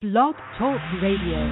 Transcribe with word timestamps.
Blog 0.00 0.32
Talk 0.56 0.80
Radio. 1.04 1.44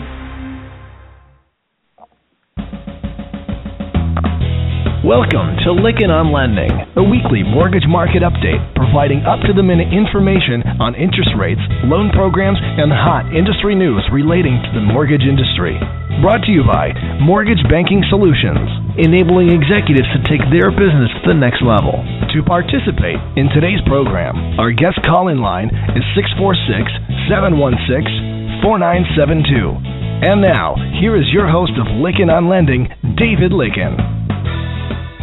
Welcome 5.04 5.60
to 5.68 5.76
Lykken 5.76 6.08
on 6.08 6.32
Lending, 6.32 6.72
a 6.96 7.04
weekly 7.04 7.44
mortgage 7.44 7.84
market 7.84 8.24
update 8.24 8.56
providing 8.72 9.20
up 9.28 9.44
to 9.44 9.52
the 9.52 9.60
minute 9.60 9.92
information 9.92 10.64
on 10.80 10.96
interest 10.96 11.36
rates, 11.36 11.60
loan 11.92 12.08
programs, 12.08 12.56
and 12.56 12.88
hot 12.88 13.28
industry 13.36 13.76
news 13.76 14.00
relating 14.08 14.56
to 14.64 14.70
the 14.72 14.80
mortgage 14.80 15.28
industry. 15.28 15.76
Brought 16.24 16.40
to 16.48 16.50
you 16.50 16.64
by 16.64 16.96
Mortgage 17.20 17.60
Banking 17.68 18.00
Solutions, 18.08 18.64
enabling 18.96 19.52
executives 19.52 20.08
to 20.16 20.24
take 20.24 20.40
their 20.48 20.72
business 20.72 21.12
to 21.20 21.36
the 21.36 21.36
next 21.36 21.60
level. 21.60 22.00
To 22.32 22.40
participate 22.48 23.20
in 23.36 23.52
today's 23.52 23.84
program, 23.84 24.56
our 24.56 24.72
guest 24.72 25.04
call 25.04 25.28
in 25.28 25.44
line 25.44 25.68
is 25.92 26.04
646 26.16 27.28
716 27.28 28.37
4972. 28.62 30.28
And 30.28 30.42
now, 30.42 30.74
here 31.00 31.16
is 31.16 31.26
your 31.32 31.48
host 31.48 31.72
of 31.78 31.86
Lykken 32.02 32.26
on 32.26 32.48
Lending, 32.48 32.88
David 33.16 33.52
Lykken. 33.52 33.94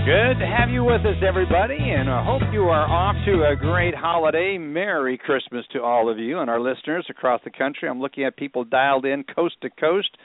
Good 0.05 0.39
to 0.39 0.45
have 0.45 0.69
you 0.69 0.83
with 0.83 1.01
us, 1.01 1.17
everybody, 1.27 1.77
and 1.77 2.09
I 2.09 2.23
hope 2.23 2.43
you 2.53 2.63
are 2.65 2.87
off 2.87 3.15
to 3.25 3.43
a 3.43 3.55
great 3.55 3.95
holiday. 3.95 4.57
Merry 4.57 5.17
Christmas 5.17 5.65
to 5.73 5.81
all 5.81 6.09
of 6.09 6.19
you 6.19 6.39
and 6.39 6.49
our 6.49 6.59
listeners 6.59 7.07
across 7.09 7.41
the 7.43 7.49
country. 7.49 7.89
I'm 7.89 7.99
looking 7.99 8.23
at 8.23 8.37
people 8.37 8.63
dialed 8.63 9.05
in 9.05 9.23
coast 9.23 9.55
to 9.63 9.69
coast. 9.69 10.15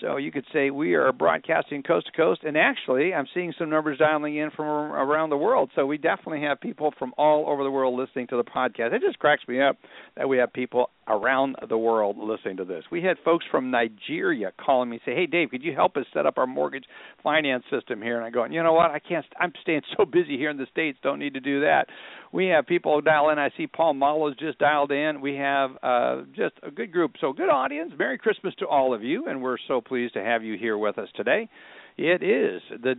So 0.00 0.16
you 0.16 0.32
could 0.32 0.46
say 0.52 0.70
we 0.70 0.94
are 0.94 1.12
broadcasting 1.12 1.82
coast 1.82 2.06
to 2.06 2.12
coast, 2.12 2.42
and 2.44 2.56
actually, 2.56 3.12
I'm 3.12 3.26
seeing 3.34 3.52
some 3.58 3.70
numbers 3.70 3.98
dialing 3.98 4.36
in 4.36 4.50
from 4.50 4.66
around 4.66 5.30
the 5.30 5.36
world. 5.36 5.70
So 5.74 5.84
we 5.84 5.98
definitely 5.98 6.42
have 6.42 6.60
people 6.60 6.92
from 6.98 7.12
all 7.18 7.48
over 7.48 7.64
the 7.64 7.70
world 7.70 7.98
listening 7.98 8.26
to 8.28 8.36
the 8.36 8.44
podcast. 8.44 8.92
It 8.92 9.02
just 9.06 9.18
cracks 9.18 9.42
me 9.46 9.60
up 9.60 9.76
that 10.16 10.28
we 10.28 10.38
have 10.38 10.52
people 10.52 10.90
around 11.08 11.56
the 11.68 11.78
world 11.78 12.16
listening 12.18 12.56
to 12.58 12.64
this. 12.64 12.84
We 12.90 13.02
had 13.02 13.16
folks 13.24 13.44
from 13.50 13.70
Nigeria 13.70 14.52
calling 14.64 14.90
me 14.90 14.96
and 14.96 15.02
say, 15.04 15.14
"Hey 15.14 15.26
Dave, 15.26 15.50
could 15.50 15.62
you 15.62 15.74
help 15.74 15.96
us 15.96 16.06
set 16.12 16.26
up 16.26 16.38
our 16.38 16.46
mortgage 16.46 16.84
finance 17.22 17.64
system 17.70 18.00
here?" 18.00 18.16
And 18.16 18.24
I'm 18.24 18.32
going, 18.32 18.52
"You 18.52 18.62
know 18.62 18.72
what? 18.72 18.90
I 18.90 18.98
can't. 18.98 19.26
I'm 19.38 19.52
staying 19.62 19.82
so 19.96 20.04
busy 20.04 20.36
here 20.36 20.50
in 20.50 20.56
the 20.56 20.66
states. 20.66 20.98
Don't 21.02 21.18
need 21.18 21.34
to 21.34 21.40
do 21.40 21.60
that." 21.60 21.88
We 22.32 22.46
have 22.46 22.66
people 22.66 23.00
dial 23.00 23.30
in. 23.30 23.38
I 23.38 23.50
see 23.56 23.66
Paul 23.66 23.94
Muolo's 23.94 24.36
just 24.36 24.58
dialed 24.58 24.92
in. 24.92 25.20
We 25.20 25.34
have 25.36 25.70
uh, 25.82 26.22
just 26.34 26.54
a 26.62 26.70
good 26.70 26.92
group. 26.92 27.12
So 27.20 27.32
good 27.32 27.48
audience. 27.48 27.92
Merry 27.98 28.18
Christmas 28.18 28.54
to 28.56 28.66
all 28.66 28.94
of 28.94 29.02
you, 29.02 29.26
and 29.26 29.42
we're 29.42 29.58
so 29.66 29.80
pleased 29.80 30.14
to 30.14 30.22
have 30.22 30.44
you 30.44 30.56
here 30.56 30.78
with 30.78 30.96
us 30.98 31.08
today. 31.16 31.48
It 31.96 32.22
is 32.22 32.62
the 32.70 32.94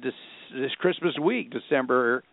this 0.53 0.75
Christmas 0.79 1.17
week, 1.17 1.49
December 1.49 2.23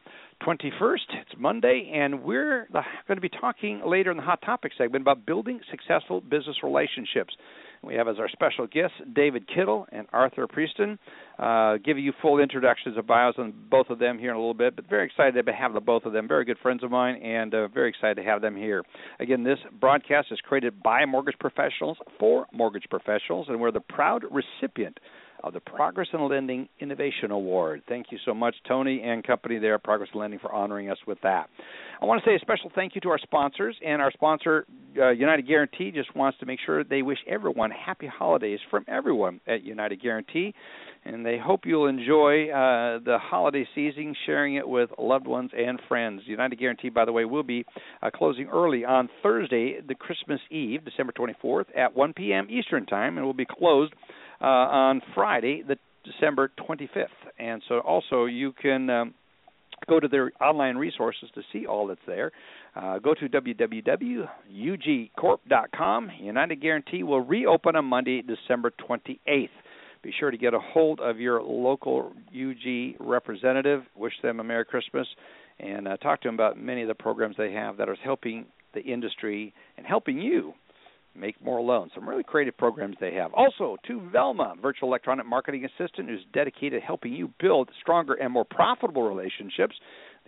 21st. 0.42 0.96
It's 1.20 1.30
Monday, 1.38 1.90
and 1.94 2.22
we're 2.22 2.68
going 2.72 3.16
to 3.16 3.20
be 3.20 3.28
talking 3.28 3.82
later 3.84 4.10
in 4.10 4.16
the 4.16 4.22
Hot 4.22 4.40
Topic 4.42 4.72
segment 4.78 5.02
about 5.02 5.26
building 5.26 5.60
successful 5.70 6.20
business 6.20 6.56
relationships. 6.62 7.34
We 7.82 7.94
have 7.94 8.08
as 8.08 8.16
our 8.18 8.28
special 8.28 8.66
guests 8.66 8.96
David 9.14 9.48
Kittle 9.48 9.86
and 9.92 10.06
Arthur 10.12 10.46
Prieston. 10.46 10.98
Uh, 11.38 11.78
give 11.84 11.98
you 11.98 12.12
full 12.20 12.40
introductions 12.40 12.96
of 12.96 13.06
bios 13.06 13.34
on 13.38 13.52
both 13.70 13.90
of 13.90 13.98
them 13.98 14.18
here 14.18 14.30
in 14.30 14.36
a 14.36 14.38
little 14.38 14.54
bit, 14.54 14.76
but 14.76 14.88
very 14.88 15.06
excited 15.06 15.44
to 15.44 15.52
have 15.52 15.74
the 15.74 15.80
both 15.80 16.04
of 16.04 16.12
them. 16.12 16.26
Very 16.26 16.44
good 16.44 16.58
friends 16.62 16.82
of 16.82 16.90
mine, 16.90 17.16
and 17.22 17.54
uh, 17.54 17.68
very 17.68 17.88
excited 17.88 18.16
to 18.16 18.24
have 18.24 18.40
them 18.40 18.56
here. 18.56 18.82
Again, 19.20 19.44
this 19.44 19.58
broadcast 19.80 20.28
is 20.30 20.40
created 20.40 20.82
by 20.82 21.04
mortgage 21.04 21.38
professionals 21.38 21.98
for 22.18 22.46
mortgage 22.52 22.86
professionals, 22.90 23.46
and 23.48 23.60
we're 23.60 23.72
the 23.72 23.80
proud 23.80 24.24
recipient 24.30 24.98
of 25.44 25.52
the 25.52 25.60
Progress 25.60 26.08
in 26.12 26.28
Lending 26.28 26.68
Innovation 26.80 27.30
Award. 27.30 27.82
Thank 27.88 28.06
you 28.10 28.18
so 28.24 28.34
much, 28.34 28.54
Tony 28.66 29.02
and 29.02 29.24
company 29.24 29.58
there, 29.58 29.78
Progress 29.78 30.10
in 30.12 30.20
Lending, 30.20 30.38
for 30.38 30.52
honoring 30.52 30.90
us 30.90 30.98
with 31.06 31.18
that. 31.22 31.48
I 32.00 32.04
want 32.04 32.22
to 32.22 32.30
say 32.30 32.36
a 32.36 32.38
special 32.38 32.70
thank 32.74 32.94
you 32.94 33.00
to 33.02 33.08
our 33.08 33.18
sponsors, 33.18 33.76
and 33.84 34.00
our 34.00 34.12
sponsor, 34.12 34.66
uh, 34.96 35.10
United 35.10 35.46
Guaranty, 35.46 35.90
just 35.90 36.14
wants 36.14 36.38
to 36.38 36.46
make 36.46 36.60
sure 36.64 36.84
they 36.84 37.02
wish 37.02 37.18
everyone 37.26 37.70
happy 37.70 38.06
holidays 38.06 38.60
from 38.70 38.84
everyone 38.88 39.40
at 39.46 39.64
United 39.64 40.00
Guaranty, 40.00 40.54
and 41.04 41.24
they 41.24 41.38
hope 41.38 41.60
you'll 41.64 41.86
enjoy 41.86 42.50
uh, 42.50 42.98
the 43.04 43.18
holiday 43.20 43.66
season, 43.74 44.14
sharing 44.26 44.56
it 44.56 44.68
with 44.68 44.90
loved 44.98 45.26
ones 45.26 45.50
and 45.56 45.80
friends. 45.88 46.22
United 46.26 46.58
Guaranty, 46.58 46.88
by 46.88 47.04
the 47.04 47.12
way, 47.12 47.24
will 47.24 47.42
be 47.42 47.64
uh, 48.02 48.10
closing 48.14 48.48
early 48.48 48.84
on 48.84 49.08
Thursday, 49.22 49.78
the 49.86 49.94
Christmas 49.94 50.40
Eve, 50.50 50.84
December 50.84 51.12
24th, 51.12 51.66
at 51.76 51.96
1 51.96 52.12
p.m. 52.12 52.46
Eastern 52.50 52.86
Time, 52.86 53.16
and 53.16 53.26
will 53.26 53.34
be 53.34 53.46
closed 53.46 53.92
uh, 54.40 54.44
on 54.44 55.02
Friday, 55.14 55.62
the 55.66 55.76
December 56.04 56.50
25th. 56.58 57.06
And 57.38 57.62
so 57.68 57.80
also 57.80 58.24
you 58.24 58.52
can 58.52 58.88
um, 58.90 59.14
go 59.88 60.00
to 60.00 60.08
their 60.08 60.32
online 60.40 60.76
resources 60.76 61.28
to 61.34 61.42
see 61.52 61.66
all 61.66 61.86
that's 61.86 62.00
there. 62.06 62.32
Uh, 62.74 62.98
go 62.98 63.12
to 63.14 63.28
www.ugcorp.com. 63.28 66.10
United 66.20 66.60
Guaranty 66.60 67.02
will 67.02 67.20
reopen 67.20 67.76
on 67.76 67.84
Monday, 67.84 68.22
December 68.22 68.72
28th. 68.88 69.50
Be 70.02 70.12
sure 70.18 70.30
to 70.30 70.38
get 70.38 70.54
a 70.54 70.60
hold 70.60 71.00
of 71.00 71.18
your 71.18 71.42
local 71.42 72.12
UG 72.32 72.94
representative. 73.00 73.82
Wish 73.96 74.12
them 74.22 74.38
a 74.38 74.44
Merry 74.44 74.64
Christmas 74.64 75.08
and 75.58 75.88
uh, 75.88 75.96
talk 75.96 76.20
to 76.22 76.28
them 76.28 76.34
about 76.34 76.56
many 76.56 76.82
of 76.82 76.88
the 76.88 76.94
programs 76.94 77.34
they 77.36 77.50
have 77.52 77.78
that 77.78 77.88
are 77.88 77.96
helping 77.96 78.46
the 78.74 78.80
industry 78.80 79.52
and 79.76 79.84
helping 79.84 80.20
you 80.20 80.54
make 81.18 81.42
more 81.42 81.60
loans. 81.60 81.92
Some 81.94 82.08
really 82.08 82.22
creative 82.22 82.56
programs 82.56 82.96
they 83.00 83.14
have. 83.14 83.32
Also, 83.34 83.76
to 83.86 84.00
Velma, 84.10 84.54
virtual 84.60 84.88
electronic 84.88 85.26
marketing 85.26 85.64
assistant 85.64 86.08
who's 86.08 86.24
dedicated 86.32 86.80
to 86.80 86.86
helping 86.86 87.12
you 87.12 87.32
build 87.40 87.70
stronger 87.80 88.14
and 88.14 88.32
more 88.32 88.44
profitable 88.44 89.02
relationships. 89.02 89.74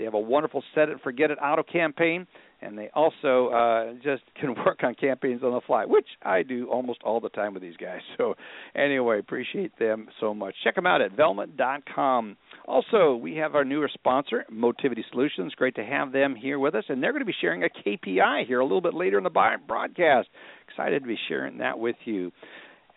They 0.01 0.05
have 0.05 0.15
a 0.15 0.19
wonderful 0.19 0.65
set 0.75 0.89
it 0.89 0.99
forget 1.03 1.31
it 1.31 1.39
auto 1.43 1.63
campaign 1.63 2.27
and 2.63 2.77
they 2.77 2.91
also 2.95 3.49
uh, 3.49 3.93
just 4.03 4.23
can 4.41 4.55
work 4.55 4.81
on 4.83 4.95
campaigns 4.95 5.43
on 5.43 5.53
the 5.53 5.61
fly, 5.67 5.85
which 5.85 6.07
I 6.23 6.43
do 6.43 6.69
almost 6.69 7.01
all 7.05 7.21
the 7.21 7.29
time 7.29 7.55
with 7.55 7.63
these 7.63 7.77
guys. 7.77 8.01
So, 8.21 8.35
anyway, 8.75 9.19
appreciate 9.19 9.79
them 9.79 10.09
so 10.21 10.35
much. 10.35 10.55
Check 10.63 10.75
them 10.75 10.85
out 10.85 11.01
at 11.01 11.13
velma.com. 11.13 12.37
Also, 12.69 13.15
we 13.15 13.37
have 13.37 13.55
our 13.55 13.65
newer 13.65 13.89
sponsor, 13.93 14.45
Motivity 14.53 15.03
Solutions. 15.11 15.55
Great 15.55 15.75
to 15.77 15.85
have 15.85 16.13
them 16.13 16.35
here 16.37 16.59
with 16.59 16.75
us, 16.75 16.85
and 16.89 17.03
they're 17.03 17.13
going 17.13 17.23
to 17.23 17.27
be 17.27 17.35
sharing 17.41 17.65
a 17.65 17.69
KPI 17.69 18.47
here 18.47 18.61
a 18.61 18.65
little 18.65 18.83
bit 18.83 18.93
later 18.93 19.17
in 19.17 19.25
the 19.25 19.31
broadcast. 19.31 20.29
Excited 20.69 21.03
to 21.03 21.09
be 21.09 21.17
sharing 21.29 21.59
that 21.59 21.79
with 21.79 21.97
you. 22.05 22.31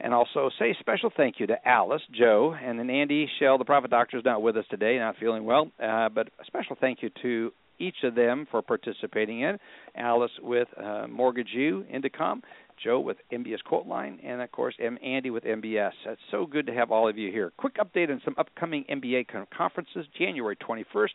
And 0.03 0.13
also 0.13 0.49
say 0.59 0.75
special 0.81 1.11
thank 1.15 1.39
you 1.39 1.47
to 1.47 1.55
Alice, 1.65 2.01
Joe, 2.13 2.53
and 2.61 2.77
then 2.77 2.89
Andy 2.89 3.25
Shell, 3.39 3.57
the 3.57 3.63
Profit 3.63 3.89
Doctor, 3.89 4.17
is 4.17 4.25
not 4.25 4.41
with 4.41 4.57
us 4.57 4.65
today, 4.69 4.99
not 4.99 5.15
feeling 5.17 5.45
well. 5.45 5.71
Uh, 5.81 6.09
but 6.09 6.27
a 6.41 6.45
special 6.45 6.75
thank 6.79 7.01
you 7.01 7.09
to 7.21 7.53
each 7.79 7.95
of 8.03 8.13
them 8.13 8.45
for 8.51 8.61
participating 8.61 9.41
in. 9.41 9.57
Alice 9.95 10.31
with 10.41 10.67
uh, 10.77 11.07
Mortgage 11.07 11.47
U, 11.53 11.85
Indecomm, 11.89 12.41
Joe 12.83 12.99
with 12.99 13.15
MBS 13.31 13.59
Quoteline, 13.65 14.17
and 14.25 14.41
of 14.41 14.51
course, 14.51 14.75
M. 14.83 14.97
Andy 15.01 15.29
with 15.29 15.45
MBS. 15.45 15.91
It's 16.05 16.21
so 16.31 16.45
good 16.45 16.67
to 16.67 16.73
have 16.73 16.91
all 16.91 17.07
of 17.07 17.17
you 17.17 17.31
here. 17.31 17.53
Quick 17.55 17.77
update 17.77 18.09
on 18.11 18.21
some 18.25 18.35
upcoming 18.37 18.83
MBA 18.91 19.27
conferences. 19.55 20.05
January 20.17 20.57
21st, 20.57 21.11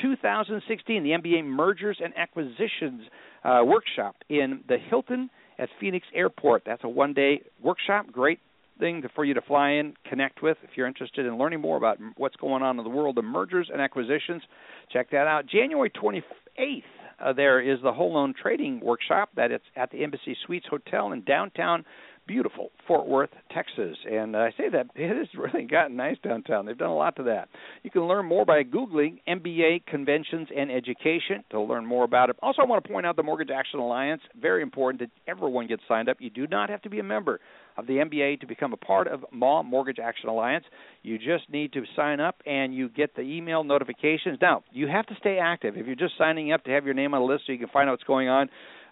2016, 0.00 1.02
the 1.02 1.10
MBA 1.10 1.44
Mergers 1.44 1.98
and 2.02 2.16
Acquisitions 2.16 3.02
uh, 3.44 3.60
Workshop 3.66 4.16
in 4.30 4.60
the 4.66 4.78
Hilton 4.88 5.28
at 5.60 5.68
Phoenix 5.78 6.06
Airport. 6.14 6.62
That's 6.64 6.82
a 6.82 6.88
one 6.88 7.12
day 7.12 7.42
workshop. 7.62 8.06
Great 8.10 8.40
thing 8.80 9.02
for 9.14 9.24
you 9.24 9.34
to 9.34 9.42
fly 9.42 9.72
in, 9.72 9.94
connect 10.08 10.42
with 10.42 10.56
if 10.62 10.70
you're 10.74 10.86
interested 10.86 11.26
in 11.26 11.36
learning 11.36 11.60
more 11.60 11.76
about 11.76 11.98
what's 12.16 12.36
going 12.36 12.62
on 12.62 12.78
in 12.78 12.84
the 12.84 12.90
world 12.90 13.18
of 13.18 13.24
mergers 13.24 13.68
and 13.70 13.80
acquisitions. 13.80 14.42
Check 14.90 15.10
that 15.10 15.26
out. 15.26 15.46
January 15.46 15.90
28th, 15.90 16.82
uh, 17.22 17.32
there 17.34 17.60
is 17.60 17.78
the 17.82 17.92
whole 17.92 18.14
loan 18.14 18.32
trading 18.40 18.80
workshop 18.80 19.28
that 19.36 19.50
it's 19.50 19.64
at 19.76 19.90
the 19.90 20.02
Embassy 20.02 20.34
Suites 20.46 20.66
Hotel 20.68 21.12
in 21.12 21.22
downtown 21.24 21.84
beautiful 22.30 22.70
Fort 22.86 23.08
Worth, 23.08 23.30
Texas. 23.52 23.96
And 24.08 24.36
I 24.36 24.50
say 24.50 24.68
that 24.70 24.86
it 24.94 25.16
has 25.16 25.26
really 25.36 25.66
gotten 25.66 25.96
nice 25.96 26.16
downtown. 26.22 26.64
They've 26.64 26.78
done 26.78 26.90
a 26.90 26.96
lot 26.96 27.16
to 27.16 27.24
that. 27.24 27.48
You 27.82 27.90
can 27.90 28.02
learn 28.02 28.24
more 28.24 28.44
by 28.44 28.62
Googling 28.62 29.18
MBA 29.28 29.86
Conventions 29.86 30.46
and 30.56 30.70
Education 30.70 31.42
to 31.50 31.60
learn 31.60 31.84
more 31.84 32.04
about 32.04 32.30
it. 32.30 32.36
Also, 32.40 32.62
I 32.62 32.66
want 32.66 32.84
to 32.84 32.88
point 32.88 33.04
out 33.04 33.16
the 33.16 33.24
Mortgage 33.24 33.50
Action 33.52 33.80
Alliance. 33.80 34.22
Very 34.40 34.62
important 34.62 35.00
that 35.00 35.10
everyone 35.30 35.66
gets 35.66 35.82
signed 35.88 36.08
up. 36.08 36.18
You 36.20 36.30
do 36.30 36.46
not 36.46 36.70
have 36.70 36.82
to 36.82 36.90
be 36.90 37.00
a 37.00 37.04
member 37.04 37.40
of 37.76 37.88
the 37.88 37.94
MBA 37.94 38.40
to 38.40 38.46
become 38.46 38.72
a 38.72 38.76
part 38.76 39.08
of 39.08 39.24
MAA 39.32 39.64
Mortgage 39.64 39.98
Action 39.98 40.28
Alliance. 40.28 40.64
You 41.02 41.18
just 41.18 41.50
need 41.50 41.72
to 41.72 41.82
sign 41.96 42.20
up 42.20 42.36
and 42.46 42.72
you 42.72 42.88
get 42.88 43.16
the 43.16 43.22
email 43.22 43.64
notifications. 43.64 44.38
Now, 44.40 44.62
you 44.70 44.86
have 44.86 45.06
to 45.06 45.14
stay 45.18 45.38
active. 45.42 45.76
If 45.76 45.86
you're 45.86 45.96
just 45.96 46.14
signing 46.16 46.52
up 46.52 46.62
to 46.64 46.70
have 46.70 46.84
your 46.84 46.94
name 46.94 47.12
on 47.14 47.22
a 47.22 47.24
list 47.24 47.44
so 47.46 47.52
you 47.52 47.58
can 47.58 47.68
find 47.68 47.88
out 47.88 47.94
what's 47.94 48.04
going 48.04 48.28
on, 48.28 48.48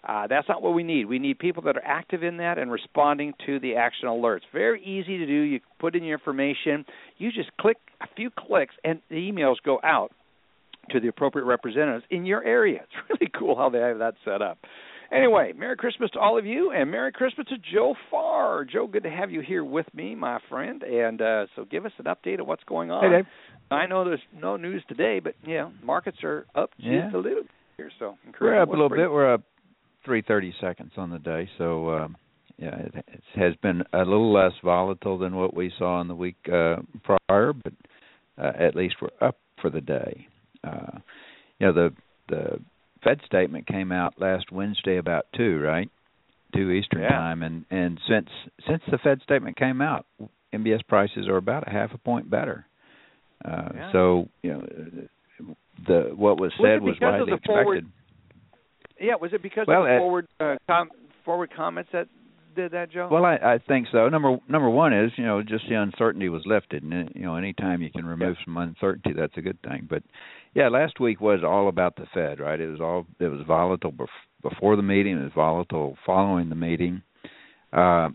uh, 0.07 0.27
that's 0.27 0.47
not 0.47 0.61
what 0.61 0.73
we 0.73 0.83
need. 0.83 1.05
We 1.05 1.19
need 1.19 1.39
people 1.39 1.63
that 1.63 1.77
are 1.77 1.85
active 1.85 2.23
in 2.23 2.37
that 2.37 2.57
and 2.57 2.71
responding 2.71 3.33
to 3.45 3.59
the 3.59 3.75
action 3.75 4.07
alerts. 4.07 4.41
Very 4.53 4.81
easy 4.83 5.17
to 5.17 5.25
do. 5.25 5.33
You 5.33 5.59
put 5.79 5.95
in 5.95 6.03
your 6.03 6.17
information. 6.17 6.85
You 7.17 7.31
just 7.31 7.49
click 7.59 7.77
a 8.01 8.07
few 8.15 8.29
clicks, 8.37 8.75
and 8.83 9.01
the 9.09 9.15
emails 9.15 9.55
go 9.63 9.79
out 9.83 10.11
to 10.91 10.99
the 10.99 11.07
appropriate 11.07 11.45
representatives 11.45 12.05
in 12.09 12.25
your 12.25 12.43
area. 12.43 12.81
It's 13.09 13.21
really 13.21 13.31
cool 13.37 13.55
how 13.55 13.69
they 13.69 13.79
have 13.79 13.99
that 13.99 14.15
set 14.23 14.41
up. 14.41 14.57
Anyway, 15.11 15.53
Merry 15.57 15.75
Christmas 15.75 16.11
to 16.11 16.19
all 16.19 16.37
of 16.37 16.45
you, 16.45 16.71
and 16.71 16.91
Merry 16.91 17.11
Christmas 17.11 17.47
to 17.47 17.55
Joe 17.73 17.95
Farr. 18.11 18.63
Joe, 18.63 18.85
good 18.85 19.03
to 19.03 19.09
have 19.09 19.31
you 19.31 19.41
here 19.41 19.63
with 19.63 19.87
me, 19.93 20.13
my 20.13 20.39
friend. 20.49 20.83
And 20.83 21.19
uh, 21.19 21.47
so, 21.55 21.65
give 21.65 21.85
us 21.85 21.91
an 21.97 22.05
update 22.05 22.39
of 22.39 22.45
what's 22.45 22.63
going 22.65 22.91
on. 22.91 23.03
Hey, 23.03 23.17
Dave. 23.17 23.25
I 23.71 23.87
know 23.87 24.05
there's 24.05 24.19
no 24.39 24.55
news 24.55 24.83
today, 24.87 25.19
but 25.19 25.33
yeah, 25.45 25.69
markets 25.83 26.17
are 26.23 26.45
up 26.55 26.71
just 26.77 26.89
yeah. 26.89 27.11
a 27.13 27.17
little 27.17 27.43
here. 27.77 27.91
So 27.99 28.17
we're 28.39 28.61
up 28.61 28.69
a 28.69 28.71
little 28.71 28.89
bit. 28.89 29.11
We're 29.11 29.33
up 29.33 29.41
three 30.05 30.21
thirty 30.21 30.53
seconds 30.59 30.91
on 30.97 31.09
the 31.09 31.19
day. 31.19 31.49
So 31.57 31.89
um, 31.91 32.17
yeah, 32.57 32.75
it, 32.75 32.95
it 32.95 33.23
has 33.35 33.55
been 33.57 33.83
a 33.93 33.99
little 33.99 34.33
less 34.33 34.53
volatile 34.63 35.17
than 35.17 35.35
what 35.35 35.53
we 35.53 35.71
saw 35.77 36.01
in 36.01 36.07
the 36.07 36.15
week 36.15 36.37
uh, 36.51 36.77
prior, 37.03 37.53
but 37.53 37.73
uh, 38.37 38.51
at 38.59 38.75
least 38.75 38.95
we're 39.01 39.27
up 39.27 39.37
for 39.61 39.69
the 39.69 39.81
day. 39.81 40.27
Uh, 40.63 40.99
you 41.59 41.67
know, 41.67 41.73
the 41.73 41.93
the 42.27 42.59
Fed 43.03 43.21
statement 43.25 43.67
came 43.67 43.91
out 43.91 44.19
last 44.19 44.51
Wednesday 44.51 44.97
about 44.97 45.25
two, 45.35 45.59
right? 45.59 45.89
Two 46.55 46.71
Eastern 46.71 47.01
yeah. 47.01 47.09
time, 47.09 47.43
and 47.43 47.65
and 47.69 47.99
since 48.09 48.27
since 48.67 48.81
the 48.91 48.97
Fed 48.97 49.21
statement 49.23 49.57
came 49.57 49.81
out, 49.81 50.05
MBS 50.53 50.85
prices 50.87 51.27
are 51.27 51.37
about 51.37 51.67
a 51.67 51.71
half 51.71 51.93
a 51.93 51.97
point 51.97 52.29
better. 52.29 52.65
Uh, 53.45 53.69
yeah. 53.73 53.91
So 53.93 54.29
you 54.41 54.51
know, 54.51 54.67
the 55.87 56.11
what 56.15 56.39
was 56.39 56.51
said 56.57 56.81
was, 56.81 56.95
was 56.95 56.97
widely 57.01 57.33
expected. 57.33 57.45
Forward, 57.45 57.85
yeah, 58.99 59.15
was 59.15 59.33
it 59.33 59.41
because 59.41 59.65
well, 59.67 59.83
of 59.83 59.87
the 59.87 59.97
forward 59.97 60.27
uh, 60.39 60.55
com- 60.67 60.91
forward 61.25 61.51
comments 61.55 61.89
that 61.93 62.07
did 62.55 62.71
that, 62.71 62.91
Joe? 62.91 63.07
Well, 63.11 63.25
I, 63.25 63.35
I 63.35 63.59
think 63.67 63.87
so. 63.91 64.09
Number 64.09 64.37
number 64.47 64.69
one 64.69 64.93
is 64.93 65.11
you 65.17 65.25
know 65.25 65.41
just 65.41 65.65
the 65.69 65.75
uncertainty 65.75 66.29
was 66.29 66.43
lifted, 66.45 66.83
and 66.83 67.11
you 67.15 67.23
know 67.23 67.35
anytime 67.35 67.81
you 67.81 67.91
can 67.91 68.05
remove 68.05 68.35
yeah. 68.39 68.45
some 68.45 68.57
uncertainty, 68.57 69.11
that's 69.17 69.37
a 69.37 69.41
good 69.41 69.61
thing. 69.61 69.87
But 69.89 70.03
yeah, 70.53 70.69
last 70.69 70.99
week 70.99 71.21
was 71.21 71.41
all 71.45 71.69
about 71.69 71.95
the 71.95 72.05
Fed, 72.13 72.39
right? 72.39 72.59
It 72.59 72.67
was 72.67 72.81
all 72.81 73.05
it 73.19 73.27
was 73.27 73.41
volatile 73.47 73.91
bef- 73.91 74.07
before 74.41 74.75
the 74.75 74.81
meeting, 74.81 75.17
it 75.17 75.23
was 75.23 75.31
volatile 75.35 75.97
following 76.05 76.49
the 76.49 76.55
meeting, 76.55 77.01
uh, 77.73 78.09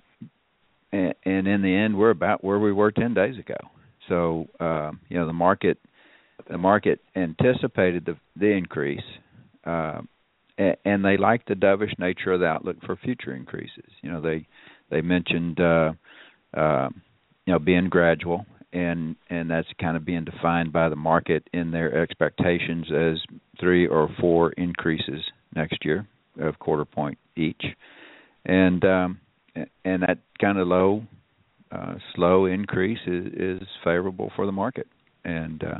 and, 0.92 1.14
and 1.24 1.46
in 1.46 1.62
the 1.62 1.74
end, 1.74 1.96
we're 1.96 2.10
about 2.10 2.44
where 2.44 2.58
we 2.58 2.72
were 2.72 2.90
ten 2.90 3.14
days 3.14 3.38
ago. 3.38 3.56
So 4.08 4.48
uh, 4.60 4.92
you 5.08 5.18
know 5.18 5.26
the 5.26 5.32
market 5.32 5.78
the 6.50 6.58
market 6.58 7.00
anticipated 7.16 8.04
the 8.04 8.16
the 8.36 8.50
increase. 8.52 9.04
Uh, 9.64 10.02
and 10.58 11.04
they 11.04 11.16
like 11.16 11.46
the 11.46 11.54
dovish 11.54 11.98
nature 11.98 12.32
of 12.32 12.40
the 12.40 12.46
outlook 12.46 12.76
for 12.84 12.96
future 12.96 13.34
increases. 13.34 13.84
You 14.02 14.10
know, 14.10 14.20
they 14.20 14.46
they 14.90 15.00
mentioned 15.00 15.60
uh, 15.60 15.92
uh, 16.56 16.88
you 17.46 17.52
know 17.52 17.58
being 17.58 17.88
gradual, 17.88 18.46
and 18.72 19.16
and 19.30 19.50
that's 19.50 19.68
kind 19.80 19.96
of 19.96 20.04
being 20.04 20.24
defined 20.24 20.72
by 20.72 20.88
the 20.88 20.96
market 20.96 21.48
in 21.52 21.70
their 21.70 22.02
expectations 22.02 22.86
as 22.92 23.18
three 23.60 23.86
or 23.86 24.08
four 24.20 24.52
increases 24.52 25.20
next 25.54 25.84
year 25.84 26.06
of 26.40 26.58
quarter 26.58 26.84
point 26.84 27.18
each, 27.36 27.62
and 28.44 28.84
um, 28.84 29.20
and 29.84 30.02
that 30.02 30.18
kind 30.40 30.58
of 30.58 30.66
low, 30.68 31.02
uh, 31.72 31.94
slow 32.14 32.46
increase 32.46 32.98
is, 33.06 33.26
is 33.34 33.68
favorable 33.82 34.30
for 34.36 34.46
the 34.46 34.52
market, 34.52 34.86
and 35.24 35.62
uh, 35.64 35.78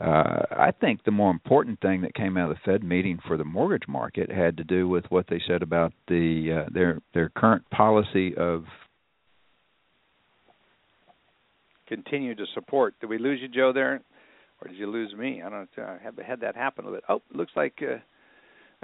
uh, 0.00 0.42
I 0.50 0.72
think 0.80 1.04
the 1.04 1.10
more 1.12 1.30
important 1.30 1.80
thing 1.80 2.00
that 2.02 2.14
came 2.14 2.36
out 2.36 2.50
of 2.50 2.56
the 2.56 2.72
Fed 2.72 2.82
meeting 2.82 3.18
for 3.26 3.36
the 3.36 3.44
mortgage 3.44 3.86
market 3.86 4.30
had 4.30 4.56
to 4.56 4.64
do 4.64 4.88
with 4.88 5.04
what 5.08 5.26
they 5.28 5.40
said 5.46 5.62
about 5.62 5.92
the 6.08 6.64
uh, 6.64 6.68
their 6.72 7.00
their 7.14 7.28
current 7.30 7.68
policy 7.70 8.34
of 8.36 8.64
continue 11.86 12.34
to 12.34 12.44
support. 12.54 12.94
Did 13.00 13.08
we 13.08 13.18
lose 13.18 13.40
you, 13.40 13.48
Joe? 13.48 13.72
There, 13.72 14.00
or 14.60 14.68
did 14.68 14.76
you 14.76 14.90
lose 14.90 15.14
me? 15.14 15.42
I 15.42 15.48
don't 15.48 15.68
know. 15.76 15.84
I 15.84 16.02
have 16.02 16.18
had 16.18 16.40
that 16.40 16.56
happen 16.56 16.86
a 16.86 16.90
bit. 16.90 17.04
Oh, 17.08 17.22
looks 17.32 17.52
like 17.54 17.80
uh, 17.80 17.98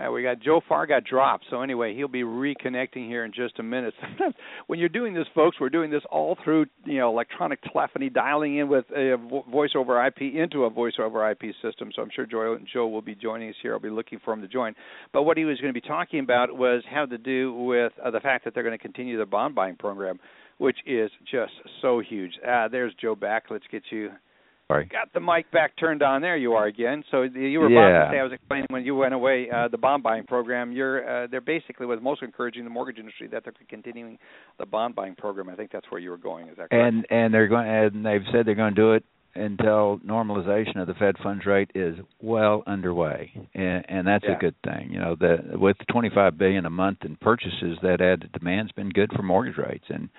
uh, 0.01 0.11
we 0.11 0.23
got 0.23 0.41
Joe 0.41 0.61
Farr 0.67 0.87
got 0.87 1.05
dropped. 1.05 1.45
So 1.51 1.63
anyway, 1.63 1.95
he'll 1.95 2.09
be 2.09 2.23
reconnecting 2.23 3.07
here 3.07 3.25
in 3.25 3.33
just 3.33 3.59
a 3.59 3.63
minute. 3.63 3.95
Sometimes 4.01 4.35
when 4.67 4.79
you're 4.79 4.89
doing 4.89 5.15
this, 5.15 5.27
folks, 5.35 5.59
we're 5.61 5.69
doing 5.71 5.91
this 5.91 6.03
all 6.11 6.37
through 6.43 6.67
you 6.85 6.99
know 6.99 7.11
electronic 7.11 7.61
telephony, 7.63 8.09
dialing 8.09 8.59
in 8.59 8.69
with 8.69 8.85
a 8.97 9.17
voice 9.51 9.71
over 9.75 10.05
IP 10.07 10.23
into 10.35 10.65
a 10.65 10.71
voice 10.71 10.95
over 10.99 11.31
IP 11.31 11.55
system. 11.63 11.91
So 11.95 12.03
I'm 12.03 12.11
sure 12.15 12.27
Joe, 12.27 12.59
Joe 12.73 12.89
will 12.89 13.03
be 13.03 13.15
joining 13.15 13.51
us 13.51 13.57
here. 13.63 13.75
I'll 13.75 13.81
be 13.81 13.91
looking 13.91 14.21
for 14.25 14.33
him 14.33 14.41
to 14.41 14.49
join. 14.49 14.75
But 15.13 15.25
what 15.25 15.37
he 15.37 15.45
was 15.45 15.61
going 15.61 15.73
to 15.73 15.81
be 15.81 15.87
talking 15.87 16.21
about 16.21 16.57
was 16.57 16.83
how 16.91 17.07
to 17.07 17.19
do 17.19 17.55
with 17.55 17.93
uh, 18.05 18.11
the 18.11 18.21
fact 18.21 18.45
that 18.45 18.55
they're 18.55 18.63
going 18.63 18.77
to 18.77 18.83
continue 18.83 19.19
the 19.19 19.27
bond 19.27 19.55
buying 19.55 19.77
program, 19.77 20.19
which 20.59 20.79
is 20.87 21.11
just 21.31 21.53
so 21.83 22.01
huge. 22.01 22.33
Uh, 22.47 22.69
there's 22.69 22.95
Joe 23.01 23.15
back. 23.15 23.45
Let's 23.51 23.67
get 23.71 23.83
you 23.91 24.11
Sorry. 24.71 24.85
Got 24.87 25.13
the 25.13 25.21
mic 25.21 25.51
back 25.51 25.77
turned 25.77 26.01
on. 26.01 26.23
There 26.23 26.37
you 26.37 26.53
are 26.53 26.67
again. 26.67 27.03
So 27.11 27.23
you 27.23 27.59
were 27.59 27.69
yeah. 27.69 27.79
about 27.79 28.05
to 28.05 28.15
say 28.15 28.21
I 28.21 28.23
was 28.23 28.33
explaining 28.33 28.67
when 28.71 28.85
you 28.85 28.95
went 28.95 29.15
away 29.15 29.49
uh, 29.53 29.67
the 29.67 29.79
bond 29.79 30.05
buying 30.05 30.25
program. 30.25 30.71
You're 30.71 31.25
uh, 31.25 31.27
they're 31.27 31.41
basically 31.41 31.87
was 31.87 31.99
most 32.01 32.23
encouraging 32.23 32.63
the 32.63 32.71
mortgage 32.71 32.99
industry 32.99 33.27
that 33.29 33.43
they're 33.43 33.53
continuing 33.69 34.17
the 34.61 34.67
bond 34.67 34.95
buying 34.95 35.17
program. 35.17 35.49
I 35.49 35.57
think 35.57 35.73
that's 35.73 35.91
where 35.91 36.01
you 36.01 36.11
were 36.11 36.17
going. 36.17 36.49
Is 36.49 36.57
that 36.59 36.71
correct? 36.71 36.95
And 36.95 37.05
and 37.11 37.35
they're 37.35 37.49
going 37.49 37.67
and 37.67 38.07
they've 38.07 38.23
said 38.33 38.47
they're 38.47 38.55
going 38.55 38.75
to 38.75 38.81
do 38.81 38.93
it 38.93 39.05
until 39.35 39.99
normalization 40.07 40.77
of 40.77 40.87
the 40.87 40.95
Fed 40.95 41.17
funds 41.21 41.47
rate 41.47 41.71
is 41.75 41.97
well 42.21 42.63
underway, 42.67 43.33
and, 43.55 43.85
and 43.89 44.07
that's 44.07 44.25
yeah. 44.27 44.37
a 44.37 44.39
good 44.39 44.55
thing. 44.65 44.91
You 44.93 45.01
know, 45.01 45.17
the 45.19 45.59
with 45.59 45.77
25 45.91 46.39
billion 46.39 46.65
a 46.67 46.71
month 46.71 46.99
in 47.05 47.17
purchases, 47.17 47.79
that 47.83 48.01
added 48.01 48.31
demand's 48.33 48.73
been 48.73 48.91
good 48.91 49.11
for 49.17 49.23
mortgage 49.23 49.57
rates, 49.57 49.87
and 49.89 50.11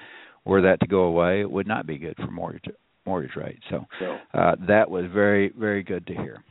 were 0.43 0.61
that 0.63 0.81
to 0.81 0.87
go 0.87 1.03
away, 1.03 1.39
it 1.39 1.49
would 1.49 1.67
not 1.67 1.87
be 1.87 1.97
good 1.97 2.17
for 2.17 2.31
mortgage 2.31 2.65
mortgage 3.05 3.35
rate. 3.35 3.59
So 3.69 3.85
uh, 4.33 4.55
that 4.67 4.89
was 4.89 5.05
very 5.13 5.51
very 5.57 5.83
good 5.83 6.05
to 6.07 6.13
hear. 6.13 6.43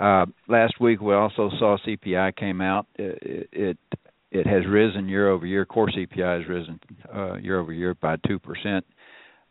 Uh, 0.00 0.26
last 0.48 0.74
week 0.80 1.00
we 1.00 1.14
also 1.14 1.50
saw 1.58 1.76
CPI 1.86 2.36
came 2.36 2.60
out. 2.60 2.86
It 2.96 3.48
it, 3.52 3.78
it 4.30 4.46
has 4.46 4.66
risen 4.68 5.08
year 5.08 5.30
over 5.30 5.46
year. 5.46 5.64
Core 5.64 5.88
CPI 5.88 6.40
has 6.40 6.48
risen 6.48 6.80
uh, 7.14 7.36
year 7.36 7.58
over 7.58 7.72
year 7.72 7.94
by 7.94 8.16
two 8.26 8.38
percent. 8.38 8.84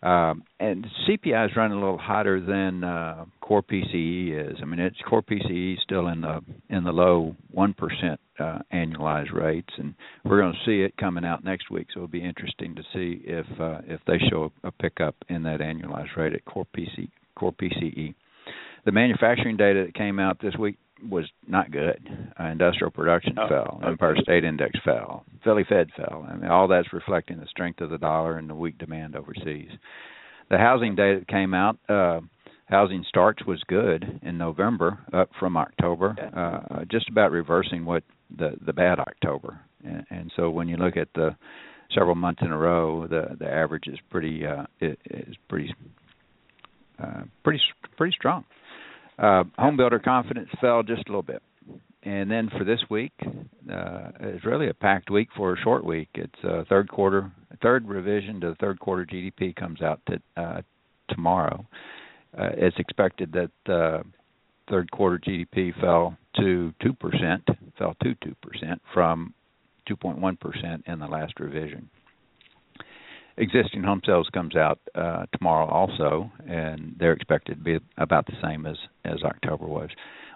Um, 0.06 0.44
and 0.60 0.86
CPI 1.08 1.50
is 1.50 1.58
running 1.58 1.78
a 1.78 1.82
little 1.82 1.98
hotter 1.98 2.40
than 2.40 2.84
uh, 2.84 3.26
core 3.42 3.64
PCE 3.64 4.52
is. 4.52 4.58
I 4.62 4.66
mean, 4.66 4.80
it's 4.80 4.96
core 5.10 5.24
PCE 5.24 5.82
still 5.82 6.10
in 6.10 6.22
the 6.22 6.42
in 6.70 6.84
the 6.84 6.92
low 6.92 7.36
one 7.50 7.74
percent 7.74 8.20
uh, 8.40 8.60
annualized 8.72 9.34
rates, 9.34 9.74
and 9.80 9.96
we're 10.24 10.40
going 10.40 10.54
to 10.54 10.60
see 10.64 10.84
it 10.84 10.96
coming 10.98 11.26
out 11.26 11.44
next 11.44 11.72
week. 11.72 11.88
So 11.92 12.02
it'll 12.02 12.08
be 12.08 12.24
interesting 12.24 12.76
to 12.76 12.84
see 12.94 13.24
if 13.26 13.48
uh, 13.60 13.82
if 13.88 14.00
they 14.06 14.20
show 14.30 14.52
a 14.64 14.72
pickup 14.72 15.16
in 15.28 15.42
that 15.42 15.60
annualized 15.60 16.16
rate 16.16 16.34
at 16.34 16.46
core 16.46 16.68
PC 16.78 17.10
core 17.36 17.54
PCE. 17.54 18.14
The 18.86 18.92
manufacturing 18.92 19.58
data 19.58 19.86
that 19.88 19.96
came 19.96 20.20
out 20.20 20.40
this 20.40 20.56
week 20.56 20.78
was 21.10 21.26
not 21.48 21.72
good. 21.72 22.00
Uh, 22.40 22.46
industrial 22.46 22.92
production 22.92 23.36
oh, 23.38 23.48
fell. 23.48 23.80
okay. 23.82 23.88
Empire 23.88 24.16
State 24.22 24.44
Index 24.44 24.80
fell. 24.84 25.26
Philly 25.44 25.64
Fed 25.68 25.90
fell. 25.96 26.26
I 26.30 26.36
mean, 26.36 26.50
all 26.50 26.68
that's 26.68 26.94
reflecting 26.94 27.40
the 27.40 27.48
strength 27.48 27.82
of 27.82 27.90
the 27.90 27.98
dollar 27.98 28.38
and 28.38 28.50
the 28.50 28.56
weak 28.56 28.78
demand 28.78 29.16
overseas. 29.16 29.70
The 30.50 30.58
housing 30.58 30.96
data 30.96 31.20
that 31.20 31.28
came 31.28 31.54
out, 31.54 31.78
uh, 31.90 32.22
housing 32.66 33.04
starts 33.08 33.44
was 33.46 33.62
good 33.68 34.20
in 34.24 34.38
November, 34.38 35.00
up 35.14 35.30
from 35.40 35.58
October, 35.58 36.16
uh, 36.36 36.86
just 36.90 37.10
about 37.10 37.32
reversing 37.32 37.86
what 37.86 38.04
the 38.36 38.54
the 38.66 38.74
bad 38.74 39.00
October. 39.00 39.60
And, 39.84 40.06
and 40.10 40.32
so 40.36 40.50
when 40.50 40.68
you 40.68 40.78
look 40.78 40.98
at 40.98 41.10
the 41.14 41.36
several 41.94 42.16
months 42.16 42.42
in 42.42 42.52
a 42.52 42.58
row, 42.58 43.08
the 43.08 43.36
the 43.38 43.50
average 43.50 43.88
is 43.88 43.98
pretty 44.10 44.46
uh, 44.46 44.66
is 44.80 45.36
pretty 45.50 45.74
uh, 47.02 47.24
pretty 47.44 47.62
pretty 47.98 48.16
strong. 48.16 48.46
Uh, 49.18 49.44
home 49.58 49.78
builder 49.78 50.00
confidence 50.00 50.50
fell 50.60 50.84
just 50.84 51.08
a 51.08 51.12
little 51.12 51.24
bit. 51.24 51.42
And 52.04 52.30
then 52.30 52.50
for 52.56 52.64
this 52.64 52.82
week, 52.90 53.14
uh, 53.24 54.12
it's 54.20 54.46
really 54.46 54.70
a 54.70 54.74
packed 54.74 55.10
week 55.10 55.30
for 55.36 55.54
a 55.54 55.58
short 55.58 55.84
week. 55.84 56.10
It's 56.14 56.44
uh, 56.44 56.64
third 56.70 56.90
quarter, 56.90 57.32
third 57.64 57.88
revision 57.88 58.40
to 58.42 58.50
the 58.50 58.56
third 58.56 58.80
quarter 58.80 59.06
GDP 59.06 59.56
comes 59.56 59.82
out 59.82 60.02
to, 60.08 60.22
uh, 60.38 60.62
tomorrow. 61.10 61.66
Uh, 62.38 62.50
it's 62.58 62.78
expected 62.78 63.34
that 63.34 63.74
uh, 63.74 64.04
third 64.70 64.92
quarter 64.92 65.18
GDP 65.18 65.74
fell 65.82 66.16
to 66.38 66.74
two 66.82 66.94
percent, 66.94 67.44
fell 67.78 67.96
to 68.04 68.14
two 68.24 68.36
percent 68.42 68.80
from 68.94 69.34
2.1 69.90 70.40
percent 70.40 70.84
in 70.88 71.00
the 71.00 71.08
last 71.08 71.40
revision 71.40 71.90
existing 73.38 73.84
home 73.84 74.02
sales 74.06 74.30
comes 74.34 74.56
out 74.56 74.80
uh, 74.96 75.26
tomorrow 75.38 75.68
also, 75.68 76.32
and 76.48 76.96
they're 77.00 77.14
expected 77.14 77.58
to 77.58 77.64
be 77.64 77.80
about 77.98 78.26
the 78.26 78.34
same 78.44 78.66
as 78.66 78.78
as 79.04 79.22
October 79.24 79.66
was. 79.66 79.90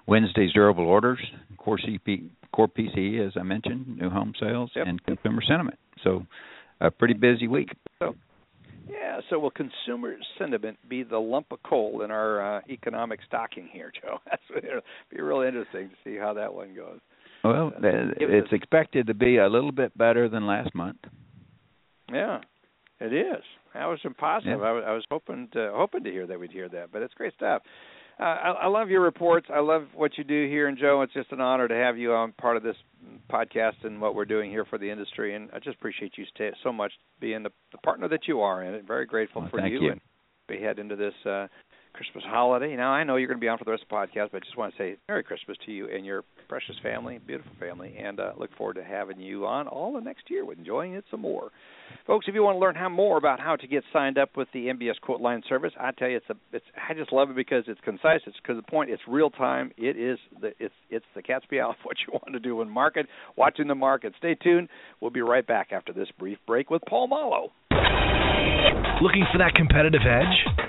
Wednesday's 0.08 0.52
durable 0.54 0.86
orders, 0.86 1.20
core 1.58 1.78
CP, 1.78 2.30
core 2.52 2.68
PCE, 2.68 3.26
as 3.26 3.34
I 3.40 3.44
mentioned, 3.44 3.98
new 3.98 4.10
home 4.10 4.34
sales, 4.40 4.72
yep. 4.76 4.88
and 4.88 5.04
consumer 5.04 5.42
sentiment. 5.48 5.78
So, 6.04 6.26
a 6.82 6.90
pretty 6.90 7.14
busy 7.14 7.48
week. 7.48 7.70
So, 8.00 8.16
yeah. 8.90 9.20
So, 9.30 9.38
will 9.38 9.52
consumer 9.52 10.16
sentiment 10.38 10.78
be 10.90 11.04
the 11.04 11.20
lump 11.20 11.48
of 11.52 11.62
coal 11.62 12.02
in 12.02 12.10
our 12.10 12.58
uh, 12.58 12.62
economic 12.70 13.20
stocking 13.28 13.70
here, 13.72 13.92
Joe? 14.02 14.18
That's 14.26 14.42
it'll 14.58 14.82
be 15.12 15.22
real 15.22 15.42
interesting 15.42 15.90
to 15.90 15.96
see 16.04 16.18
how 16.18 16.34
that 16.34 16.54
one 16.54 16.74
goes. 16.76 17.00
Well, 17.44 17.68
uh, 17.68 17.82
it's 18.20 18.52
expected 18.52 19.08
to 19.08 19.14
be 19.14 19.38
a 19.38 19.48
little 19.48 19.72
bit 19.72 19.98
better 19.98 20.28
than 20.28 20.46
last 20.46 20.76
month. 20.76 20.98
Yeah. 22.12 22.40
It 23.00 23.14
is. 23.14 23.44
That 23.74 23.86
was 23.86 24.00
impossible. 24.04 24.60
Yeah. 24.60 24.68
I, 24.68 24.72
was, 24.72 24.84
I 24.88 24.92
was 24.92 25.04
hoping 25.10 25.48
to 25.54 25.72
hoping 25.74 26.04
to 26.04 26.12
hear 26.12 26.28
that 26.28 26.40
we'd 26.40 26.52
hear 26.52 26.70
that, 26.70 26.92
but 26.92 27.02
it's 27.02 27.14
great 27.14 27.34
stuff. 27.36 27.62
Uh, 28.20 28.24
I, 28.24 28.50
I 28.64 28.68
love 28.68 28.90
your 28.90 29.02
reports. 29.02 29.48
I 29.54 29.60
love 29.60 29.84
what 29.96 30.18
you 30.18 30.26
do 30.26 30.48
here, 30.50 30.68
and 30.68 30.78
Joe, 30.78 31.02
it's 31.04 31.14
just 31.14 31.32
an 31.32 31.40
honor 31.40 31.70
to 31.70 31.74
have 31.74 31.98
you 31.98 32.12
on 32.14 32.34
part 32.34 32.58
of 32.58 32.64
this 32.64 32.76
podcast 33.32 33.84
and 33.84 34.02
what 34.02 34.14
we're 34.14 34.26
doing 34.26 34.52
here 34.52 34.66
for 34.66 34.78
the 34.78 34.90
industry. 34.90 35.36
And 35.36 35.50
I 35.54 35.60
just 35.60 35.78
appreciate 35.78 36.18
you 36.18 36.26
stay, 36.36 36.52
so 36.62 36.74
much 36.74 36.92
being 37.22 37.44
the, 37.44 37.52
the 37.72 37.78
partner 37.78 38.10
that 38.10 38.28
you 38.28 38.42
are 38.42 38.64
in 38.64 38.74
it. 38.74 38.86
Very 38.86 39.06
grateful 39.06 39.44
well, 39.44 39.50
for 39.50 39.60
thank 39.62 39.72
you, 39.72 39.82
you. 39.82 39.92
And 39.92 40.02
we 40.50 40.62
head 40.62 40.80
into 40.80 40.98
this 40.98 41.14
uh, 41.26 41.48
Christmas 42.00 42.24
holiday. 42.26 42.78
Now 42.78 42.92
I 42.92 43.04
know 43.04 43.18
you're 43.18 43.28
going 43.28 43.40
to 43.40 43.44
be 43.44 43.50
on 43.50 43.58
for 43.58 43.66
the 43.66 43.72
rest 43.72 43.84
of 43.84 43.90
the 43.90 43.96
podcast, 43.96 44.32
but 44.32 44.38
I 44.38 44.46
just 44.46 44.58
want 44.58 44.74
to 44.74 44.78
say 44.78 44.96
Merry 45.10 45.22
Christmas 45.22 45.58
to 45.66 45.72
you 45.74 45.90
and 45.94 46.06
your 46.06 46.24
precious 46.48 46.78
family, 46.82 47.20
beautiful 47.28 47.52
family, 47.60 47.94
and 48.02 48.22
uh, 48.22 48.32
look 48.38 48.56
forward 48.58 48.76
to 48.76 48.86
having 48.86 49.20
you 49.20 49.46
on 49.46 49.68
all 49.68 49.92
the 49.92 50.00
next 50.00 50.30
year 50.30 50.46
with 50.46 50.58
enjoying 50.58 50.94
it 50.94 51.04
some 51.12 51.20
more. 51.20 51.50
Folks, 52.08 52.28
if 52.30 52.36
you 52.36 52.42
want 52.42 52.56
to 52.56 52.60
learn 52.60 52.76
how 52.76 52.88
more 52.88 53.18
about 53.18 53.42
how 53.42 53.58
to 53.58 53.68
get 53.68 53.84
signed 53.92 54.18
up 54.18 54.38
with 54.38 54.48
the 54.54 54.68
MBS 54.68 54.94
Quoteline 55.06 55.42
service, 55.50 55.74
I 55.78 55.92
tell 55.92 56.08
you, 56.08 56.18
it's 56.18 56.30
a, 56.30 56.36
it's, 56.54 56.66
I 56.90 56.94
just 56.94 57.12
love 57.12 57.32
it 57.32 57.36
because 57.36 57.66
it's 57.68 57.82
concise. 57.84 58.22
It's 58.26 58.38
because 58.42 58.56
the 58.56 58.72
point. 58.72 58.90
It's 58.92 59.02
real 59.06 59.30
time. 59.30 59.72
It 59.78 59.98
is 59.98 60.20
the, 60.40 60.54
it's, 60.58 60.74
it's 60.90 61.06
the 61.16 61.22
cat's 61.22 61.46
meow 61.52 61.72
of 61.72 61.76
what 61.84 61.98
you 62.08 62.14
want 62.14 62.32
to 62.32 62.40
do 62.40 62.62
in 62.62 62.70
market, 62.70 63.08
watching 63.36 63.68
the 63.68 63.76
market. 63.76 64.14
Stay 64.20 64.36
tuned. 64.36 64.70
We'll 65.02 65.12
be 65.12 65.22
right 65.22 65.46
back 65.46 65.74
after 65.74 65.92
this 65.92 66.08
brief 66.18 66.38
break 66.48 66.70
with 66.70 66.82
Paul 66.88 67.10
Muolo. 67.10 67.50
Looking 69.02 69.26
for 69.34 69.38
that 69.40 69.54
competitive 69.56 70.02
edge? 70.08 70.69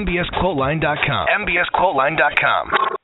mbsquoteline.com. 0.01 1.27
mbsquoteline.com. 1.45 2.97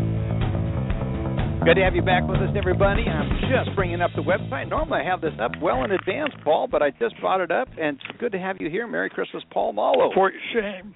Good 1.63 1.75
to 1.75 1.83
have 1.83 1.93
you 1.93 2.01
back 2.01 2.27
with 2.27 2.41
us, 2.41 2.49
everybody. 2.57 3.03
I'm 3.03 3.29
just 3.41 3.75
bringing 3.75 4.01
up 4.01 4.09
the 4.15 4.23
website. 4.23 4.67
Normally 4.67 5.01
I 5.01 5.03
have 5.03 5.21
this 5.21 5.33
up 5.39 5.51
well 5.61 5.83
in 5.83 5.91
advance, 5.91 6.33
Paul, 6.43 6.67
but 6.67 6.81
I 6.81 6.89
just 6.89 7.19
brought 7.21 7.39
it 7.39 7.51
up, 7.51 7.67
and 7.79 7.97
it's 7.97 8.03
good 8.19 8.31
to 8.31 8.39
have 8.39 8.57
you 8.59 8.67
here. 8.69 8.87
Merry 8.87 9.11
Christmas, 9.11 9.43
Paul 9.51 9.73
Muolo. 9.75 10.11
For 10.15 10.31
shame. 10.53 10.95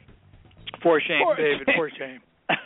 For 0.81 0.99
shame, 0.99 1.21
For 1.23 1.35
David. 1.35 1.67
shame. 1.67 1.75
For 1.77 1.89
shame. 1.99 2.19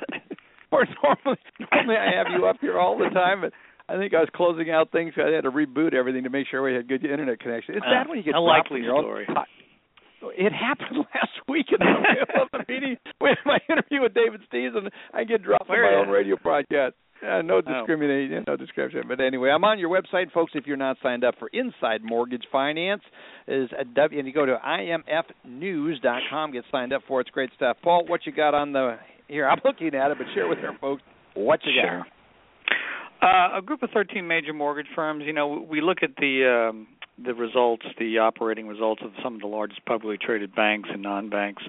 or 0.71 0.85
normally, 1.03 1.39
normally 1.73 1.95
I 1.97 2.11
have 2.17 2.27
you 2.37 2.45
up 2.47 2.55
here 2.61 2.79
all 2.79 2.97
the 2.97 3.09
time, 3.13 3.41
but 3.41 3.51
I 3.89 3.97
think 3.97 4.13
I 4.13 4.19
was 4.19 4.29
closing 4.35 4.69
out 4.69 4.91
things. 4.91 5.13
I 5.17 5.29
had 5.31 5.43
to 5.45 5.51
reboot 5.51 5.93
everything 5.93 6.23
to 6.23 6.29
make 6.29 6.47
sure 6.47 6.61
we 6.61 6.75
had 6.75 6.87
good 6.87 7.03
internet 7.05 7.39
connection. 7.39 7.75
It's 7.75 7.85
Uh, 7.85 7.89
bad 7.89 8.07
when 8.07 8.17
you 8.19 8.23
get 8.23 8.35
a 8.35 8.39
likely 8.39 8.79
from 8.81 8.83
your 8.85 8.95
own- 8.97 9.03
story. 9.03 9.27
It 10.37 10.51
happened 10.51 10.97
last 11.15 11.31
week 11.47 11.67
in 11.71 11.79
the 11.79 11.85
middle 11.85 12.43
of 12.43 12.49
the 12.51 12.65
meeting 12.71 12.97
with 13.21 13.37
my 13.45 13.57
interview 13.69 14.01
with 14.01 14.13
David 14.13 14.41
Stevens, 14.47 14.75
and 14.75 14.91
I 15.13 15.23
get 15.23 15.41
dropped 15.43 15.65
from 15.67 15.75
Where 15.77 15.91
my 15.91 15.97
own 15.97 16.09
radio 16.09 16.35
broadcast. 16.41 16.95
Yeah, 17.23 17.41
no 17.41 17.55
Oh. 17.57 17.61
discrimination, 17.61 18.43
no 18.47 18.55
description. 18.55 19.03
But 19.07 19.19
anyway, 19.19 19.49
I'm 19.49 19.63
on 19.65 19.77
your 19.79 19.89
website, 19.89 20.31
folks. 20.31 20.53
If 20.55 20.67
you're 20.67 20.77
not 20.77 20.97
signed 21.01 21.23
up 21.25 21.35
for 21.37 21.49
Inside 21.51 22.01
Mortgage 22.03 22.45
Finance, 22.51 23.01
is 23.47 23.69
a 23.77 23.83
w, 23.85 24.19
and 24.19 24.27
you 24.27 24.33
go 24.33 24.45
to 24.45 24.57
imfnews.com, 25.45 26.51
get 26.51 26.63
signed 26.71 26.93
up 26.93 27.01
for 27.07 27.19
it. 27.19 27.27
It's 27.27 27.33
great 27.33 27.49
stuff. 27.55 27.77
Paul, 27.81 28.05
what 28.07 28.25
you 28.25 28.31
got 28.31 28.53
on 28.53 28.71
the 28.71 28.97
here? 29.27 29.47
I'm 29.49 29.59
looking 29.65 29.93
at 29.95 30.11
it, 30.11 30.17
but 30.17 30.27
share 30.33 30.47
with 30.47 30.59
our 30.59 30.77
folks 30.79 31.01
what 31.33 31.59
you 31.65 31.73
Sure. 31.81 31.99
got. 31.99 32.07
Uh, 33.21 33.57
a 33.57 33.61
group 33.61 33.83
of 33.83 33.89
13 33.91 34.27
major 34.27 34.53
mortgage 34.53 34.87
firms. 34.95 35.23
You 35.25 35.33
know, 35.33 35.65
we 35.69 35.81
look 35.81 35.99
at 36.03 36.15
the 36.17 36.69
um, 36.69 36.87
the 37.23 37.33
results, 37.33 37.85
the 37.97 38.17
operating 38.17 38.67
results 38.67 39.01
of 39.03 39.11
some 39.21 39.35
of 39.35 39.41
the 39.41 39.47
largest 39.47 39.83
publicly 39.85 40.17
traded 40.17 40.55
banks 40.55 40.89
and 40.91 41.01
non-banks 41.01 41.63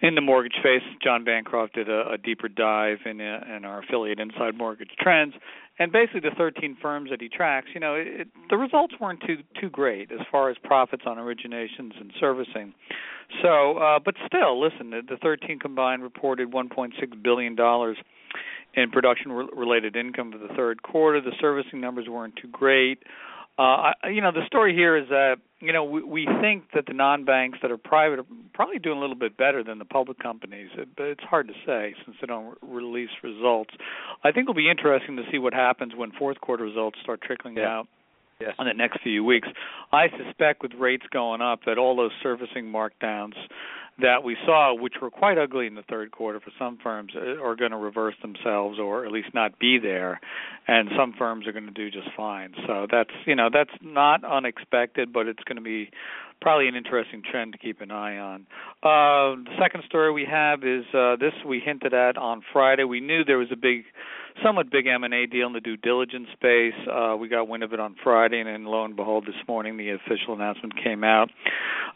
in 0.00 0.14
the 0.14 0.20
mortgage 0.20 0.54
space. 0.58 0.82
John 1.02 1.24
Bancroft 1.24 1.74
did 1.74 1.88
a, 1.88 2.12
a 2.12 2.18
deeper 2.18 2.48
dive 2.48 2.98
in, 3.04 3.20
uh, 3.20 3.40
in 3.54 3.64
our 3.64 3.82
affiliate 3.82 4.20
Inside 4.20 4.56
Mortgage 4.56 4.90
Trends, 4.98 5.34
and 5.78 5.92
basically 5.92 6.20
the 6.20 6.34
13 6.36 6.76
firms 6.80 7.10
that 7.10 7.20
he 7.20 7.28
tracks. 7.28 7.68
You 7.74 7.80
know, 7.80 7.94
it, 7.94 8.28
the 8.50 8.56
results 8.56 8.94
weren't 9.00 9.22
too 9.26 9.38
too 9.60 9.70
great 9.70 10.10
as 10.12 10.20
far 10.30 10.50
as 10.50 10.56
profits 10.64 11.02
on 11.06 11.16
originations 11.16 12.00
and 12.00 12.12
servicing. 12.18 12.72
So, 13.42 13.76
uh, 13.76 13.98
but 14.02 14.14
still, 14.26 14.58
listen, 14.58 14.90
the, 14.90 15.02
the 15.06 15.18
13 15.18 15.58
combined 15.58 16.02
reported 16.02 16.50
1.6 16.50 17.22
billion 17.22 17.54
dollars 17.54 17.98
in 18.74 18.90
production 18.90 19.32
re- 19.32 19.48
related 19.54 19.96
income 19.96 20.32
for 20.32 20.38
the 20.38 20.52
third 20.54 20.82
quarter. 20.82 21.20
The 21.20 21.32
servicing 21.40 21.80
numbers 21.80 22.06
weren't 22.08 22.36
too 22.36 22.48
great. 22.48 23.02
Uh, 23.58 23.90
I, 24.04 24.08
you 24.12 24.20
know, 24.20 24.30
the 24.30 24.46
story 24.46 24.72
here 24.72 24.96
is 24.96 25.08
that 25.08 25.36
you 25.60 25.72
know 25.72 25.82
we, 25.82 26.02
we 26.04 26.28
think 26.40 26.64
that 26.74 26.86
the 26.86 26.92
non-banks 26.92 27.58
that 27.62 27.72
are 27.72 27.76
private 27.76 28.20
are 28.20 28.26
probably 28.54 28.78
doing 28.78 28.98
a 28.98 29.00
little 29.00 29.16
bit 29.16 29.36
better 29.36 29.64
than 29.64 29.80
the 29.80 29.84
public 29.84 30.20
companies, 30.20 30.68
uh, 30.80 30.84
but 30.96 31.06
it's 31.06 31.24
hard 31.24 31.48
to 31.48 31.54
say 31.66 31.92
since 32.04 32.16
they 32.20 32.28
don't 32.28 32.56
re- 32.62 32.82
release 32.82 33.10
results. 33.24 33.74
I 34.22 34.30
think 34.30 34.44
it'll 34.44 34.54
be 34.54 34.70
interesting 34.70 35.16
to 35.16 35.24
see 35.32 35.38
what 35.38 35.54
happens 35.54 35.94
when 35.96 36.12
fourth 36.12 36.40
quarter 36.40 36.62
results 36.62 36.98
start 37.02 37.20
trickling 37.20 37.56
Yeah. 37.56 37.78
out 37.78 37.88
Yes. 38.40 38.54
in 38.60 38.66
the 38.66 38.74
next 38.74 39.00
few 39.02 39.24
weeks. 39.24 39.48
I 39.90 40.06
suspect 40.10 40.62
with 40.62 40.74
rates 40.74 41.06
going 41.10 41.40
up 41.42 41.64
that 41.66 41.76
all 41.78 41.96
those 41.96 42.12
servicing 42.22 42.66
markdowns 42.70 43.34
that 44.00 44.22
we 44.22 44.36
saw, 44.46 44.74
which 44.74 44.94
were 45.02 45.10
quite 45.10 45.38
ugly 45.38 45.66
in 45.66 45.74
the 45.74 45.82
third 45.82 46.12
quarter 46.12 46.40
for 46.40 46.52
some 46.58 46.78
firms, 46.82 47.12
uh, 47.16 47.42
are 47.42 47.56
going 47.56 47.72
to 47.72 47.76
reverse 47.76 48.14
themselves 48.22 48.78
or 48.78 49.04
at 49.04 49.12
least 49.12 49.28
not 49.34 49.58
be 49.58 49.78
there, 49.78 50.20
and 50.66 50.88
some 50.96 51.12
firms 51.18 51.46
are 51.46 51.52
going 51.52 51.66
to 51.66 51.72
do 51.72 51.90
just 51.90 52.08
fine. 52.16 52.54
So 52.66 52.86
that's 52.90 53.10
you 53.26 53.34
know 53.34 53.48
that's 53.52 53.70
not 53.82 54.24
unexpected, 54.24 55.12
but 55.12 55.26
it's 55.26 55.42
going 55.44 55.56
to 55.56 55.62
be 55.62 55.90
probably 56.40 56.68
an 56.68 56.76
interesting 56.76 57.22
trend 57.28 57.52
to 57.52 57.58
keep 57.58 57.80
an 57.80 57.90
eye 57.90 58.16
on. 58.18 58.46
Uh, 58.82 59.42
the 59.42 59.56
second 59.60 59.82
story 59.86 60.12
we 60.12 60.24
have 60.24 60.62
is 60.62 60.84
uh, 60.94 61.16
this 61.16 61.32
we 61.46 61.60
hinted 61.60 61.92
at 61.92 62.16
on 62.16 62.42
Friday. 62.52 62.84
We 62.84 63.00
knew 63.00 63.24
there 63.24 63.38
was 63.38 63.50
a 63.52 63.56
big 63.56 63.84
somewhat 64.44 64.70
big 64.70 64.86
M&A 64.86 65.26
deal 65.26 65.46
in 65.46 65.52
the 65.52 65.60
due 65.60 65.76
diligence 65.76 66.28
space. 66.32 66.74
Uh, 66.90 67.16
we 67.16 67.28
got 67.28 67.48
wind 67.48 67.62
of 67.62 67.72
it 67.72 67.80
on 67.80 67.96
Friday, 68.02 68.40
and 68.40 68.48
then 68.48 68.64
lo 68.64 68.84
and 68.84 68.96
behold, 68.96 69.26
this 69.26 69.36
morning 69.46 69.76
the 69.76 69.90
official 69.90 70.34
announcement 70.34 70.74
came 70.82 71.04
out. 71.04 71.30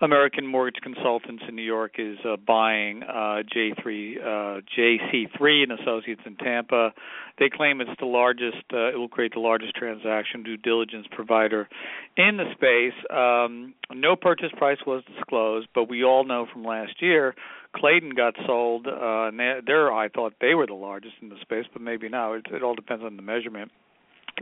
American 0.01 0.47
Mortgage 0.47 0.83
Consultants 0.83 1.45
in 1.49 1.55
New 1.55 1.63
York 1.63 1.93
is 1.99 2.19
uh, 2.25 2.37
buying 2.37 3.03
uh, 3.03 3.43
J3, 3.55 4.17
uh, 4.17 4.61
JC3 4.77 5.63
and 5.63 5.73
Associates 5.81 6.23
in 6.27 6.37
Tampa. 6.37 6.93
They 7.39 7.49
claim 7.49 7.81
it's 7.81 7.91
the 7.99 8.07
largest. 8.07 8.65
Uh, 8.73 8.89
it 8.89 8.97
will 8.97 9.09
create 9.09 9.33
the 9.35 9.41
largest 9.41 9.75
transaction 9.75 10.43
due 10.43 10.57
diligence 10.57 11.07
provider 11.11 11.69
in 12.17 12.37
the 12.37 12.45
space. 12.53 12.99
Um, 13.11 13.75
no 13.93 14.17
purchase 14.17 14.51
price 14.57 14.79
was 14.87 15.03
disclosed, 15.17 15.69
but 15.75 15.89
we 15.89 16.05
all 16.05 16.25
know 16.25 16.47
from 16.53 16.65
last 16.65 17.01
year 17.01 17.35
Clayton 17.75 18.11
got 18.15 18.35
sold. 18.47 18.87
Uh, 18.87 19.31
they're, 19.67 19.93
I 19.93 20.09
thought 20.09 20.35
they 20.41 20.55
were 20.55 20.67
the 20.67 20.75
largest 20.75 21.15
in 21.21 21.29
the 21.29 21.37
space, 21.41 21.65
but 21.73 21.83
maybe 21.83 22.09
now. 22.09 22.35
It, 22.35 22.47
it 22.53 22.63
all 22.63 22.75
depends 22.75 23.05
on 23.05 23.17
the 23.17 23.23
measurement. 23.23 23.71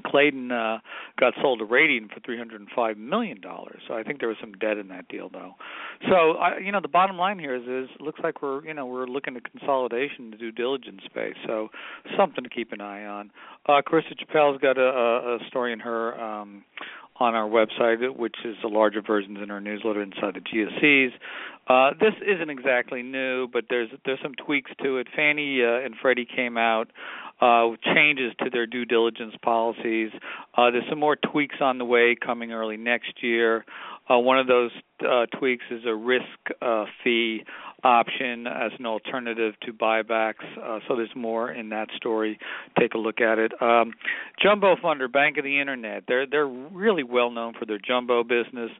Clayton 0.07 0.53
uh, 0.53 0.79
got 1.19 1.35
sold 1.41 1.59
to 1.59 1.67
Radian 1.67 2.09
for 2.13 2.21
305 2.21 2.97
million 2.97 3.41
dollars. 3.41 3.83
So 3.89 3.95
I 3.95 4.03
think 4.03 4.21
there 4.21 4.29
was 4.29 4.39
some 4.41 4.53
debt 4.53 4.79
in 4.79 4.89
that 4.89 5.09
deal, 5.09 5.29
though. 5.29 5.55
So 6.09 6.33
I, 6.33 6.59
you 6.59 6.73
know, 6.73 6.81
the 6.81 6.89
bottom 6.89 7.17
line 7.17 7.39
here 7.39 7.57
is, 7.57 7.63
is 7.63 7.91
it 7.95 8.01
looks 8.01 8.21
like 8.23 8.43
we're, 8.43 8.65
you 8.65 8.75
know, 8.75 8.87
we're 8.87 9.07
looking 9.07 9.37
at 9.37 9.51
consolidation 9.51 10.27
in 10.27 10.31
the 10.31 10.37
due 10.37 10.53
diligence 10.53 11.03
space. 11.05 11.35
So 11.47 11.69
something 12.17 12.45
to 12.45 12.51
keep 12.51 12.73
an 12.73 12.81
eye 12.81 13.05
on. 13.05 13.31
Uh, 13.67 13.83
Carissa 13.87 14.15
Chappelle's 14.17 14.61
got 14.61 14.79
a, 14.79 14.81
a, 14.81 15.37
a 15.37 15.39
story 15.49 15.73
in 15.73 15.81
her 15.81 16.19
um, 16.21 16.65
on 17.21 17.35
our 17.35 17.49
website, 17.49 18.17
which 18.17 18.37
is 18.45 18.57
the 18.63 18.69
larger 18.69 19.03
versions 19.03 19.39
in 19.43 19.51
our 19.51 19.61
newsletter 19.61 20.03
inside 20.03 20.35
the 20.35 20.41
GSEs. 20.41 21.11
Uh, 21.69 21.95
this 22.01 22.15
isn't 22.27 22.51
exactly 22.51 23.03
new, 23.03 23.47
but 23.47 23.67
there's 23.69 23.91
there's 24.05 24.19
some 24.23 24.35
tweaks 24.35 24.71
to 24.83 24.97
it. 24.97 25.07
Fannie 25.15 25.63
uh, 25.63 25.85
and 25.85 25.95
Freddie 26.01 26.27
came 26.27 26.57
out 26.57 26.91
uh, 27.41 27.69
with 27.71 27.81
changes 27.83 28.33
to 28.43 28.51
their 28.51 28.67
due 28.67 28.85
diligence 28.85 29.35
policies. 29.43 30.11
Uh, 30.57 30.71
there's 30.71 30.85
some 30.89 30.99
more 30.99 31.17
tweaks 31.17 31.57
on 31.61 31.79
the 31.79 31.85
way 31.85 32.17
coming 32.17 32.53
early 32.53 32.77
next 32.77 33.23
year. 33.23 33.65
Uh, 34.11 34.19
one 34.19 34.39
of 34.39 34.47
those 34.47 34.71
uh, 35.09 35.27
tweaks 35.39 35.65
is 35.71 35.83
a 35.87 35.95
risk 35.95 36.25
uh, 36.61 36.85
fee 37.05 37.45
option 37.85 38.47
as 38.47 38.73
an 38.79 38.87
alternative 38.87 39.55
to 39.63 39.73
buybacks. 39.73 40.45
Uh, 40.63 40.81
so 40.87 40.97
there's 40.97 41.15
more 41.15 41.51
in 41.51 41.69
that 41.71 41.89
story. 41.97 42.39
Take 42.79 42.95
a 42.95 42.99
look 42.99 43.21
at 43.21 43.39
it. 43.39 43.53
Um, 43.61 43.93
Jumbo 44.43 44.77
Funder, 44.77 45.11
Bank 45.11 45.39
of 45.39 45.45
the 45.45 45.61
Internet. 45.61 46.05
They're 46.09 46.27
they're 46.27 46.47
really 46.47 47.03
well 47.03 47.31
known 47.31 47.55
for 47.59 47.67
their 47.67 47.79
jumbo 47.79 48.23
business. 48.23 48.71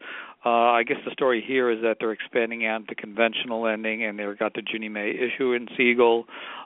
Uh, 0.45 0.49
I 0.49 0.85
guess 0.85 0.97
the 1.05 1.11
story 1.11 1.45
here 1.47 1.71
is 1.71 1.83
that 1.83 1.97
they're 2.01 2.13
expanding 2.13 2.65
out 2.65 2.89
to 2.89 2.95
conventional 2.95 3.63
lending, 3.63 4.05
and 4.05 4.19
they've 4.19 4.39
got 4.39 4.55
the 4.55 4.63
Ginnie 4.63 4.89
Mae 4.89 5.11
issue 5.11 5.53
in 5.53 5.69
Siegel. 5.77 6.25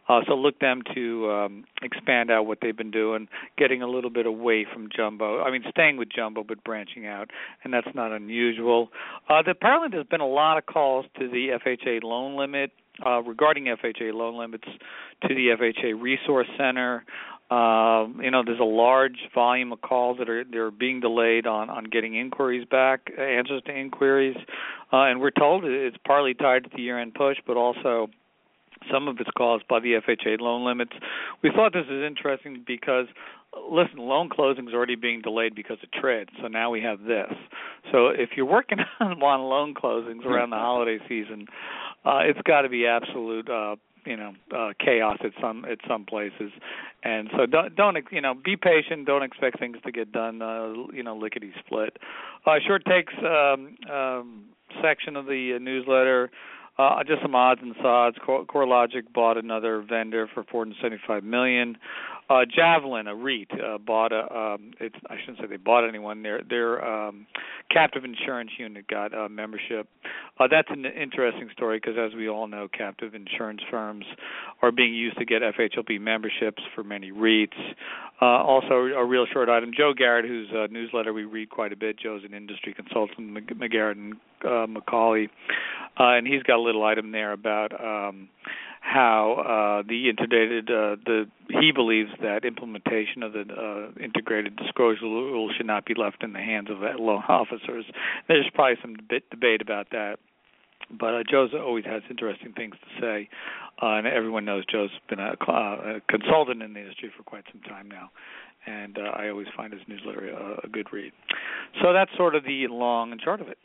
Uh, 0.09 0.21
so 0.29 0.35
look 0.35 0.59
them 0.61 0.83
to 0.95 1.31
um, 1.31 1.65
expand 1.83 2.31
out 2.31 2.47
what 2.47 2.59
they've 2.61 2.77
been 2.77 2.91
doing, 2.91 3.27
getting 3.57 3.83
a 3.83 3.89
little 3.89 4.11
bit 4.11 4.27
away 4.27 4.67
from 4.71 4.89
jumbo. 4.95 5.43
I 5.43 5.51
mean, 5.51 5.65
staying 5.71 5.97
with 5.97 6.09
jumbo 6.15 6.45
but 6.45 6.63
branching 6.63 7.07
out, 7.07 7.31
and 7.65 7.73
that's 7.73 7.89
not 7.95 8.13
unusual. 8.13 8.91
Uh, 9.29 9.43
the, 9.43 9.53
apparently, 9.53 9.89
there's 9.91 10.07
been 10.07 10.21
a 10.21 10.29
lot 10.29 10.59
of 10.59 10.67
calls 10.67 11.07
to 11.19 11.29
the 11.29 11.59
FHA 11.65 12.03
loan 12.03 12.37
limit 12.37 12.71
uh, 13.05 13.23
regarding 13.23 13.65
FHA 13.65 14.13
loan 14.13 14.39
limits 14.39 14.69
to 15.23 15.29
the 15.29 15.49
FHA 15.59 16.01
Resource 16.01 16.49
Center. 16.57 17.05
Um, 17.51 18.21
you 18.23 18.31
know, 18.31 18.43
there's 18.45 18.61
a 18.61 18.65
large 18.65 19.19
volume 19.35 19.73
of 19.73 19.81
calls 19.83 20.19
that 20.19 20.29
are 20.29 20.45
they're 20.45 20.71
being 20.71 21.01
delayed 21.01 21.47
on 21.47 21.71
on 21.71 21.85
getting 21.85 22.15
inquiries 22.15 22.67
back, 22.69 23.11
answers 23.19 23.63
to 23.67 23.73
inquiries, 23.73 24.37
uh, 24.93 25.05
and 25.05 25.21
we're 25.21 25.31
told 25.31 25.65
it's 25.65 25.97
partly 26.07 26.35
tied 26.35 26.65
to 26.65 26.71
the 26.75 26.83
year-end 26.83 27.15
push, 27.15 27.37
but 27.47 27.57
also 27.57 28.09
some 28.93 29.09
of 29.09 29.17
it's 29.21 29.31
caused 29.37 29.67
by 29.69 29.81
the 29.81 30.01
FHA 30.07 30.41
loan 30.41 30.65
limits. 30.65 30.93
We 31.43 31.51
thought 31.51 31.73
this 31.73 31.87
is 31.87 32.03
interesting 32.03 32.65
because 32.67 33.07
listen, 33.71 33.99
loan 33.99 34.29
closings 34.29 34.73
are 34.73 34.77
already 34.77 34.97
being 34.97 35.21
delayed 35.23 35.55
because 35.55 35.79
of 35.83 35.91
TRID. 36.01 36.29
So 36.41 36.49
now 36.49 36.71
we 36.71 36.81
have 36.83 37.03
this. 37.03 37.33
So 37.93 38.09
if 38.09 38.31
you're 38.37 38.47
working 38.47 38.79
on 39.01 39.19
loan 39.21 39.75
closings 39.75 40.25
around 40.25 40.51
the 40.51 40.57
holiday 40.57 40.99
season, 41.09 41.47
uh, 42.05 42.21
it's 42.25 42.41
got 42.45 42.63
to 42.63 42.69
be 42.69 42.87
absolute, 42.87 43.49
uh, 43.49 43.77
you 44.05 44.17
know, 44.17 44.35
uh, 44.55 44.73
chaos 44.79 45.19
at 45.25 45.33
some 45.41 45.65
at 45.65 45.79
some 45.89 46.05
places. 46.05 46.53
And 47.03 47.29
so 47.37 47.47
don't 47.47 47.75
don't 47.77 47.97
you 48.11 48.21
know 48.21 48.35
be 48.35 48.57
patient. 48.57 49.07
Don't 49.07 49.23
expect 49.23 49.59
things 49.59 49.77
to 49.85 49.93
get 49.93 50.13
done, 50.13 50.43
uh, 50.43 50.73
you 50.93 51.03
know, 51.03 51.17
lickety 51.17 51.53
split. 51.65 51.97
Uh, 52.47 52.57
short 52.67 52.85
takes 52.85 53.13
um, 53.19 53.77
um, 53.93 54.45
section 54.83 55.17
of 55.17 55.27
the 55.27 55.55
uh, 55.57 55.59
newsletter. 55.59 56.31
Uh, 56.77 57.05
just 57.07 57.23
some 57.23 57.37
odds 57.37 57.61
and 57.63 57.77
sods. 57.81 58.17
CoreLogic 58.27 59.13
bought 59.15 59.37
another 59.37 59.81
vendor 59.81 60.29
for 60.35 60.43
475 60.43 61.23
million. 61.23 61.77
Uh, 62.31 62.45
Javelin, 62.47 63.07
a 63.07 63.15
REIT, 63.15 63.51
uh, 63.53 63.79
bought 63.79 64.13
a. 64.13 64.35
Um, 64.35 64.73
it's 64.81 64.97
I 65.11 65.17
shouldn't 65.21 65.39
say 65.39 65.47
they 65.47 65.59
bought 65.59 65.87
anyone. 65.87 66.23
Their 66.23 66.41
their 66.49 66.85
um, 66.85 67.27
captive 67.71 68.05
insurance 68.05 68.51
unit 68.59 68.87
got 68.89 69.13
a 69.13 69.29
membership. 69.29 69.89
Uh, 70.41 70.49
that's 70.51 70.69
an 70.71 70.87
interesting 70.87 71.51
story 71.53 71.79
because, 71.79 71.99
as 71.99 72.15
we 72.17 72.29
all 72.29 72.47
know, 72.47 72.67
captive 72.67 73.15
insurance 73.15 73.61
firms 73.71 74.07
are 74.63 74.73
being 74.73 74.95
used 74.95 75.19
to 75.19 75.25
get 75.25 75.43
FHLB 75.43 76.01
memberships 76.01 76.63
for 76.75 76.83
many 76.83 77.13
REITs. 77.13 77.75
Uh, 78.23 78.25
also, 78.25 78.75
a 78.75 79.05
real 79.05 79.27
short 79.31 79.49
item. 79.49 79.73
Joe 79.77 79.93
Garrett, 79.97 80.25
whose 80.25 80.49
uh, 80.51 80.67
newsletter 80.71 81.13
we 81.13 81.25
read 81.25 81.51
quite 81.51 81.73
a 81.73 81.77
bit. 81.77 81.99
Joe's 81.99 82.23
an 82.25 82.33
industry 82.33 82.73
consultant, 82.73 83.35
McGarrett 83.35 83.93
and 83.93 84.15
uh, 84.45 84.67
McAuley, 84.67 85.29
uh, 86.01 86.17
and 86.17 86.27
he's 86.27 86.43
got 86.45 86.57
a 86.57 86.63
little 86.63 86.85
item 86.85 87.13
there 87.13 87.33
about. 87.33 87.73
Um, 87.79 88.29
how 88.85 89.81
uh, 89.83 89.89
the 89.89 90.11
integrated 90.11 90.69
uh, 90.69 90.97
the 91.07 91.25
he 91.49 91.73
believes 91.73 92.11
that 92.21 92.45
implementation 92.45 93.23
of 93.23 93.33
the 93.33 93.45
uh, 93.49 94.03
integrated 94.03 94.57
disclosure 94.57 95.07
rule 95.07 95.51
should 95.57 95.67
not 95.67 95.87
be 95.87 95.95
left 95.95 96.23
in 96.23 96.35
the 96.35 96.39
hands 96.39 96.69
of 96.71 96.79
loan 97.01 97.23
officers. 97.29 97.87
There's 98.29 98.47
probably 98.55 98.77
some 98.83 98.97
debate, 98.97 99.31
debate 99.31 99.63
about 99.63 99.89
that, 99.93 100.17
but 100.91 101.15
uh, 101.15 101.23
Joe's 101.29 101.51
always 101.55 101.87
has 101.87 102.03
interesting 102.11 102.53
things 102.53 102.75
to 102.75 103.01
say, 103.01 103.29
uh, 103.83 103.97
and 103.97 104.07
everyone 104.07 104.45
knows 104.45 104.65
Joe's 104.71 104.91
been 105.09 105.19
a, 105.19 105.35
uh, 105.49 105.53
a 105.97 106.01
consultant 106.11 106.63
in 106.63 106.75
the 106.75 106.81
industry 106.81 107.11
for 107.17 107.23
quite 107.23 107.45
some 107.51 107.63
time 107.63 107.89
now. 107.89 108.11
And 108.67 108.99
uh, 108.99 109.13
I 109.17 109.29
always 109.31 109.47
find 109.57 109.73
his 109.73 109.83
newsletter 109.89 110.29
a 110.63 110.69
good 110.69 110.89
read. 110.93 111.13
So 111.83 111.93
that's 111.93 112.11
sort 112.17 112.35
of 112.35 112.45
the 112.45 112.67
long 112.69 113.13
and 113.13 113.21
short 113.21 113.41
of 113.41 113.49
it. 113.49 113.59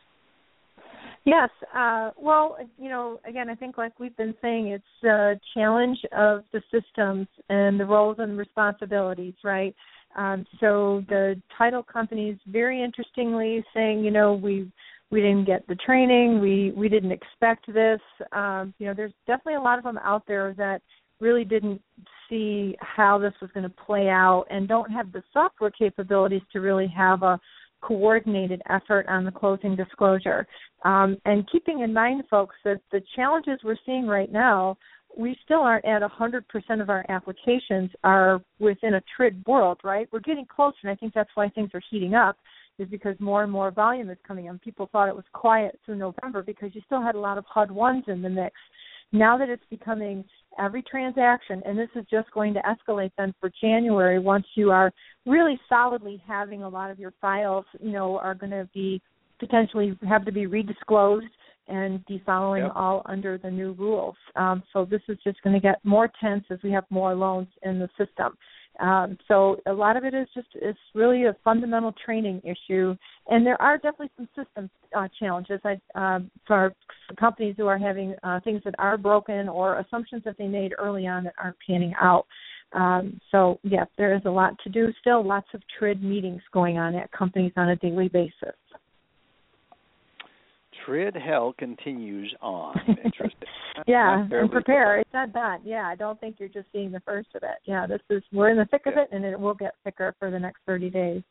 Yes. 1.24 1.48
Uh, 1.74 2.10
well, 2.18 2.58
you 2.78 2.90
know, 2.90 3.18
again, 3.26 3.48
I 3.48 3.54
think 3.54 3.78
like 3.78 3.98
we've 3.98 4.16
been 4.16 4.34
saying, 4.42 4.68
it's 4.68 5.04
a 5.04 5.34
challenge 5.54 5.98
of 6.16 6.44
the 6.52 6.60
systems 6.70 7.26
and 7.48 7.80
the 7.80 7.86
roles 7.86 8.16
and 8.18 8.36
responsibilities, 8.36 9.34
right? 9.42 9.74
Um, 10.16 10.46
so 10.60 11.02
the 11.08 11.40
title 11.56 11.82
companies, 11.82 12.36
very 12.46 12.82
interestingly, 12.82 13.64
saying, 13.74 14.04
you 14.04 14.10
know, 14.10 14.34
we 14.34 14.70
we 15.10 15.20
didn't 15.20 15.44
get 15.44 15.66
the 15.66 15.76
training, 15.76 16.40
we 16.40 16.72
we 16.76 16.88
didn't 16.88 17.12
expect 17.12 17.72
this. 17.72 18.00
Um, 18.32 18.74
you 18.78 18.86
know, 18.86 18.94
there's 18.94 19.12
definitely 19.26 19.54
a 19.54 19.60
lot 19.60 19.78
of 19.78 19.84
them 19.84 19.98
out 20.04 20.24
there 20.26 20.54
that 20.58 20.82
really 21.20 21.44
didn't 21.44 21.80
see 22.28 22.76
how 22.80 23.18
this 23.18 23.32
was 23.40 23.50
going 23.52 23.62
to 23.68 23.74
play 23.86 24.08
out 24.08 24.44
and 24.50 24.68
don't 24.68 24.90
have 24.90 25.10
the 25.12 25.22
software 25.32 25.70
capabilities 25.70 26.42
to 26.52 26.60
really 26.60 26.88
have 26.88 27.22
a 27.22 27.40
coordinated 27.86 28.62
effort 28.70 29.06
on 29.08 29.24
the 29.24 29.30
closing 29.30 29.76
disclosure. 29.76 30.46
Um, 30.84 31.16
and 31.24 31.48
keeping 31.50 31.80
in 31.80 31.92
mind, 31.92 32.24
folks, 32.30 32.56
that 32.64 32.80
the 32.92 33.02
challenges 33.14 33.60
we're 33.62 33.76
seeing 33.84 34.06
right 34.06 34.32
now, 34.32 34.76
we 35.16 35.36
still 35.44 35.60
aren't 35.60 35.84
at 35.84 36.02
100% 36.02 36.80
of 36.80 36.90
our 36.90 37.04
applications 37.08 37.90
are 38.02 38.40
within 38.58 38.94
a 38.94 39.02
TRID 39.16 39.46
world, 39.46 39.78
right? 39.84 40.08
We're 40.12 40.20
getting 40.20 40.46
closer, 40.46 40.76
and 40.82 40.90
I 40.90 40.96
think 40.96 41.14
that's 41.14 41.30
why 41.34 41.48
things 41.50 41.70
are 41.74 41.82
heating 41.90 42.14
up, 42.14 42.36
is 42.78 42.88
because 42.88 43.14
more 43.20 43.42
and 43.44 43.52
more 43.52 43.70
volume 43.70 44.10
is 44.10 44.18
coming 44.26 44.46
in. 44.46 44.58
People 44.58 44.88
thought 44.90 45.08
it 45.08 45.14
was 45.14 45.24
quiet 45.32 45.78
through 45.84 45.96
November 45.96 46.42
because 46.42 46.74
you 46.74 46.80
still 46.86 47.02
had 47.02 47.14
a 47.14 47.20
lot 47.20 47.38
of 47.38 47.44
HUD 47.46 47.70
ones 47.70 48.04
in 48.08 48.22
the 48.22 48.28
mix. 48.28 48.54
Now 49.14 49.38
that 49.38 49.48
it's 49.48 49.62
becoming 49.70 50.24
every 50.58 50.82
transaction, 50.82 51.62
and 51.64 51.78
this 51.78 51.88
is 51.94 52.04
just 52.10 52.28
going 52.32 52.52
to 52.54 52.60
escalate 52.62 53.12
then 53.16 53.32
for 53.40 53.48
January 53.60 54.18
once 54.18 54.44
you 54.56 54.72
are 54.72 54.92
really 55.24 55.58
solidly 55.68 56.20
having 56.26 56.64
a 56.64 56.68
lot 56.68 56.90
of 56.90 56.98
your 56.98 57.14
files, 57.20 57.64
you 57.80 57.92
know, 57.92 58.18
are 58.18 58.34
going 58.34 58.50
to 58.50 58.68
be 58.74 59.00
potentially 59.38 59.96
have 60.08 60.24
to 60.24 60.32
be 60.32 60.46
redisclosed 60.46 61.26
and 61.68 62.04
be 62.06 62.20
following 62.26 62.64
yep. 62.64 62.72
all 62.74 63.02
under 63.06 63.38
the 63.38 63.50
new 63.50 63.72
rules. 63.74 64.16
Um, 64.34 64.64
so 64.72 64.84
this 64.84 65.00
is 65.08 65.16
just 65.22 65.40
going 65.42 65.54
to 65.54 65.60
get 65.60 65.76
more 65.84 66.10
tense 66.20 66.44
as 66.50 66.58
we 66.64 66.72
have 66.72 66.84
more 66.90 67.14
loans 67.14 67.48
in 67.62 67.78
the 67.78 67.88
system. 67.96 68.36
Um, 68.80 69.16
so 69.28 69.56
a 69.66 69.72
lot 69.72 69.96
of 69.96 70.04
it 70.04 70.14
is 70.14 70.26
just 70.34 70.48
it's 70.54 70.78
really 70.94 71.24
a 71.26 71.36
fundamental 71.44 71.94
training 72.04 72.42
issue, 72.42 72.96
and 73.28 73.46
there 73.46 73.60
are 73.62 73.76
definitely 73.76 74.10
some 74.16 74.28
system 74.34 74.68
uh, 74.96 75.06
challenges 75.18 75.60
I, 75.64 75.78
um, 75.94 76.30
for 76.46 76.74
companies 77.18 77.54
who 77.56 77.66
are 77.66 77.78
having 77.78 78.14
uh, 78.24 78.40
things 78.40 78.62
that 78.64 78.74
are 78.78 78.98
broken 78.98 79.48
or 79.48 79.78
assumptions 79.78 80.22
that 80.24 80.36
they 80.38 80.48
made 80.48 80.72
early 80.78 81.06
on 81.06 81.24
that 81.24 81.34
aren't 81.40 81.56
panning 81.64 81.94
out. 82.00 82.26
Um, 82.72 83.20
so 83.30 83.60
yes, 83.62 83.86
there 83.96 84.16
is 84.16 84.22
a 84.24 84.30
lot 84.30 84.58
to 84.64 84.70
do 84.70 84.92
still. 85.00 85.24
Lots 85.24 85.46
of 85.54 85.62
TRID 85.78 86.02
meetings 86.02 86.42
going 86.52 86.76
on 86.76 86.96
at 86.96 87.12
companies 87.12 87.52
on 87.56 87.68
a 87.68 87.76
daily 87.76 88.08
basis. 88.08 88.56
TRID 90.84 91.16
hell 91.16 91.54
continues 91.58 92.34
on. 92.40 92.78
Interesting. 93.04 93.48
yeah, 93.86 94.26
and 94.30 94.50
prepare. 94.50 94.98
It 94.98 95.06
said 95.12 95.32
that. 95.34 95.58
Yeah, 95.64 95.86
I 95.86 95.94
don't 95.94 96.20
think 96.20 96.36
you're 96.38 96.48
just 96.48 96.66
seeing 96.72 96.92
the 96.92 97.00
first 97.00 97.28
of 97.34 97.42
it. 97.42 97.58
Yeah, 97.64 97.86
this 97.86 98.00
is 98.10 98.22
we're 98.32 98.50
in 98.50 98.56
the 98.56 98.66
thick 98.66 98.86
of 98.86 98.94
it, 98.96 99.08
and 99.12 99.24
it 99.24 99.38
will 99.38 99.54
get 99.54 99.74
thicker 99.84 100.14
for 100.18 100.30
the 100.30 100.38
next 100.38 100.60
30 100.66 100.90
days. 100.90 101.22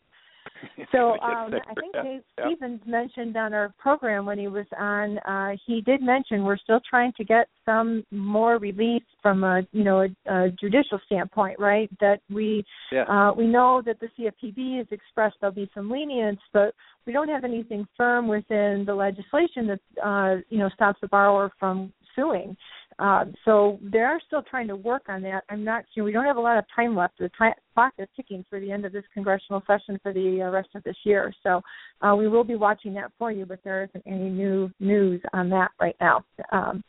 So 0.91 1.13
um, 1.21 1.53
I 1.53 1.73
think 1.79 1.93
Dave 1.93 2.21
yeah. 2.37 2.45
Stevens 2.45 2.81
mentioned 2.85 3.35
on 3.35 3.53
our 3.53 3.73
program 3.79 4.25
when 4.25 4.37
he 4.37 4.47
was 4.47 4.65
on, 4.77 5.17
uh, 5.19 5.55
he 5.65 5.81
did 5.81 6.01
mention 6.01 6.43
we're 6.43 6.57
still 6.57 6.79
trying 6.87 7.13
to 7.17 7.23
get 7.23 7.47
some 7.65 8.03
more 8.11 8.57
relief 8.57 9.01
from 9.21 9.43
a 9.43 9.61
you 9.71 9.83
know 9.83 10.01
a, 10.01 10.07
a 10.31 10.51
judicial 10.51 10.99
standpoint, 11.05 11.59
right? 11.59 11.89
That 11.99 12.19
we 12.31 12.63
yeah. 12.91 13.03
uh, 13.03 13.33
we 13.33 13.47
know 13.47 13.81
that 13.85 13.99
the 13.99 14.07
CFPB 14.17 14.77
has 14.77 14.87
expressed 14.91 15.37
there'll 15.41 15.55
be 15.55 15.69
some 15.73 15.89
lenience, 15.89 16.39
but 16.53 16.75
we 17.05 17.13
don't 17.13 17.29
have 17.29 17.43
anything 17.43 17.87
firm 17.97 18.27
within 18.27 18.83
the 18.85 18.93
legislation 18.93 19.67
that 19.67 19.79
uh, 20.03 20.41
you 20.49 20.59
know 20.59 20.69
stops 20.75 20.99
the 21.01 21.07
borrower 21.07 21.51
from 21.59 21.91
suing. 22.15 22.55
Uh, 22.99 23.25
so 23.45 23.79
they 23.81 23.99
are 23.99 24.19
still 24.27 24.43
trying 24.43 24.67
to 24.67 24.75
work 24.75 25.03
on 25.09 25.21
that. 25.23 25.43
I'm 25.49 25.63
not 25.63 25.85
sure. 25.93 26.03
We 26.03 26.11
don't 26.11 26.25
have 26.25 26.37
a 26.37 26.41
lot 26.41 26.57
of 26.57 26.65
time 26.75 26.95
left. 26.95 27.17
The 27.19 27.29
time, 27.37 27.53
clock 27.73 27.93
is 27.97 28.07
ticking 28.15 28.45
for 28.49 28.59
the 28.59 28.71
end 28.71 28.85
of 28.85 28.91
this 28.91 29.03
congressional 29.13 29.63
session 29.65 29.99
for 30.03 30.13
the 30.13 30.43
uh, 30.43 30.51
rest 30.51 30.69
of 30.75 30.83
this 30.83 30.95
year. 31.03 31.33
So 31.43 31.61
uh, 32.01 32.15
we 32.15 32.27
will 32.27 32.43
be 32.43 32.55
watching 32.55 32.93
that 32.95 33.11
for 33.17 33.31
you, 33.31 33.45
but 33.45 33.59
there 33.63 33.83
isn't 33.83 34.03
any 34.05 34.29
new 34.29 34.71
news 34.79 35.21
on 35.33 35.49
that 35.49 35.71
right 35.79 35.95
now. 35.99 36.23
Um, 36.51 36.83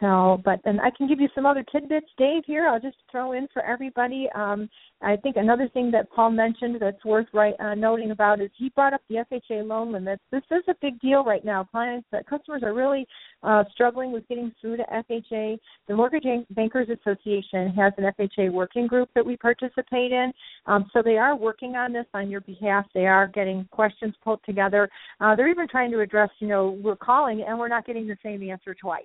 So, 0.00 0.42
but 0.44 0.60
and 0.64 0.78
I 0.80 0.90
can 0.90 1.08
give 1.08 1.20
you 1.20 1.28
some 1.34 1.46
other 1.46 1.64
tidbits, 1.72 2.08
Dave. 2.18 2.42
Here, 2.46 2.68
I'll 2.68 2.80
just 2.80 2.98
throw 3.10 3.32
in 3.32 3.48
for 3.52 3.62
everybody. 3.64 4.28
Um, 4.34 4.68
I 5.00 5.16
think 5.16 5.36
another 5.36 5.68
thing 5.68 5.90
that 5.92 6.10
Paul 6.10 6.30
mentioned 6.30 6.76
that's 6.80 7.02
worth 7.04 7.26
right, 7.32 7.54
uh, 7.60 7.74
noting 7.74 8.10
about 8.10 8.42
is 8.42 8.50
he 8.56 8.68
brought 8.70 8.92
up 8.92 9.00
the 9.08 9.24
FHA 9.30 9.66
loan 9.66 9.92
limits. 9.92 10.22
This 10.30 10.42
is 10.50 10.62
a 10.68 10.74
big 10.82 11.00
deal 11.00 11.24
right 11.24 11.44
now. 11.44 11.64
Clients, 11.64 12.06
uh, 12.12 12.18
customers 12.28 12.62
are 12.62 12.74
really 12.74 13.06
uh, 13.42 13.64
struggling 13.72 14.12
with 14.12 14.28
getting 14.28 14.52
through 14.60 14.76
to 14.76 14.84
FHA. 14.84 15.58
The 15.88 15.96
Mortgage 15.96 16.26
Bankers 16.50 16.88
Association 16.88 17.68
has 17.70 17.94
an 17.96 18.12
FHA 18.18 18.52
working 18.52 18.86
group 18.86 19.08
that 19.14 19.24
we 19.24 19.36
participate 19.38 20.12
in, 20.12 20.30
um, 20.66 20.90
so 20.92 21.00
they 21.02 21.16
are 21.16 21.34
working 21.34 21.74
on 21.76 21.94
this 21.94 22.06
on 22.12 22.28
your 22.28 22.42
behalf. 22.42 22.84
They 22.92 23.06
are 23.06 23.28
getting 23.28 23.66
questions 23.70 24.14
pulled 24.22 24.40
together. 24.44 24.90
Uh, 25.20 25.34
they're 25.34 25.48
even 25.48 25.68
trying 25.68 25.90
to 25.92 26.00
address, 26.00 26.30
you 26.38 26.48
know, 26.48 26.78
we're 26.82 26.96
calling 26.96 27.44
and 27.46 27.58
we're 27.58 27.68
not 27.68 27.86
getting 27.86 28.06
the 28.06 28.18
same 28.22 28.42
answer 28.50 28.74
twice. 28.74 29.04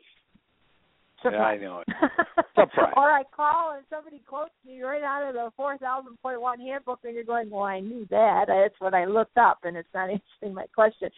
Surprise. 1.21 1.59
Yeah, 1.61 1.67
I 1.67 1.71
know 1.71 1.79
it. 1.79 1.87
Surprise. 2.55 2.93
or 2.97 3.11
I 3.11 3.23
call 3.35 3.73
and 3.75 3.83
somebody 3.89 4.21
quotes 4.27 4.51
me 4.65 4.81
right 4.81 5.03
out 5.03 5.27
of 5.27 5.33
the 5.33 5.49
4000.1 5.57 6.59
handbook, 6.59 6.99
and 7.03 7.15
you're 7.15 7.23
going, 7.23 7.49
well, 7.49 7.63
I 7.63 7.79
knew 7.79 8.07
that. 8.09 8.45
That's 8.47 8.79
what 8.79 8.93
I 8.93 9.05
looked 9.05 9.37
up, 9.37 9.59
and 9.63 9.77
it's 9.77 9.89
not 9.93 10.09
answering 10.41 10.53
my 10.53 10.65
question. 10.73 11.09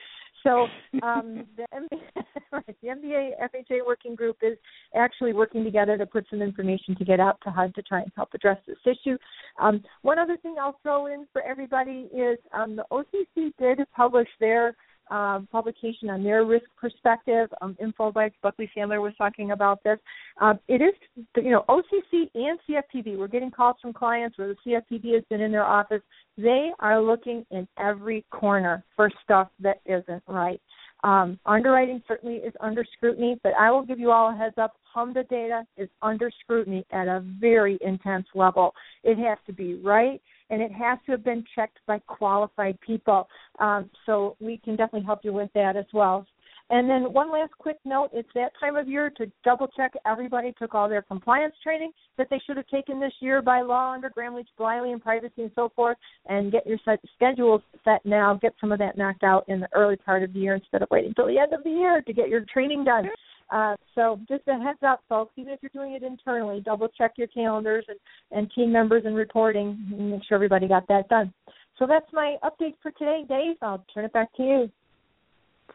So 0.44 0.68
um, 1.02 1.46
the, 1.58 1.66
MBA, 1.74 2.63
the 2.82 2.88
MBA 2.88 3.30
FHA 3.42 3.86
working 3.86 4.16
group 4.16 4.38
is 4.42 4.58
actually 4.96 5.34
working 5.34 5.63
together 5.63 5.98
to 5.98 6.06
put 6.06 6.26
some 6.30 6.42
information 6.42 6.96
to 6.98 7.06
get 7.06 7.20
out 7.20 7.39
to 7.44 7.50
HUD 7.50 7.74
to 7.76 7.82
try 7.82 8.02
and 8.02 8.12
help 8.16 8.30
address 8.34 8.58
this 8.68 8.78
issue. 8.86 9.18
Um, 9.60 9.84
one 10.02 10.20
other 10.20 10.38
thing 10.38 10.56
I'll 10.60 10.78
throw 10.84 11.08
in 11.08 11.26
for 11.32 11.42
everybody 11.42 12.10
is 12.13 12.38
um, 12.54 12.76
the 12.76 12.86
OCC 12.92 13.54
did 13.58 13.80
publish 13.96 14.28
their 14.39 14.76
uh, 15.12 15.39
publication 15.52 16.10
on 16.10 16.24
their 16.24 16.46
risk 16.46 16.66
perspective. 16.80 17.50
Um, 17.62 17.78
Info 17.82 18.12
by 18.12 18.32
Buckley 18.42 18.70
Sandler 18.76 19.02
was 19.02 19.13
talking 19.18 19.52
about 19.52 19.84
this. 19.84 20.00
Uh, 20.42 20.54
it 20.68 20.82
is, 20.82 20.94
you 21.38 21.52
know, 21.52 21.66
OCC 21.70 22.30
and 22.36 22.60
CFPB. 22.68 23.18
We're 23.18 23.28
getting 23.28 23.52
calls 23.52 23.76
from 23.82 23.94
clients 23.94 24.38
where 24.38 24.50
the 24.50 24.56
CFPB 24.66 25.13
has 25.13 25.24
been 25.30 25.42
in 25.42 25.52
their 25.52 25.66
office. 25.66 26.02
They 26.38 26.72
are 26.80 27.02
looking 27.02 27.46
in 27.52 27.68
every 27.78 28.26
corner 28.32 28.84
for 28.96 29.10
stuff 29.24 29.50
that 29.60 29.82
isn't 29.86 30.24
right. 30.28 30.62
Um, 31.04 31.38
underwriting 31.46 32.02
certainly 32.08 32.36
is 32.38 32.54
under 32.62 32.86
scrutiny, 32.96 33.38
but 33.44 33.52
I 33.60 33.72
will 33.72 33.84
give 33.84 34.00
you 34.00 34.12
all 34.12 34.34
a 34.34 34.36
heads 34.36 34.56
up. 34.58 34.74
HMDA 34.96 35.28
data 35.28 35.63
is 35.76 35.89
under 36.02 36.32
scrutiny 36.42 36.86
at 36.92 37.08
a 37.08 37.24
very 37.39 37.78
intense 37.82 38.28
level. 38.36 38.74
It 39.04 39.18
has 39.18 39.38
to 39.48 39.54
be 39.54 39.76
right 39.76 40.22
and 40.54 40.62
it 40.62 40.72
has 40.72 41.00
to 41.06 41.12
have 41.13 41.24
been 41.24 41.44
checked 41.56 41.80
by 41.88 42.00
qualified 42.00 42.80
people. 42.82 43.28
Um, 43.60 43.89
so 44.06 44.38
we 44.39 44.58
can 44.58 44.76
definitely 44.76 45.06
help 45.06 45.22
you 45.24 45.34
with 45.34 45.50
that 45.56 45.76
as 45.76 45.86
well. 45.94 46.26
And 46.70 46.89
then 46.89 47.12
one 47.12 47.32
last 47.32 47.52
quick 47.58 47.78
note, 47.84 48.10
it's 48.13 48.30
that 48.36 48.52
time 48.60 48.78
of 48.78 48.88
year 48.88 49.12
to 49.18 49.30
double 49.44 49.68
check 49.68 49.94
everybody 50.06 50.54
took 50.58 50.74
all 50.74 50.88
their 50.88 51.02
compliance 51.02 51.54
training 51.62 51.92
that 52.18 52.28
they 52.30 52.39
should 52.46 52.58
have 52.58 52.68
taken 52.68 53.00
this 53.00 53.12
year 53.20 53.42
by 53.42 53.62
law 53.62 53.92
under 53.92 54.10
Gramm-Leach, 54.10 54.48
Bliley, 54.58 54.94
and 54.94 55.04
privacy 55.04 55.44
and 55.44 55.52
so 55.56 55.72
forth, 55.76 55.98
and 56.28 56.52
get 56.52 56.66
your 56.66 56.78
set, 56.86 57.00
schedules 57.16 57.62
set 57.84 58.04
now. 58.06 58.36
Get 58.36 58.54
some 58.62 58.72
of 58.72 58.80
that 58.80 58.98
knocked 58.98 59.24
out 59.24 59.44
in 59.50 59.60
the 59.60 59.68
early 59.74 59.98
part 59.98 60.24
of 60.24 60.34
the 60.34 60.39
year 60.39 60.56
instead 60.56 60.82
of 60.82 60.88
waiting 60.89 61.10
until 61.10 61.28
the 61.28 61.38
end 61.38 61.54
of 61.54 61.63
the 61.63 61.70
year 61.70 62.02
to 62.02 62.13
get 62.13 62.30
your 62.30 62.46
training 62.52 62.86
done. 62.86 63.10
Uh, 63.54 63.76
so 63.94 64.20
just 64.28 64.42
a 64.48 64.54
heads 64.54 64.80
up, 64.86 65.02
folks. 65.08 65.32
Even 65.36 65.54
if 65.54 65.60
you're 65.62 65.70
doing 65.74 65.94
it 65.94 66.02
internally, 66.02 66.60
double 66.66 66.88
check 66.88 67.12
your 67.18 67.28
calendars 67.28 67.86
and, 67.88 68.00
and 68.32 68.52
team 68.56 68.72
members 68.72 69.04
and 69.06 69.16
reporting, 69.16 69.78
and 69.92 70.10
make 70.10 70.22
sure 70.28 70.36
everybody 70.36 70.68
got 70.68 70.88
that 70.88 71.08
done. 71.08 71.32
So 71.78 71.86
that's 71.86 72.12
my 72.12 72.38
update 72.44 72.74
for 72.82 72.89
today, 72.92 73.24
Dave. 73.30 73.58
I'll 73.62 73.86
turn 73.94 74.06
it 74.06 74.13
back 74.13 74.34
to 74.38 74.44
you. 74.44 74.72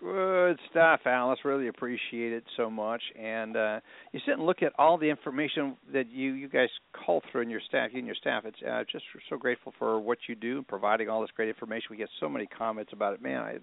Good 0.01 0.59
stuff, 0.71 1.01
Alice. 1.07 1.39
Really 1.45 1.69
appreciate 1.69 2.33
it 2.33 2.45
so 2.57 2.69
much. 2.69 3.03
And 3.19 3.57
uh, 3.57 3.81
you 4.13 4.21
sit 4.27 4.35
and 4.35 4.45
look 4.45 4.63
at 4.63 4.73
all 4.79 4.99
the 4.99 5.09
information 5.09 5.77
that 5.93 6.09
you 6.11 6.33
you 6.33 6.49
guys 6.49 6.69
call 6.93 7.23
through 7.31 7.43
and 7.43 7.51
your 7.51 7.61
staff, 7.69 7.91
you 7.93 7.99
and 7.99 8.07
your 8.07 8.17
staff. 8.17 8.45
It's 8.45 8.59
uh, 8.69 8.83
just 8.91 9.05
so 9.31 9.37
grateful 9.37 9.73
for 9.79 10.01
what 10.01 10.19
you 10.29 10.35
do, 10.35 10.59
and 10.59 10.67
providing 10.67 11.09
all 11.09 11.21
this 11.21 11.31
great 11.37 11.49
information. 11.49 11.87
We 11.91 11.97
get 11.97 12.11
so 12.19 12.29
many 12.29 12.47
comments 12.47 12.93
about 12.93 13.15
it. 13.15 13.23
Man, 13.23 13.41
I 13.41 13.59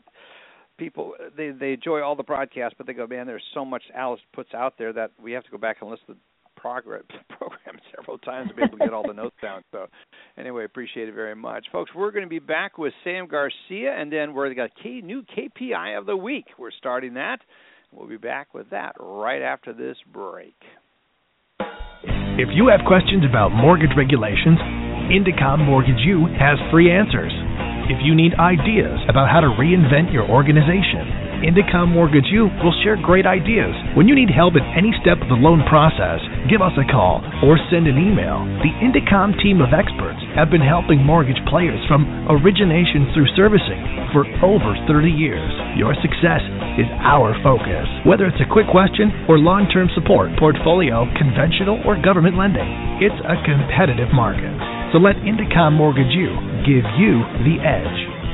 people 0.78 1.14
they 1.36 1.52
they 1.52 1.74
enjoy 1.74 2.02
all 2.02 2.16
the 2.16 2.24
broadcasts, 2.24 2.76
but 2.78 2.88
they 2.88 2.94
go, 2.94 3.08
man, 3.08 3.28
there's 3.28 3.44
so 3.54 3.66
much 3.66 3.84
Alice 3.94 4.22
puts 4.34 4.54
out 4.54 4.76
there 4.78 4.94
that 4.94 5.12
we 5.22 5.32
have 5.34 5.44
to 5.44 5.52
go 5.52 5.58
back 5.58 5.78
and 5.82 5.90
listen 5.90 6.06
to 6.08 6.14
the 6.14 6.20
progress 6.56 7.04
program 7.30 7.80
several 7.96 8.18
times 8.18 8.50
to 8.50 8.56
be 8.56 8.64
able 8.64 8.78
to 8.78 8.84
get 8.84 8.94
all 8.94 9.06
the 9.08 9.14
notes 9.22 9.36
down. 9.42 9.64
So 9.72 9.88
anyway, 10.38 10.66
appreciate 10.66 11.08
it 11.08 11.16
very 11.16 11.36
much, 11.36 11.66
folks. 11.72 11.92
We're 11.94 12.12
going 12.12 12.26
to 12.26 12.30
be 12.30 12.40
back 12.40 12.78
with 12.78 12.94
Sam 13.04 13.28
Garcia, 13.28 13.94
and 13.96 14.12
then 14.12 14.34
we're 14.34 14.54
got 14.54 14.72
K 14.82 15.02
new 15.02 15.24
KPI 15.24 15.98
of 15.98 16.06
the 16.06 16.18
week. 16.18 16.46
We're 16.58 16.72
starting 16.72 17.16
that. 17.16 17.40
We'll 17.92 18.08
be 18.10 18.18
back 18.18 18.54
with 18.54 18.70
that 18.72 18.96
right 19.00 19.42
after 19.42 19.74
this 19.74 19.96
break. 20.12 20.56
If 22.38 22.50
you 22.52 22.68
have 22.68 22.86
questions 22.86 23.24
about 23.28 23.50
mortgage 23.50 23.96
regulations, 23.96 24.60
Indecomm 25.08 25.64
Mortgage 25.66 26.02
U 26.04 26.28
has 26.38 26.58
free 26.72 26.92
answers. 26.92 27.32
If 27.86 28.02
you 28.02 28.18
need 28.18 28.34
ideas 28.42 28.98
about 29.06 29.30
how 29.30 29.46
to 29.46 29.54
reinvent 29.62 30.10
your 30.10 30.26
organization, 30.26 31.06
Indecomm 31.46 31.94
Mortgage 31.94 32.26
U 32.34 32.50
will 32.66 32.74
share 32.82 32.98
great 32.98 33.30
ideas. 33.30 33.78
When 33.94 34.10
you 34.10 34.18
need 34.18 34.34
help 34.34 34.58
at 34.58 34.66
any 34.74 34.90
step 35.06 35.22
of 35.22 35.30
the 35.30 35.38
loan 35.38 35.62
process, 35.70 36.18
give 36.50 36.66
us 36.66 36.74
a 36.82 36.90
call 36.90 37.22
or 37.46 37.62
send 37.70 37.86
an 37.86 38.02
email. 38.02 38.42
The 38.66 38.74
Indecomm 38.82 39.38
team 39.38 39.62
of 39.62 39.70
experts 39.70 40.18
have 40.34 40.50
been 40.50 40.66
helping 40.66 40.98
mortgage 41.06 41.38
players 41.46 41.78
from 41.86 42.10
origination 42.26 43.06
through 43.14 43.30
servicing 43.38 43.86
for 44.10 44.26
over 44.42 44.74
30 44.90 45.06
years. 45.06 45.54
Your 45.78 45.94
success 46.02 46.42
is 46.82 46.90
our 47.06 47.38
focus. 47.46 47.86
Whether 48.10 48.26
it's 48.26 48.42
a 48.42 48.50
quick 48.50 48.66
question 48.74 49.14
or 49.30 49.38
long 49.38 49.70
term 49.70 49.94
support, 49.94 50.34
portfolio, 50.42 51.06
conventional, 51.22 51.86
or 51.86 52.02
government 52.02 52.34
lending, 52.34 52.66
it's 52.98 53.22
a 53.30 53.38
competitive 53.46 54.10
market. 54.10 54.58
So 54.90 54.98
let 54.98 55.22
Indecomm 55.22 55.78
Mortgage 55.78 56.18
U 56.18 56.55
give 56.66 56.84
you 56.98 57.22
the 57.46 57.58
edge. 57.62 58.26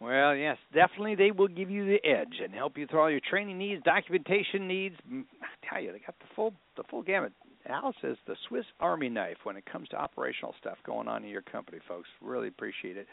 Well, 0.00 0.34
yes, 0.34 0.56
definitely 0.72 1.16
they 1.16 1.32
will 1.32 1.48
give 1.48 1.70
you 1.70 1.84
the 1.84 1.98
edge 2.08 2.40
and 2.42 2.54
help 2.54 2.78
you 2.78 2.86
through 2.86 3.00
all 3.00 3.10
your 3.10 3.20
training 3.28 3.58
needs, 3.58 3.82
documentation 3.82 4.66
needs. 4.66 4.94
Mm, 5.12 5.24
I 5.42 5.68
tell 5.68 5.82
you, 5.82 5.92
they 5.92 5.98
got 5.98 6.18
the 6.18 6.26
full 6.34 6.54
the 6.76 6.84
full 6.88 7.02
gamut. 7.02 7.32
Alice 7.68 7.96
is 8.02 8.16
the 8.26 8.36
Swiss 8.48 8.64
Army 8.80 9.10
knife 9.10 9.36
when 9.44 9.56
it 9.56 9.66
comes 9.66 9.88
to 9.88 9.96
operational 9.96 10.54
stuff 10.58 10.78
going 10.86 11.08
on 11.08 11.24
in 11.24 11.28
your 11.28 11.42
company, 11.42 11.78
folks. 11.86 12.08
Really 12.22 12.48
appreciate 12.48 12.96
it 12.96 13.06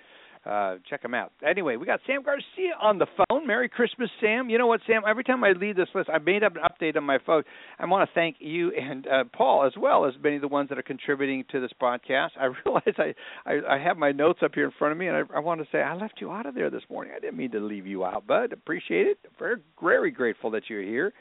uh, 0.46 0.76
check 0.88 1.02
them 1.02 1.14
out. 1.14 1.32
Anyway, 1.46 1.76
we 1.76 1.86
got 1.86 2.00
Sam 2.06 2.22
Garcia 2.22 2.74
on 2.80 3.00
the 3.00 3.08
phone. 3.18 3.48
Merry 3.48 3.68
Christmas, 3.68 4.10
Sam. 4.22 4.50
You 4.50 4.58
know 4.58 4.68
what, 4.68 4.82
Sam? 4.86 5.02
Every 5.08 5.24
time 5.24 5.44
I 5.44 5.52
lead 5.54 5.76
this 5.76 5.88
list, 5.96 6.10
I 6.14 6.20
made 6.20 6.44
up 6.44 6.54
an 6.56 6.62
update 6.62 6.96
on 6.96 7.04
my 7.04 7.18
phone. 7.26 7.44
I 7.80 7.86
want 7.86 8.08
to 8.08 8.14
thank 8.14 8.38
you 8.40 8.72
and 8.72 9.08
uh, 9.08 9.24
Paul 9.34 9.66
as 9.66 9.74
well 9.78 10.06
as 10.06 10.14
many 10.24 10.36
of 10.36 10.42
the 10.42 10.48
ones 10.48 10.70
that 10.70 10.78
are 10.78 10.84
contributing 10.84 11.46
to 11.52 11.60
this 11.60 11.72
podcast. 11.82 12.30
I 12.40 12.46
realize 12.66 12.94
I, 12.98 13.16
I, 13.46 13.76
I 13.76 13.80
have 13.80 13.98
my 13.98 14.12
notes 14.12 14.40
up 14.44 14.52
here 14.54 14.66
in 14.66 14.72
front 14.78 14.92
of 14.92 14.98
me, 14.98 15.08
and 15.08 15.18
I, 15.18 15.38
I 15.38 15.40
want 15.40 15.62
to 15.62 15.68
say 15.72 15.80
I 15.80 15.96
left 15.96 16.16
you 16.22 16.32
out 16.32 16.46
of 16.46 16.54
there 16.54 16.70
this 16.70 16.84
morning. 16.90 17.14
I 17.16 17.20
didn't 17.20 17.38
mean 17.38 17.52
to 17.52 17.60
leave 17.60 17.88
you 17.88 18.06
out, 18.06 18.26
but 18.28 18.54
appreciate 18.54 19.08
it. 19.08 19.18
Very, 19.40 19.58
very 19.82 20.12
grateful 20.12 20.52
that 20.52 20.64
you're 20.70 20.84
here 20.84 21.12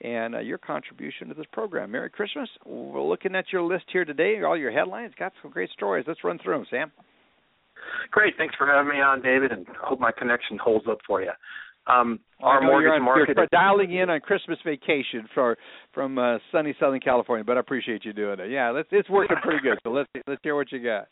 and 0.00 0.34
uh, 0.34 0.40
your 0.40 0.58
contribution 0.58 1.28
to 1.28 1.34
this 1.34 1.46
program. 1.52 1.92
Merry 1.92 2.10
Christmas. 2.10 2.48
We're 2.66 3.02
looking 3.02 3.36
at 3.36 3.52
your 3.52 3.62
list 3.62 3.84
here 3.92 4.04
today, 4.04 4.42
all 4.42 4.56
your 4.56 4.72
headlines. 4.72 5.12
Got 5.16 5.32
some 5.40 5.52
great 5.52 5.70
stories. 5.70 6.04
Let's 6.08 6.24
run 6.24 6.40
through 6.42 6.54
them, 6.58 6.66
Sam. 6.68 6.92
Great. 8.10 8.34
Thanks 8.36 8.54
for 8.56 8.66
having 8.66 8.90
me 8.90 9.00
on, 9.00 9.22
David, 9.22 9.52
and 9.52 9.66
hope 9.80 10.00
my 10.00 10.12
connection 10.12 10.58
holds 10.58 10.86
up 10.88 10.98
for 11.06 11.22
you. 11.22 11.30
Um, 11.86 12.20
our 12.40 12.60
mortgage 12.60 12.92
on, 12.92 13.02
market. 13.02 13.36
You're 13.36 13.46
dialing 13.50 13.92
in 13.92 14.08
on 14.08 14.20
Christmas 14.20 14.58
vacation 14.64 15.26
for 15.34 15.56
from 15.92 16.16
uh, 16.18 16.38
sunny 16.52 16.74
Southern 16.78 17.00
California, 17.00 17.44
but 17.44 17.56
I 17.56 17.60
appreciate 17.60 18.04
you 18.04 18.12
doing 18.12 18.38
it. 18.38 18.50
Yeah, 18.50 18.70
let's, 18.70 18.88
it's 18.92 19.10
working 19.10 19.36
pretty 19.42 19.62
good. 19.62 19.78
So 19.82 19.90
let's 19.90 20.08
let's 20.26 20.40
hear 20.44 20.54
what 20.54 20.70
you 20.70 20.82
got. 20.82 21.08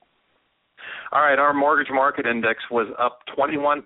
All 1.13 1.23
right, 1.23 1.39
our 1.39 1.53
mortgage 1.53 1.93
market 1.93 2.25
index 2.25 2.63
was 2.71 2.87
up 2.99 3.21
21% 3.37 3.83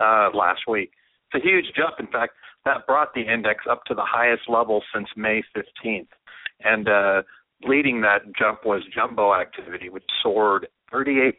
uh, 0.00 0.36
last 0.36 0.60
week. 0.68 0.92
It's 1.32 1.44
a 1.44 1.46
huge 1.46 1.66
jump. 1.76 1.96
In 1.98 2.06
fact, 2.06 2.32
that 2.64 2.86
brought 2.86 3.12
the 3.14 3.22
index 3.22 3.64
up 3.70 3.84
to 3.86 3.94
the 3.94 4.04
highest 4.04 4.42
level 4.48 4.82
since 4.94 5.08
May 5.16 5.42
15th. 5.56 6.08
And 6.62 6.88
uh, 6.88 7.22
leading 7.62 8.00
that 8.02 8.22
jump 8.38 8.60
was 8.64 8.82
jumbo 8.94 9.34
activity, 9.34 9.88
which 9.88 10.04
soared 10.22 10.68
38%. 10.92 11.32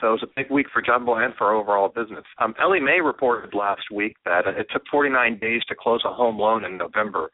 So 0.00 0.08
it 0.08 0.20
was 0.20 0.22
a 0.22 0.40
big 0.42 0.50
week 0.50 0.66
for 0.72 0.82
jumbo 0.82 1.14
and 1.14 1.34
for 1.36 1.54
overall 1.54 1.88
business. 1.88 2.24
Um, 2.38 2.54
Ellie 2.60 2.80
Mae 2.80 3.00
reported 3.00 3.54
last 3.54 3.82
week 3.92 4.16
that 4.24 4.46
it 4.46 4.66
took 4.72 4.82
49 4.90 5.38
days 5.38 5.62
to 5.68 5.74
close 5.74 6.02
a 6.04 6.12
home 6.12 6.38
loan 6.38 6.64
in 6.64 6.76
November, 6.76 7.30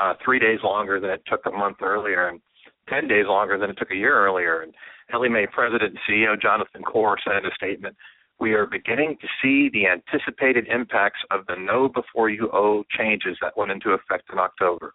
uh, 0.00 0.14
three 0.24 0.38
days 0.38 0.60
longer 0.62 1.00
than 1.00 1.10
it 1.10 1.22
took 1.26 1.40
a 1.46 1.50
month 1.50 1.78
earlier, 1.82 2.28
and 2.28 2.40
10 2.88 3.08
days 3.08 3.26
longer 3.26 3.58
than 3.58 3.70
it 3.70 3.76
took 3.78 3.90
a 3.90 3.96
year 3.96 4.14
earlier. 4.14 4.60
And 4.60 4.72
Ellie 5.12 5.28
Mae 5.28 5.46
President 5.52 5.96
and 5.96 5.98
CEO 6.08 6.40
Jonathan 6.40 6.82
Corr 6.82 7.16
said 7.24 7.38
in 7.38 7.46
a 7.46 7.54
statement, 7.54 7.96
we 8.40 8.52
are 8.52 8.66
beginning 8.66 9.16
to 9.20 9.28
see 9.42 9.70
the 9.72 9.86
anticipated 9.86 10.66
impacts 10.68 11.20
of 11.30 11.46
the 11.46 11.56
know 11.56 11.88
before 11.88 12.30
you 12.30 12.50
owe 12.52 12.84
changes 12.96 13.36
that 13.40 13.56
went 13.56 13.70
into 13.70 13.90
effect 13.90 14.24
in 14.32 14.38
October. 14.38 14.94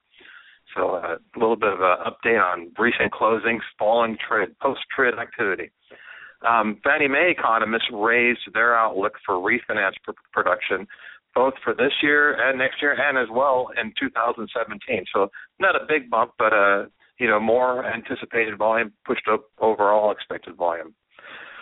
So 0.76 0.96
uh, 0.96 1.18
a 1.36 1.40
little 1.40 1.56
bit 1.56 1.74
of 1.74 1.80
an 1.82 1.98
update 2.06 2.42
on 2.42 2.72
recent 2.78 3.12
closings, 3.12 3.62
falling 3.78 4.18
trade, 4.28 4.50
post-trade 4.62 5.16
activity. 5.20 5.72
Um, 6.48 6.78
Fannie 6.84 7.08
Mae 7.08 7.34
economists 7.38 7.90
raised 7.92 8.40
their 8.54 8.78
outlook 8.78 9.14
for 9.26 9.36
refinance 9.36 9.94
pr- 10.04 10.12
production 10.32 10.88
both 11.36 11.54
for 11.64 11.74
this 11.74 11.92
year 12.02 12.34
and 12.34 12.58
next 12.58 12.82
year, 12.82 12.94
and 13.00 13.18
as 13.18 13.28
well 13.32 13.70
in 13.80 13.94
2017. 14.00 15.06
So 15.14 15.30
not 15.60 15.76
a 15.76 15.86
big 15.88 16.10
bump, 16.10 16.32
but 16.38 16.54
a 16.54 16.88
you 17.20 17.28
know 17.28 17.40
more 17.40 17.86
anticipated 17.86 18.58
volume 18.58 18.92
pushed 19.06 19.28
up 19.32 19.44
overall 19.60 20.12
expected 20.12 20.56
volume. 20.56 20.94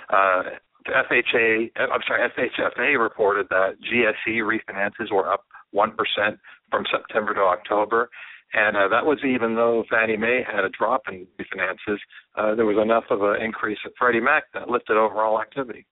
Uh, 0.09 0.43
FHA, 0.87 1.69
I'm 1.75 2.01
sorry, 2.07 2.29
FHFA 2.37 2.97
reported 2.99 3.47
that 3.49 3.75
GSE 3.91 4.37
refinances 4.39 5.11
were 5.11 5.31
up 5.31 5.43
one 5.71 5.91
percent 5.91 6.39
from 6.71 6.85
September 6.89 7.33
to 7.33 7.41
October, 7.41 8.09
and 8.53 8.77
uh, 8.77 8.87
that 8.87 9.05
was 9.05 9.19
even 9.25 9.55
though 9.55 9.83
Fannie 9.89 10.17
Mae 10.17 10.41
had 10.45 10.63
a 10.63 10.69
drop 10.69 11.03
in 11.09 11.27
refinances. 11.39 11.97
Uh, 12.35 12.55
there 12.55 12.65
was 12.65 12.81
enough 12.81 13.05
of 13.09 13.21
an 13.21 13.41
increase 13.41 13.79
at 13.85 13.91
Freddie 13.97 14.21
Mac 14.21 14.45
that 14.53 14.69
lifted 14.69 14.97
overall 14.97 15.41
activity. 15.41 15.85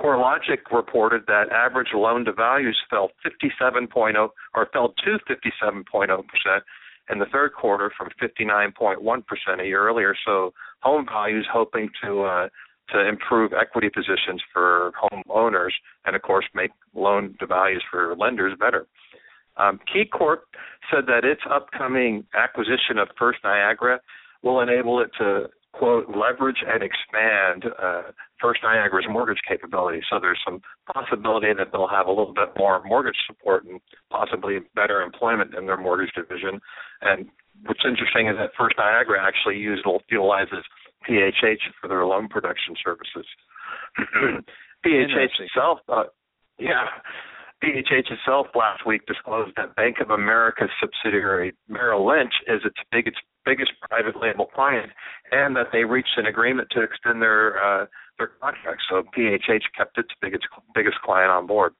CoreLogic 0.00 0.58
reported 0.72 1.22
that 1.26 1.50
average 1.50 1.88
loan 1.92 2.24
to 2.24 2.32
values 2.32 2.78
fell 2.88 3.10
57.0 3.26 4.28
or 4.54 4.68
fell 4.72 4.94
to 5.04 5.18
57.0 5.28 6.06
percent 6.28 6.64
in 7.10 7.18
the 7.18 7.26
third 7.32 7.52
quarter 7.52 7.90
from 7.96 8.08
59.1 8.22 9.26
percent 9.26 9.60
a 9.60 9.64
year 9.64 9.88
earlier. 9.88 10.14
So 10.24 10.52
home 10.80 11.06
values 11.10 11.46
hoping 11.52 11.90
to 12.04 12.22
uh, 12.22 12.48
to 12.90 13.06
improve 13.06 13.52
equity 13.52 13.88
positions 13.90 14.42
for 14.52 14.92
home 14.98 15.22
owners 15.28 15.74
and 16.06 16.16
of 16.16 16.22
course 16.22 16.46
make 16.54 16.70
loan 16.94 17.34
to 17.40 17.46
values 17.46 17.82
for 17.90 18.14
lenders 18.16 18.56
better. 18.58 18.86
Um, 19.58 19.80
KeyCorp 19.92 20.38
said 20.90 21.04
that 21.06 21.24
its 21.24 21.42
upcoming 21.50 22.24
acquisition 22.34 22.98
of 22.98 23.08
First 23.18 23.40
Niagara 23.44 24.00
will 24.42 24.60
enable 24.60 25.00
it 25.00 25.10
to 25.18 25.48
quote 25.72 26.06
leverage 26.08 26.64
and 26.66 26.82
expand 26.82 27.72
uh, 27.80 28.10
First 28.40 28.60
Niagara's 28.62 29.06
mortgage 29.08 29.40
capability. 29.46 30.00
So 30.10 30.18
there's 30.20 30.40
some 30.44 30.60
possibility 30.92 31.48
that 31.56 31.68
they'll 31.72 31.88
have 31.88 32.06
a 32.06 32.10
little 32.10 32.34
bit 32.34 32.50
more 32.58 32.82
mortgage 32.84 33.18
support 33.26 33.64
and 33.64 33.80
possibly 34.10 34.58
better 34.74 35.02
employment 35.02 35.54
in 35.54 35.66
their 35.66 35.76
mortgage 35.76 36.12
division. 36.14 36.60
And 37.02 37.26
what's 37.66 37.84
interesting 37.86 38.28
is 38.28 38.36
that 38.38 38.50
First 38.58 38.76
Niagara 38.78 39.20
actually 39.20 39.56
used, 39.56 39.84
utilizes 40.10 40.64
PHH 41.08 41.62
for 41.80 41.88
their 41.88 42.04
loan 42.06 42.28
production 42.28 42.74
services. 42.82 43.26
PHH 44.86 45.40
itself, 45.40 45.80
uh, 45.88 46.04
yeah, 46.58 46.86
PHH 47.62 48.12
itself 48.12 48.46
last 48.54 48.86
week 48.86 49.04
disclosed 49.06 49.52
that 49.56 49.74
Bank 49.74 49.96
of 50.00 50.10
America's 50.10 50.70
subsidiary 50.80 51.54
Merrill 51.68 52.06
Lynch 52.06 52.32
is 52.46 52.60
its 52.64 52.76
biggest 52.92 53.16
biggest 53.44 53.72
private 53.88 54.20
label 54.20 54.46
client, 54.46 54.92
and 55.32 55.56
that 55.56 55.68
they 55.72 55.84
reached 55.84 56.16
an 56.18 56.26
agreement 56.26 56.68
to 56.70 56.82
extend 56.82 57.20
their 57.20 57.58
uh, 57.62 57.86
their 58.18 58.30
contract. 58.40 58.82
So 58.88 59.02
PHH 59.16 59.62
kept 59.76 59.98
its 59.98 60.10
biggest 60.22 60.44
biggest 60.74 60.96
client 61.04 61.32
on 61.32 61.46
board. 61.46 61.72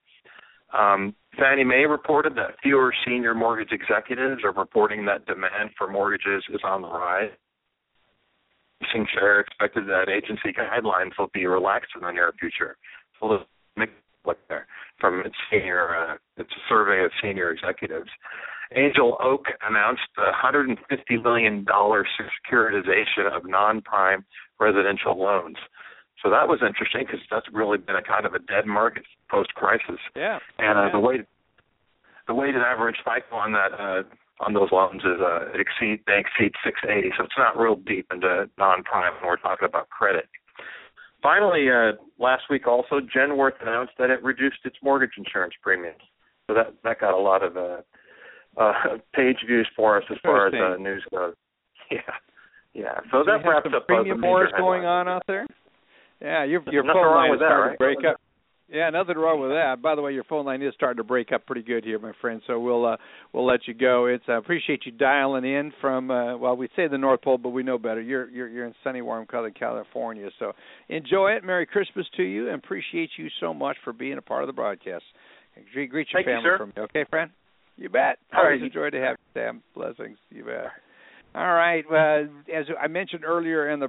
Um, 0.77 1.15
Fannie 1.39 1.65
Mae 1.65 1.85
reported 1.85 2.35
that 2.35 2.57
fewer 2.61 2.93
senior 3.07 3.35
mortgage 3.35 3.73
executives 3.73 4.43
are 4.45 4.53
reporting 4.53 5.07
that 5.07 5.27
demand 5.27 5.71
for 5.79 5.89
mortgages 5.89 6.43
is 6.53 6.61
on 6.65 6.83
the 6.83 6.89
rise. 6.89 7.31
Share 9.15 9.41
expected 9.41 9.87
that 9.87 10.09
agency 10.09 10.53
guidelines 10.53 11.13
will 11.19 11.31
be 11.33 11.47
relaxed 11.47 11.91
in 11.95 12.01
the 12.01 12.11
near 12.11 12.33
future. 12.39 12.77
So 13.21 13.45
look 14.25 14.39
there 14.49 14.67
from 15.01 15.21
its 15.21 15.37
senior 15.51 15.95
uh, 15.95 16.17
its 16.37 16.51
survey 16.69 17.05
of 17.05 17.11
senior 17.23 17.51
executives. 17.51 18.11
Angel 18.75 19.17
Oak 19.23 19.47
announced 19.67 20.03
a 20.19 20.31
$150 20.31 20.77
million 21.23 21.65
securitization 21.65 23.35
of 23.35 23.49
non-prime 23.49 24.25
residential 24.61 25.19
loans. 25.19 25.57
So 26.23 26.31
that 26.31 26.49
was 26.49 26.61
interesting 26.67 27.05
because 27.07 27.21
that's 27.31 27.47
really 27.53 27.79
been 27.79 27.97
a 27.97 28.03
kind 28.03 28.27
of 28.27 28.35
a 28.35 28.41
dead 28.41 28.67
market 28.67 29.05
post-crisis. 29.31 30.01
Yeah. 30.15 30.39
And 30.59 30.79
uh, 30.79 30.83
yeah. 30.83 30.93
the 30.93 30.99
way 30.99 31.17
the 32.27 32.35
weighted 32.35 32.61
average 32.61 32.97
FICO 33.05 33.37
on 33.37 33.53
that 33.53 33.73
uh, 33.73 34.03
on 34.41 34.53
those 34.53 34.69
loans 34.71 35.03
is 35.03 35.21
uh, 35.21 35.49
it 35.55 35.61
exceed 35.61 36.05
they 36.07 36.19
exceed 36.19 36.53
680, 36.63 37.11
so 37.17 37.25
it's 37.25 37.39
not 37.39 37.59
real 37.59 37.77
deep 37.77 38.07
into 38.13 38.51
non-prime 38.59 39.15
when 39.21 39.29
we're 39.29 39.37
talking 39.37 39.67
about 39.67 39.89
credit. 39.91 40.29
Finally, 41.23 41.69
uh, 41.71 41.93
last 42.19 42.45
week 42.49 42.67
also, 42.67 43.01
Genworth 43.01 43.61
announced 43.61 43.93
that 43.99 44.11
it 44.11 44.23
reduced 44.23 44.59
its 44.65 44.77
mortgage 44.83 45.13
insurance 45.17 45.55
premiums. 45.63 46.03
So 46.47 46.55
that 46.55 46.75
that 46.85 47.01
got 47.01 47.13
a 47.13 47.21
lot 47.21 47.43
of 47.43 47.57
uh, 47.57 47.81
uh, 48.57 48.73
page 49.15 49.39
views 49.47 49.69
for 49.75 49.99
us 49.99 50.05
as 50.11 50.19
far 50.23 50.49
as 50.49 50.55
uh, 50.55 50.81
news 50.81 51.05
goes. 51.11 51.35
Yeah, 51.91 52.01
yeah. 52.75 53.01
So, 53.11 53.25
so 53.25 53.33
that 53.33 53.49
wraps 53.49 53.71
up 53.75 53.87
premium 53.87 54.23
uh, 54.23 54.27
wars 54.27 54.53
going 54.59 54.85
on 54.85 55.09
out 55.09 55.23
there. 55.27 55.47
Yeah, 56.21 56.45
your 56.45 56.63
your 56.71 56.85
Nothing 56.85 57.01
wrong 57.01 57.31
with 57.31 57.41
that, 57.41 57.47
right? 57.47 57.79
break 57.79 57.99
up. 58.05 58.21
Yeah, 58.71 58.91
nothing 58.91 59.17
wrong 59.17 59.41
with 59.41 59.51
that. 59.51 59.81
By 59.81 59.95
the 59.95 60.03
way, 60.03 60.13
your 60.13 60.25
phone 60.25 60.45
line 60.45 60.61
is 60.61 60.75
starting 60.75 60.99
to 60.99 61.05
break 61.05 61.33
up 61.33 61.47
pretty 61.47 61.63
good 61.63 61.85
here, 61.85 61.99
my 61.99 62.13
friend. 62.21 62.43
So 62.47 62.61
we'll 62.61 62.85
uh, 62.85 62.97
we'll 63.33 63.47
let 63.47 63.61
you 63.67 63.73
go. 63.73 64.07
It's 64.07 64.25
uh, 64.29 64.35
appreciate 64.35 64.85
you 64.85 64.93
dialing 64.93 65.45
in 65.45 65.73
from 65.81 66.11
uh, 66.11 66.37
well, 66.37 66.55
we 66.55 66.69
say 66.77 66.87
the 66.87 66.99
North 66.99 67.23
Pole, 67.23 67.39
but 67.39 67.49
we 67.51 67.63
know 67.63 67.79
better. 67.79 68.03
You're 68.03 68.29
you're 68.29 68.49
you're 68.49 68.67
in 68.67 68.75
sunny, 68.85 69.01
warm, 69.01 69.27
Southern 69.33 69.55
California. 69.55 70.29
So 70.39 70.53
enjoy 70.91 71.31
it. 71.33 71.45
Merry 71.45 71.65
Christmas 71.65 72.07
to 72.19 72.23
you, 72.23 72.49
and 72.49 72.63
appreciate 72.63 73.11
you 73.17 73.29
so 73.41 73.55
much 73.55 73.79
for 73.85 73.95
being 73.95 74.19
a 74.19 74.23
part 74.23 74.43
of 74.43 74.49
the 74.49 74.53
broadcast. 74.53 75.05
Greet, 75.73 75.91
greet 75.91 76.09
your 76.13 76.23
Thank 76.23 76.27
family 76.27 76.45
sir. 76.45 76.59
from 76.59 76.69
me, 76.69 76.83
okay, 76.83 77.05
friend? 77.09 77.31
You 77.77 77.89
bet. 77.89 78.19
All 78.35 78.45
Always 78.45 78.61
right. 78.61 78.67
enjoy 78.67 78.91
to 78.91 79.01
have 79.01 79.17
you, 79.19 79.41
Sam. 79.41 79.63
Blessings. 79.75 80.19
You 80.31 80.45
bet. 80.45 80.67
All 81.35 81.53
right. 81.53 81.85
Uh, 81.91 82.25
as 82.55 82.67
I 82.81 82.89
mentioned 82.89 83.25
earlier 83.25 83.71
in 83.71 83.81
the 83.81 83.89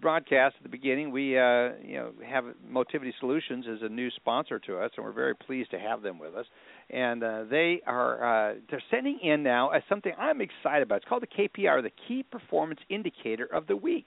broadcast 0.00 0.54
at 0.58 0.62
the 0.62 0.68
beginning, 0.68 1.10
we 1.10 1.38
uh, 1.38 1.70
you 1.82 1.96
know 1.96 2.12
have 2.26 2.44
Motivity 2.68 3.12
Solutions 3.20 3.66
as 3.70 3.78
a 3.82 3.88
new 3.88 4.10
sponsor 4.10 4.58
to 4.60 4.78
us, 4.78 4.90
and 4.96 5.04
we're 5.04 5.12
very 5.12 5.34
pleased 5.34 5.70
to 5.72 5.78
have 5.78 6.02
them 6.02 6.18
with 6.18 6.34
us. 6.34 6.46
And 6.90 7.22
uh, 7.22 7.44
they 7.50 7.80
are 7.86 8.50
uh, 8.50 8.54
they're 8.70 8.82
sending 8.90 9.18
in 9.22 9.42
now 9.42 9.70
something 9.88 10.12
I'm 10.18 10.40
excited 10.40 10.82
about. 10.82 10.96
It's 10.96 11.06
called 11.08 11.22
the 11.22 11.48
KPI, 11.48 11.70
or 11.70 11.82
the 11.82 11.92
Key 12.08 12.22
Performance 12.22 12.80
Indicator 12.88 13.46
of 13.46 13.66
the 13.66 13.76
Week. 13.76 14.06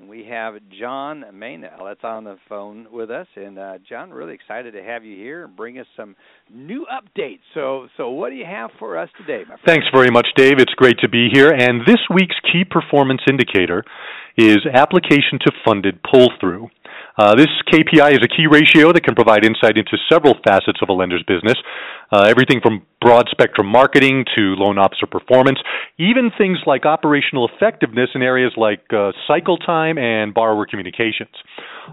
And 0.00 0.08
we 0.08 0.24
have 0.30 0.54
John 0.80 1.24
Maynell 1.34 1.84
that's 1.84 2.04
on 2.04 2.24
the 2.24 2.36
phone 2.48 2.86
with 2.90 3.10
us. 3.10 3.26
And 3.36 3.58
uh, 3.58 3.78
John, 3.86 4.10
really 4.10 4.32
excited 4.32 4.72
to 4.72 4.82
have 4.82 5.04
you 5.04 5.14
here 5.14 5.44
and 5.44 5.54
bring 5.54 5.78
us 5.78 5.86
some 5.94 6.16
new 6.50 6.86
updates. 6.90 7.40
So, 7.52 7.88
so 7.98 8.08
what 8.08 8.30
do 8.30 8.36
you 8.36 8.46
have 8.46 8.70
for 8.78 8.96
us 8.96 9.10
today? 9.18 9.42
Thanks 9.66 9.84
very 9.92 10.10
much, 10.10 10.26
Dave. 10.36 10.54
It's 10.58 10.72
great 10.72 10.98
to 11.00 11.08
be 11.08 11.28
here. 11.30 11.50
And 11.50 11.82
this 11.86 12.00
week's 12.14 12.36
key 12.50 12.64
performance 12.64 13.20
indicator 13.28 13.84
is 14.48 14.58
application 14.72 15.38
to 15.40 15.52
funded 15.64 16.00
pull 16.02 16.30
through. 16.40 16.68
Uh, 17.16 17.34
this 17.34 17.48
KPI 17.72 18.12
is 18.12 18.20
a 18.22 18.28
key 18.28 18.46
ratio 18.50 18.92
that 18.92 19.02
can 19.02 19.14
provide 19.14 19.44
insight 19.44 19.76
into 19.76 19.96
several 20.08 20.34
facets 20.46 20.78
of 20.82 20.88
a 20.88 20.92
lender's 20.92 21.24
business, 21.26 21.56
uh, 22.12 22.22
everything 22.22 22.60
from 22.60 22.82
broad 23.00 23.26
spectrum 23.30 23.66
marketing 23.66 24.24
to 24.36 24.54
loan 24.56 24.78
officer 24.78 25.06
performance, 25.06 25.58
even 25.98 26.30
things 26.36 26.58
like 26.66 26.84
operational 26.84 27.48
effectiveness 27.48 28.10
in 28.14 28.22
areas 28.22 28.52
like 28.56 28.80
uh, 28.92 29.12
cycle 29.26 29.56
time 29.56 29.96
and 29.96 30.34
borrower 30.34 30.66
communications. 30.66 31.34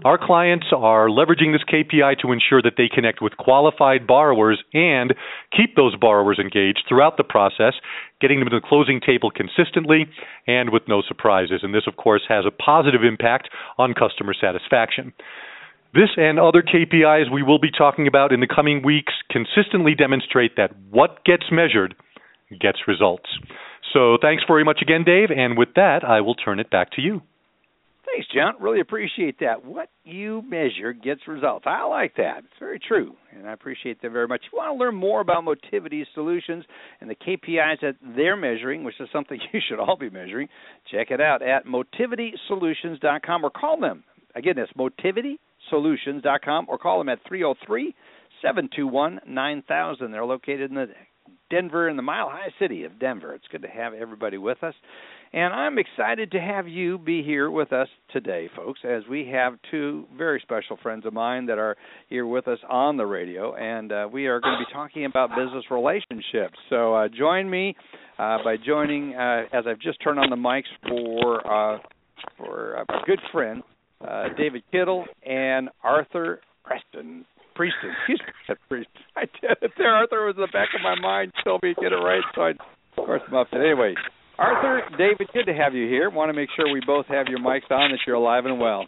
Our 0.04 0.18
clients 0.18 0.66
are 0.76 1.08
leveraging 1.08 1.52
this 1.52 1.64
KPI 1.64 2.20
to 2.20 2.32
ensure 2.32 2.62
that 2.62 2.74
they 2.76 2.88
connect 2.92 3.22
with 3.22 3.36
qualified 3.36 4.06
borrowers 4.06 4.62
and 4.72 5.14
keep 5.56 5.76
those 5.76 5.96
borrowers 5.96 6.38
engaged 6.38 6.84
throughout 6.88 7.16
the 7.16 7.24
process, 7.24 7.74
getting 8.20 8.38
them 8.38 8.50
to 8.50 8.60
the 8.60 8.66
closing 8.66 9.00
table 9.00 9.30
consistently 9.30 10.06
and 10.46 10.70
with 10.70 10.82
no 10.88 11.02
surprises. 11.06 11.60
And 11.62 11.74
this, 11.74 11.86
of 11.86 11.96
course, 11.96 12.22
has 12.28 12.44
a 12.46 12.50
positive 12.50 13.02
impact 13.02 13.48
on 13.78 13.94
customer 13.94 14.34
satisfaction. 14.38 15.07
This 15.94 16.10
and 16.16 16.38
other 16.38 16.62
KPIs 16.62 17.32
we 17.32 17.42
will 17.42 17.58
be 17.58 17.70
talking 17.70 18.06
about 18.06 18.32
in 18.32 18.40
the 18.40 18.46
coming 18.46 18.82
weeks 18.84 19.12
consistently 19.30 19.94
demonstrate 19.94 20.56
that 20.56 20.70
what 20.90 21.24
gets 21.24 21.44
measured 21.50 21.94
gets 22.60 22.78
results. 22.86 23.28
So 23.92 24.18
thanks 24.20 24.42
very 24.46 24.64
much 24.64 24.80
again, 24.82 25.04
Dave. 25.04 25.30
And 25.34 25.56
with 25.56 25.70
that, 25.76 26.04
I 26.04 26.20
will 26.20 26.34
turn 26.34 26.60
it 26.60 26.70
back 26.70 26.92
to 26.92 27.00
you. 27.00 27.22
Thanks, 28.06 28.26
John. 28.34 28.54
Really 28.60 28.80
appreciate 28.80 29.38
that. 29.40 29.64
What 29.64 29.90
you 30.04 30.42
measure 30.46 30.92
gets 30.92 31.28
results. 31.28 31.64
I 31.66 31.84
like 31.84 32.16
that. 32.16 32.38
It's 32.38 32.58
very 32.58 32.80
true, 32.80 33.14
and 33.36 33.46
I 33.46 33.52
appreciate 33.52 34.00
that 34.02 34.10
very 34.10 34.26
much. 34.26 34.40
If 34.46 34.52
you 34.52 34.58
want 34.58 34.78
to 34.78 34.82
learn 34.82 34.94
more 34.94 35.20
about 35.20 35.44
Motivity 35.44 36.06
Solutions 36.14 36.64
and 37.00 37.10
the 37.10 37.14
KPIs 37.14 37.80
that 37.82 37.96
they're 38.16 38.36
measuring, 38.36 38.82
which 38.82 38.94
is 38.98 39.08
something 39.12 39.38
you 39.52 39.60
should 39.68 39.78
all 39.78 39.96
be 39.96 40.10
measuring, 40.10 40.48
check 40.90 41.10
it 41.10 41.20
out 41.20 41.42
at 41.42 41.66
motivitysolutions.com 41.66 43.44
or 43.44 43.50
call 43.50 43.78
them. 43.78 44.04
Again, 44.34 44.54
that's 44.56 44.72
motivitysolutions.com 44.72 46.66
or 46.68 46.78
call 46.78 46.98
them 46.98 47.08
at 47.08 47.18
303 47.26 47.94
721 48.42 49.20
9000. 49.26 50.10
They're 50.10 50.24
located 50.24 50.70
in 50.70 50.76
the 50.76 50.86
Denver, 51.50 51.88
in 51.88 51.96
the 51.96 52.02
Mile 52.02 52.28
High 52.28 52.52
City 52.58 52.84
of 52.84 52.98
Denver. 52.98 53.34
It's 53.34 53.46
good 53.50 53.62
to 53.62 53.68
have 53.68 53.94
everybody 53.94 54.38
with 54.38 54.62
us. 54.62 54.74
And 55.32 55.52
I'm 55.52 55.78
excited 55.78 56.30
to 56.32 56.40
have 56.40 56.68
you 56.68 56.96
be 56.98 57.22
here 57.22 57.50
with 57.50 57.72
us 57.72 57.88
today, 58.12 58.48
folks, 58.56 58.80
as 58.84 59.02
we 59.10 59.28
have 59.28 59.58
two 59.70 60.06
very 60.16 60.40
special 60.40 60.78
friends 60.82 61.04
of 61.04 61.12
mine 61.12 61.46
that 61.46 61.58
are 61.58 61.76
here 62.08 62.26
with 62.26 62.48
us 62.48 62.58
on 62.68 62.96
the 62.96 63.04
radio. 63.04 63.54
And 63.54 63.92
uh, 63.92 64.08
we 64.10 64.26
are 64.26 64.40
going 64.40 64.58
to 64.58 64.64
be 64.64 64.72
talking 64.72 65.04
about 65.04 65.30
business 65.30 65.64
relationships. 65.70 66.56
So 66.70 66.94
uh, 66.94 67.08
join 67.08 67.48
me 67.48 67.76
uh, 68.18 68.38
by 68.42 68.56
joining, 68.56 69.14
uh, 69.14 69.44
as 69.52 69.64
I've 69.66 69.80
just 69.80 70.02
turned 70.02 70.18
on 70.18 70.30
the 70.30 70.36
mics 70.36 70.62
for, 70.88 71.46
uh, 71.46 71.78
for 72.38 72.76
our 72.76 73.04
good 73.06 73.20
friend, 73.30 73.62
uh, 74.06 74.24
David 74.36 74.62
Kittle 74.70 75.04
and 75.26 75.70
Arthur 75.82 76.40
Preston. 76.64 77.24
Prieston. 77.54 77.90
Excuse 78.06 78.20
me, 78.48 78.54
Prieston. 78.70 79.02
I 79.16 79.22
did 79.22 79.56
it 79.62 79.72
there. 79.76 79.90
Arthur 79.90 80.26
was 80.26 80.36
in 80.36 80.42
the 80.42 80.52
back 80.52 80.68
of 80.74 80.82
my 80.82 80.94
mind. 81.00 81.32
Told 81.44 81.62
me 81.62 81.74
to 81.74 81.80
get 81.80 81.92
it 81.92 81.96
right, 81.96 82.22
so 82.34 82.42
I, 82.42 82.50
of 82.50 82.56
course, 82.96 83.22
muffed 83.32 83.52
it. 83.52 83.58
Anyway, 83.58 83.94
Arthur, 84.38 84.82
David, 84.96 85.28
good 85.32 85.46
to 85.46 85.54
have 85.54 85.74
you 85.74 85.88
here. 85.88 86.10
Want 86.10 86.28
to 86.28 86.34
make 86.34 86.48
sure 86.54 86.72
we 86.72 86.80
both 86.86 87.06
have 87.06 87.26
your 87.26 87.40
mics 87.40 87.70
on, 87.70 87.90
that 87.90 87.98
you're 88.06 88.16
alive 88.16 88.46
and 88.46 88.60
well. 88.60 88.86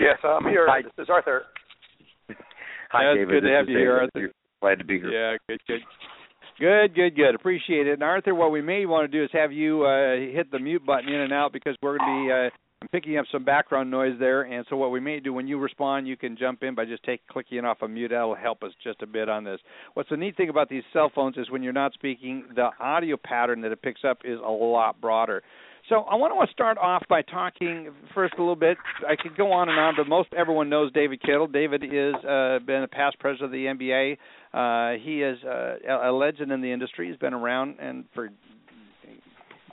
Yes, 0.00 0.18
I'm 0.24 0.44
here. 0.44 0.66
Hi. 0.68 0.82
This 0.82 1.04
is 1.04 1.10
Arthur. 1.10 1.42
Hi, 2.90 3.02
yeah, 3.02 3.14
David. 3.14 3.28
Good 3.28 3.40
to 3.40 3.46
this 3.48 3.56
have 3.56 3.68
you 3.68 3.74
David. 3.74 3.82
here, 3.82 3.98
Arthur. 3.98 4.32
Glad 4.60 4.78
to 4.78 4.84
be 4.84 4.98
here. 4.98 5.10
Yeah, 5.10 5.36
good, 5.48 5.60
good. 5.66 5.80
Good, 6.58 6.94
good, 6.94 7.16
good. 7.16 7.34
Appreciate 7.34 7.86
it. 7.86 7.94
And 7.94 8.02
Arthur, 8.02 8.34
what 8.34 8.52
we 8.52 8.62
may 8.62 8.86
want 8.86 9.10
to 9.10 9.18
do 9.18 9.24
is 9.24 9.30
have 9.32 9.52
you 9.52 9.84
uh, 9.84 10.14
hit 10.32 10.50
the 10.50 10.58
mute 10.58 10.86
button 10.86 11.12
in 11.12 11.20
and 11.20 11.32
out 11.32 11.52
because 11.52 11.76
we're 11.82 11.98
going 11.98 12.08
to 12.08 12.24
be 12.24 12.32
uh, 12.32 12.63
I'm 12.84 12.88
picking 12.88 13.16
up 13.16 13.24
some 13.32 13.44
background 13.44 13.90
noise 13.90 14.16
there. 14.18 14.42
And 14.42 14.66
so 14.68 14.76
what 14.76 14.90
we 14.90 15.00
may 15.00 15.18
do 15.18 15.32
when 15.32 15.48
you 15.48 15.58
respond, 15.58 16.06
you 16.06 16.18
can 16.18 16.36
jump 16.36 16.62
in 16.62 16.74
by 16.74 16.84
just 16.84 17.02
take 17.02 17.26
clicking 17.28 17.64
off 17.64 17.78
a 17.80 17.88
mute. 17.88 18.10
That'll 18.10 18.34
help 18.34 18.62
us 18.62 18.72
just 18.82 19.00
a 19.00 19.06
bit 19.06 19.30
on 19.30 19.42
this. 19.42 19.58
What's 19.94 20.10
the 20.10 20.18
neat 20.18 20.36
thing 20.36 20.50
about 20.50 20.68
these 20.68 20.82
cell 20.92 21.10
phones 21.14 21.38
is 21.38 21.50
when 21.50 21.62
you're 21.62 21.72
not 21.72 21.94
speaking, 21.94 22.44
the 22.54 22.68
audio 22.78 23.16
pattern 23.16 23.62
that 23.62 23.72
it 23.72 23.80
picks 23.80 24.02
up 24.06 24.18
is 24.22 24.38
a 24.38 24.50
lot 24.50 25.00
broader. 25.00 25.42
So 25.88 26.00
I 26.00 26.16
want 26.16 26.34
to 26.46 26.52
start 26.52 26.76
off 26.76 27.02
by 27.08 27.22
talking 27.22 27.88
first 28.14 28.34
a 28.36 28.42
little 28.42 28.54
bit. 28.54 28.76
I 29.08 29.16
could 29.16 29.34
go 29.34 29.50
on 29.52 29.70
and 29.70 29.78
on, 29.78 29.94
but 29.96 30.06
most 30.06 30.28
everyone 30.36 30.68
knows 30.68 30.92
David 30.92 31.22
Kittle. 31.22 31.46
David 31.46 31.84
is 31.84 32.14
uh, 32.16 32.58
been 32.66 32.82
a 32.82 32.88
past 32.88 33.18
president 33.18 33.46
of 33.46 33.52
the 33.52 33.64
MBA. 33.64 34.18
Uh, 34.52 34.98
he 35.02 35.22
is 35.22 35.38
uh, 35.42 35.76
a 36.06 36.12
legend 36.12 36.52
in 36.52 36.60
the 36.60 36.70
industry. 36.70 37.08
He's 37.08 37.16
been 37.16 37.34
around 37.34 37.76
and 37.80 38.04
for 38.14 38.28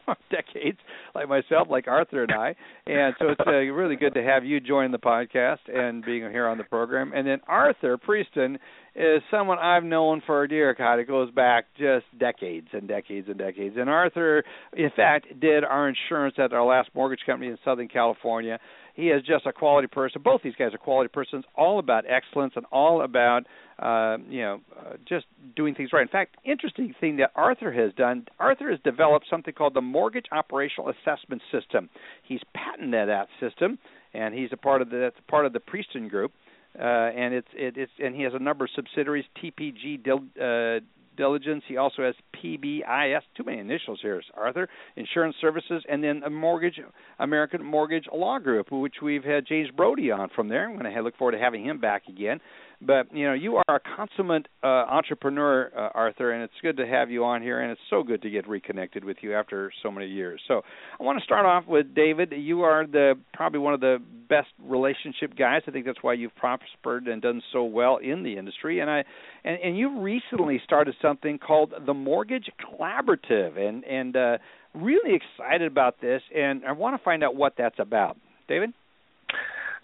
decades, 0.31 0.77
like 1.15 1.27
myself, 1.27 1.67
like 1.69 1.87
Arthur 1.87 2.23
and 2.23 2.31
I. 2.31 2.55
And 2.85 3.15
so 3.19 3.29
it's 3.29 3.41
uh, 3.45 3.51
really 3.51 3.95
good 3.95 4.13
to 4.15 4.23
have 4.23 4.43
you 4.43 4.59
join 4.59 4.91
the 4.91 4.99
podcast 4.99 5.59
and 5.67 6.03
being 6.03 6.29
here 6.31 6.47
on 6.47 6.57
the 6.57 6.63
program. 6.63 7.11
And 7.13 7.27
then 7.27 7.39
Arthur 7.47 7.97
Prieston 7.97 8.57
is 8.95 9.21
someone 9.31 9.57
I've 9.59 9.83
known 9.83 10.21
for 10.25 10.43
a 10.43 10.49
dear 10.49 10.73
God, 10.73 10.99
it 10.99 11.07
goes 11.07 11.31
back 11.31 11.65
just 11.77 12.05
decades 12.19 12.67
and 12.73 12.87
decades 12.87 13.27
and 13.29 13.37
decades. 13.37 13.75
And 13.77 13.89
Arthur, 13.89 14.43
in 14.75 14.89
fact, 14.95 15.27
did 15.39 15.63
our 15.63 15.87
insurance 15.87 16.35
at 16.37 16.51
our 16.51 16.65
last 16.65 16.89
mortgage 16.93 17.21
company 17.25 17.49
in 17.51 17.57
Southern 17.63 17.87
California. 17.87 18.59
He 18.95 19.07
is 19.07 19.23
just 19.23 19.45
a 19.45 19.53
quality 19.53 19.87
person. 19.87 20.21
Both 20.21 20.41
these 20.43 20.55
guys 20.57 20.73
are 20.73 20.77
quality 20.77 21.07
persons, 21.07 21.45
all 21.55 21.79
about 21.79 22.05
excellence 22.07 22.53
and 22.55 22.65
all 22.71 23.03
about 23.03 23.45
uh, 23.79 24.17
you 24.29 24.41
know 24.41 24.61
uh, 24.77 24.93
just 25.07 25.25
doing 25.55 25.75
things 25.75 25.89
right. 25.93 26.01
In 26.01 26.07
fact, 26.07 26.37
interesting 26.45 26.93
thing 26.99 27.17
that 27.17 27.31
Arthur 27.35 27.71
has 27.71 27.93
done. 27.93 28.25
Arthur 28.39 28.69
has 28.69 28.79
developed 28.83 29.25
something 29.29 29.53
called 29.53 29.73
the 29.73 29.81
Mortgage 29.81 30.25
Operational 30.31 30.89
Assessment 30.89 31.41
System. 31.51 31.89
He's 32.23 32.41
patented 32.53 33.09
that 33.09 33.27
system, 33.39 33.79
and 34.13 34.35
he's 34.35 34.49
a 34.51 34.57
part 34.57 34.81
of 34.81 34.89
the 34.89 34.97
that's 34.97 35.15
part 35.27 35.45
of 35.45 35.53
the 35.53 35.59
Prieston 35.59 36.09
Group 36.09 36.31
uh, 36.79 36.83
and 36.83 37.33
it's 37.33 37.47
it, 37.53 37.75
it's 37.77 37.91
and 37.99 38.15
he 38.15 38.23
has 38.23 38.33
a 38.33 38.39
number 38.39 38.65
of 38.65 38.71
subsidiaries, 38.75 39.25
TPG 39.43 40.07
uh, 40.07 40.83
Diligence. 41.21 41.63
He 41.67 41.77
also 41.77 42.01
has 42.01 42.15
PBIS. 42.43 43.21
Too 43.37 43.43
many 43.43 43.59
initials 43.59 43.99
here, 44.01 44.19
Arthur. 44.35 44.67
Insurance 44.95 45.35
Services, 45.39 45.83
and 45.87 46.03
then 46.03 46.23
a 46.25 46.31
mortgage 46.31 46.79
American 47.19 47.63
Mortgage 47.63 48.05
Law 48.11 48.39
Group, 48.39 48.71
which 48.71 48.95
we've 49.03 49.23
had 49.23 49.45
James 49.45 49.69
Brody 49.69 50.09
on 50.09 50.29
from 50.35 50.49
there. 50.49 50.67
I'm 50.67 50.79
going 50.79 50.91
to 50.91 51.01
look 51.03 51.15
forward 51.17 51.33
to 51.33 51.37
having 51.37 51.63
him 51.63 51.79
back 51.79 52.07
again. 52.07 52.39
But 52.81 53.13
you 53.15 53.27
know, 53.27 53.33
you 53.33 53.57
are 53.57 53.75
a 53.75 53.79
consummate 53.95 54.47
uh, 54.63 54.67
entrepreneur, 54.67 55.71
uh, 55.77 55.89
Arthur, 55.93 56.31
and 56.31 56.43
it's 56.43 56.53
good 56.63 56.77
to 56.77 56.87
have 56.87 57.11
you 57.11 57.23
on 57.23 57.41
here. 57.43 57.61
And 57.61 57.71
it's 57.71 57.81
so 57.89 58.01
good 58.01 58.23
to 58.23 58.29
get 58.29 58.47
reconnected 58.47 59.03
with 59.03 59.17
you 59.21 59.35
after 59.35 59.71
so 59.83 59.91
many 59.91 60.07
years. 60.07 60.41
So 60.47 60.61
I 60.99 61.03
want 61.03 61.19
to 61.19 61.23
start 61.23 61.45
off 61.45 61.67
with 61.67 61.93
David. 61.93 62.33
You 62.35 62.61
are 62.61 62.87
the 62.87 63.13
probably 63.33 63.59
one 63.59 63.75
of 63.75 63.81
the 63.81 63.99
best 64.27 64.47
relationship 64.63 65.37
guys. 65.37 65.61
I 65.67 65.71
think 65.71 65.85
that's 65.85 66.01
why 66.01 66.13
you've 66.13 66.35
prospered 66.35 67.07
and 67.07 67.21
done 67.21 67.43
so 67.53 67.63
well 67.63 67.97
in 67.97 68.23
the 68.23 68.37
industry. 68.37 68.79
And 68.79 68.89
I 68.89 69.03
and, 69.43 69.59
and 69.63 69.77
you 69.77 70.01
recently 70.01 70.59
started 70.63 70.95
something 71.01 71.37
called 71.37 71.73
the 71.85 71.93
Mortgage 71.93 72.49
Collaborative, 72.59 73.59
and 73.59 73.83
and 73.83 74.15
uh, 74.15 74.37
really 74.73 75.15
excited 75.15 75.71
about 75.71 76.01
this. 76.01 76.23
And 76.35 76.65
I 76.65 76.71
want 76.71 76.97
to 76.97 77.03
find 77.03 77.23
out 77.23 77.35
what 77.35 77.53
that's 77.57 77.77
about, 77.77 78.17
David. 78.47 78.73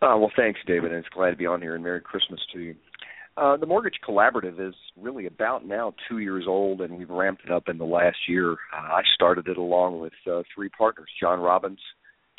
Uh, 0.01 0.13
well, 0.17 0.31
thanks, 0.35 0.59
David, 0.67 0.91
and 0.91 0.99
it's 0.99 1.13
glad 1.13 1.31
to 1.31 1.37
be 1.37 1.45
on 1.45 1.61
here. 1.61 1.75
And 1.75 1.83
Merry 1.83 2.01
Christmas 2.01 2.39
to 2.53 2.59
you. 2.59 2.75
Uh, 3.35 3.55
the 3.57 3.65
Mortgage 3.65 3.99
Collaborative 4.07 4.59
is 4.59 4.75
really 4.99 5.27
about 5.27 5.65
now 5.65 5.93
two 6.09 6.19
years 6.19 6.45
old, 6.47 6.81
and 6.81 6.97
we've 6.97 7.09
ramped 7.09 7.43
it 7.45 7.51
up 7.51 7.67
in 7.67 7.77
the 7.77 7.85
last 7.85 8.17
year. 8.27 8.53
Uh, 8.53 8.93
I 8.93 9.01
started 9.13 9.47
it 9.47 9.57
along 9.57 9.99
with 9.99 10.13
uh, 10.31 10.41
three 10.53 10.69
partners: 10.69 11.09
John 11.19 11.39
Robbins, 11.39 11.79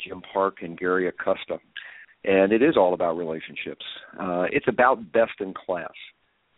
Jim 0.05 0.21
Park, 0.33 0.57
and 0.61 0.77
Gary 0.77 1.07
Acosta. 1.07 1.57
And 2.25 2.51
it 2.51 2.61
is 2.61 2.75
all 2.75 2.93
about 2.93 3.17
relationships. 3.17 3.85
Uh, 4.19 4.45
it's 4.51 4.67
about 4.67 5.11
best 5.11 5.39
in 5.39 5.53
class. 5.53 5.93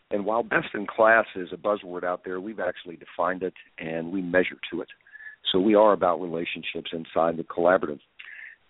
And 0.09 0.25
while 0.25 0.43
best 0.43 0.69
in 0.73 0.87
class 0.87 1.25
is 1.35 1.49
a 1.53 1.57
buzzword 1.57 2.03
out 2.03 2.21
there, 2.25 2.41
we've 2.41 2.59
actually 2.59 2.97
defined 2.97 3.43
it 3.43 3.53
and 3.77 4.11
we 4.11 4.21
measure 4.21 4.57
to 4.71 4.81
it. 4.81 4.89
So 5.51 5.59
we 5.59 5.75
are 5.75 5.93
about 5.93 6.21
relationships 6.21 6.91
inside 6.93 7.37
the 7.37 7.43
collaborative. 7.43 7.99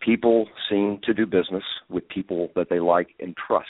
People 0.02 0.48
seem 0.70 1.00
to 1.04 1.14
do 1.14 1.26
business 1.26 1.64
with 1.90 2.08
people 2.10 2.50
that 2.56 2.70
they 2.70 2.80
like 2.80 3.10
and 3.20 3.36
trust. 3.36 3.68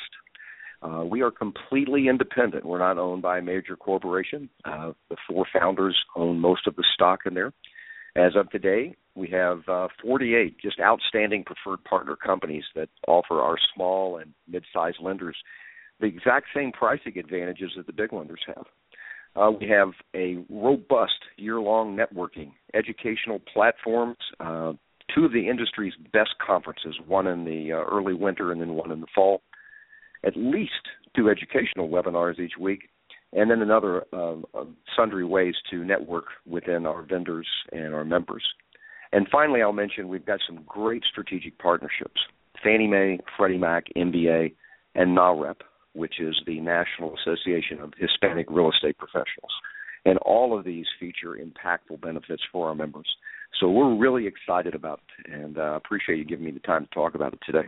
Uh, 0.82 1.04
we 1.06 1.22
are 1.22 1.30
completely 1.30 2.08
independent. 2.08 2.65
We're 2.65 2.80
not 2.80 2.98
owned 2.98 3.22
by 3.22 3.38
a 3.38 3.41
major 3.41 3.76
corporation. 3.76 4.50
Uh, 4.65 4.94
the 5.10 5.17
four 5.28 5.46
founders 5.54 5.98
own 6.15 6.39
most 6.39 6.65
of 6.65 6.76
the 6.76 6.86
stock 6.94 7.22
in 7.26 7.34
there. 7.34 7.54
As 8.15 8.36
of 8.36 8.50
today, 8.50 8.96
we 9.15 9.30
have 9.30 9.60
uh, 9.67 9.89
48 10.02 10.58
just 10.60 10.80
outstanding 10.80 11.44
preferred 11.44 11.84
partner 11.84 12.15
companies 12.15 12.63
that 12.76 12.89
offer 13.08 13.41
our 13.41 13.58
small 13.76 14.17
and 14.17 14.34
mid-sized 14.48 14.98
lenders 15.00 15.38
the 16.00 16.08
exact 16.08 16.48
same 16.54 16.72
pricing 16.72 17.17
advantages 17.17 17.72
that 17.78 17.86
the 17.86 17.94
big 17.94 18.12
lenders 18.12 18.41
have. 18.48 18.65
Uh, 19.36 19.52
we 19.52 19.67
have 19.70 19.91
a 20.13 20.44
robust 20.50 21.20
year-long 21.38 21.96
networking, 21.96 22.52
educational 22.74 23.39
platforms, 23.54 24.17
uh, 24.39 24.74
two 25.13 25.26
of 25.26 25.34
the 25.34 25.50
industry's 25.50 25.93
best 26.13 26.36
conferences, 26.45 26.95
one 27.08 27.28
in 27.28 27.45
the 27.45 27.71
uh, 27.71 27.84
early 27.91 28.13
winter 28.13 28.52
and 28.52 28.62
then 28.62 28.74
one 28.74 28.91
in 28.91 29.02
the 29.02 29.08
fall, 29.13 29.41
at 30.24 30.34
least 30.36 30.71
two 31.15 31.30
educational 31.30 31.89
webinars 31.89 32.39
each 32.39 32.58
week, 32.60 32.89
and 33.34 33.50
then 33.50 33.62
another 33.62 34.06
uh, 34.13 34.36
sundry 34.95 35.26
ways 35.26 35.56
to 35.69 35.84
network 35.84 36.26
within 36.45 36.86
our 36.86 37.02
vendors 37.02 37.47
and 37.71 37.93
our 37.93 38.06
members. 38.06 38.43
And 39.13 39.28
finally, 39.32 39.62
I'll 39.62 39.74
mention 39.74 40.08
we've 40.08 40.26
got 40.26 40.39
some 40.47 40.63
great 40.65 41.04
strategic 41.10 41.58
partnerships 41.60 42.21
Fannie 42.63 42.88
Mae, 42.88 43.19
Freddie 43.38 43.58
Mac, 43.58 43.86
MBA, 43.95 44.54
and 44.95 45.17
NAHREP, 45.17 45.62
which 45.93 46.19
is 46.19 46.39
the 46.45 46.60
National 46.60 47.15
Association 47.15 47.80
of 47.82 47.93
Hispanic 47.97 48.47
Real 48.50 48.69
Estate 48.71 48.97
Professionals. 48.97 49.52
And 50.06 50.17
all 50.19 50.58
of 50.58 50.65
these 50.65 50.86
feature 51.00 51.38
impactful 51.38 52.02
benefits 52.02 52.41
for 52.52 52.67
our 52.67 52.76
members. 52.76 53.08
So 53.60 53.70
we're 53.70 53.96
really 53.96 54.28
excited 54.28 54.76
about 54.76 55.02
it, 55.20 55.32
and 55.32 55.58
uh, 55.58 55.76
appreciate 55.76 56.18
you 56.18 56.26
giving 56.26 56.46
me 56.46 56.52
the 56.52 56.60
time 56.60 56.86
to 56.86 56.90
talk 56.94 57.16
about 57.16 57.34
it 57.34 57.40
today. 57.46 57.68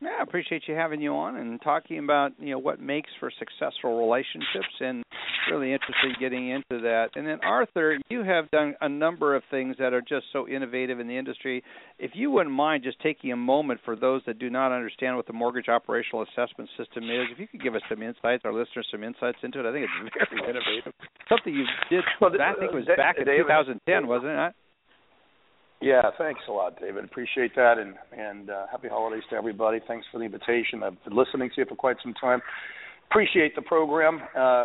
Yeah, 0.00 0.10
I 0.18 0.22
appreciate 0.22 0.62
you 0.66 0.74
having 0.74 1.00
you 1.00 1.14
on 1.14 1.36
and 1.36 1.60
talking 1.62 1.98
about 1.98 2.32
you 2.38 2.50
know 2.50 2.58
what 2.58 2.80
makes 2.80 3.10
for 3.20 3.30
successful 3.38 4.04
relationships, 4.04 4.74
and 4.80 5.04
really 5.50 5.72
interested 5.72 6.16
getting 6.20 6.50
into 6.50 6.82
that. 6.82 7.10
And 7.14 7.26
then 7.26 7.38
Arthur, 7.42 7.98
you 8.10 8.22
have 8.22 8.50
done 8.50 8.74
a 8.80 8.88
number 8.88 9.34
of 9.34 9.42
things 9.50 9.76
that 9.78 9.92
are 9.92 10.00
just 10.00 10.26
so 10.32 10.48
innovative 10.48 11.00
in 11.00 11.06
the 11.06 11.16
industry. 11.16 11.62
If 11.98 12.12
you 12.14 12.30
wouldn't 12.30 12.54
mind 12.54 12.82
just 12.82 13.00
taking 13.00 13.32
a 13.32 13.36
moment 13.36 13.80
for 13.84 13.96
those 13.96 14.22
that 14.26 14.38
do 14.38 14.50
not 14.50 14.72
understand 14.72 15.16
what 15.16 15.26
the 15.26 15.32
mortgage 15.32 15.68
operational 15.68 16.22
assessment 16.22 16.70
system 16.76 17.04
is, 17.04 17.26
if 17.32 17.38
you 17.38 17.46
could 17.46 17.62
give 17.62 17.74
us 17.74 17.82
some 17.88 18.02
insights, 18.02 18.42
our 18.44 18.52
listeners 18.52 18.86
some 18.90 19.04
insights 19.04 19.38
into 19.42 19.60
it. 19.60 19.66
I 19.66 19.72
think 19.72 19.86
it's 19.86 20.30
very 20.30 20.42
innovative. 20.50 20.92
Something 21.28 21.54
you 21.54 21.64
did, 21.90 22.04
well, 22.20 22.30
I 22.32 22.54
think 22.58 22.72
it 22.72 22.76
was 22.76 22.88
back 22.96 23.16
in 23.18 23.26
2010, 23.26 24.06
wasn't 24.06 24.32
it? 24.32 24.54
Yeah, 25.84 26.00
thanks 26.16 26.40
a 26.48 26.50
lot, 26.50 26.80
David. 26.80 27.04
Appreciate 27.04 27.54
that, 27.56 27.74
and 27.76 27.94
and 28.18 28.48
uh, 28.48 28.64
happy 28.72 28.88
holidays 28.88 29.22
to 29.28 29.36
everybody. 29.36 29.80
Thanks 29.86 30.06
for 30.10 30.16
the 30.16 30.24
invitation. 30.24 30.82
I've 30.82 31.04
been 31.04 31.14
listening 31.14 31.50
to 31.50 31.54
you 31.58 31.66
for 31.68 31.74
quite 31.74 31.98
some 32.02 32.14
time. 32.14 32.40
Appreciate 33.10 33.54
the 33.54 33.60
program. 33.60 34.22
Uh, 34.34 34.64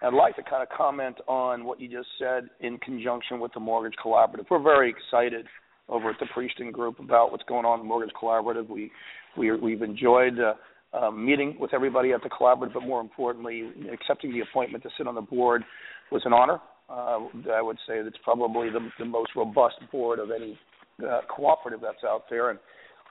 I'd 0.00 0.14
like 0.14 0.36
to 0.36 0.44
kind 0.44 0.62
of 0.62 0.68
comment 0.68 1.16
on 1.26 1.64
what 1.64 1.80
you 1.80 1.88
just 1.88 2.06
said 2.20 2.50
in 2.60 2.78
conjunction 2.78 3.40
with 3.40 3.52
the 3.52 3.58
Mortgage 3.58 3.98
Collaborative. 4.02 4.44
We're 4.48 4.62
very 4.62 4.94
excited 4.94 5.46
over 5.88 6.08
at 6.08 6.20
the 6.20 6.26
Prieston 6.32 6.70
Group 6.70 7.00
about 7.00 7.32
what's 7.32 7.42
going 7.48 7.66
on 7.66 7.80
in 7.80 7.84
the 7.84 7.88
Mortgage 7.88 8.14
Collaborative. 8.14 8.68
We, 8.68 8.92
we 9.36 9.50
we've 9.56 9.82
enjoyed 9.82 10.38
uh, 10.38 10.54
uh, 10.96 11.10
meeting 11.10 11.56
with 11.58 11.74
everybody 11.74 12.12
at 12.12 12.22
the 12.22 12.30
collaborative, 12.30 12.74
but 12.74 12.84
more 12.84 13.00
importantly, 13.00 13.72
accepting 13.92 14.32
the 14.32 14.42
appointment 14.48 14.84
to 14.84 14.90
sit 14.96 15.08
on 15.08 15.16
the 15.16 15.20
board 15.20 15.64
was 16.12 16.22
an 16.26 16.32
honor. 16.32 16.60
Uh, 16.90 17.20
I 17.52 17.62
would 17.62 17.78
say 17.86 18.02
that's 18.02 18.16
probably 18.24 18.68
the, 18.70 18.80
the 18.98 19.04
most 19.04 19.30
robust 19.36 19.76
board 19.92 20.18
of 20.18 20.30
any 20.30 20.58
uh, 21.08 21.20
cooperative 21.34 21.80
that's 21.80 22.04
out 22.04 22.24
there. 22.28 22.50
And 22.50 22.58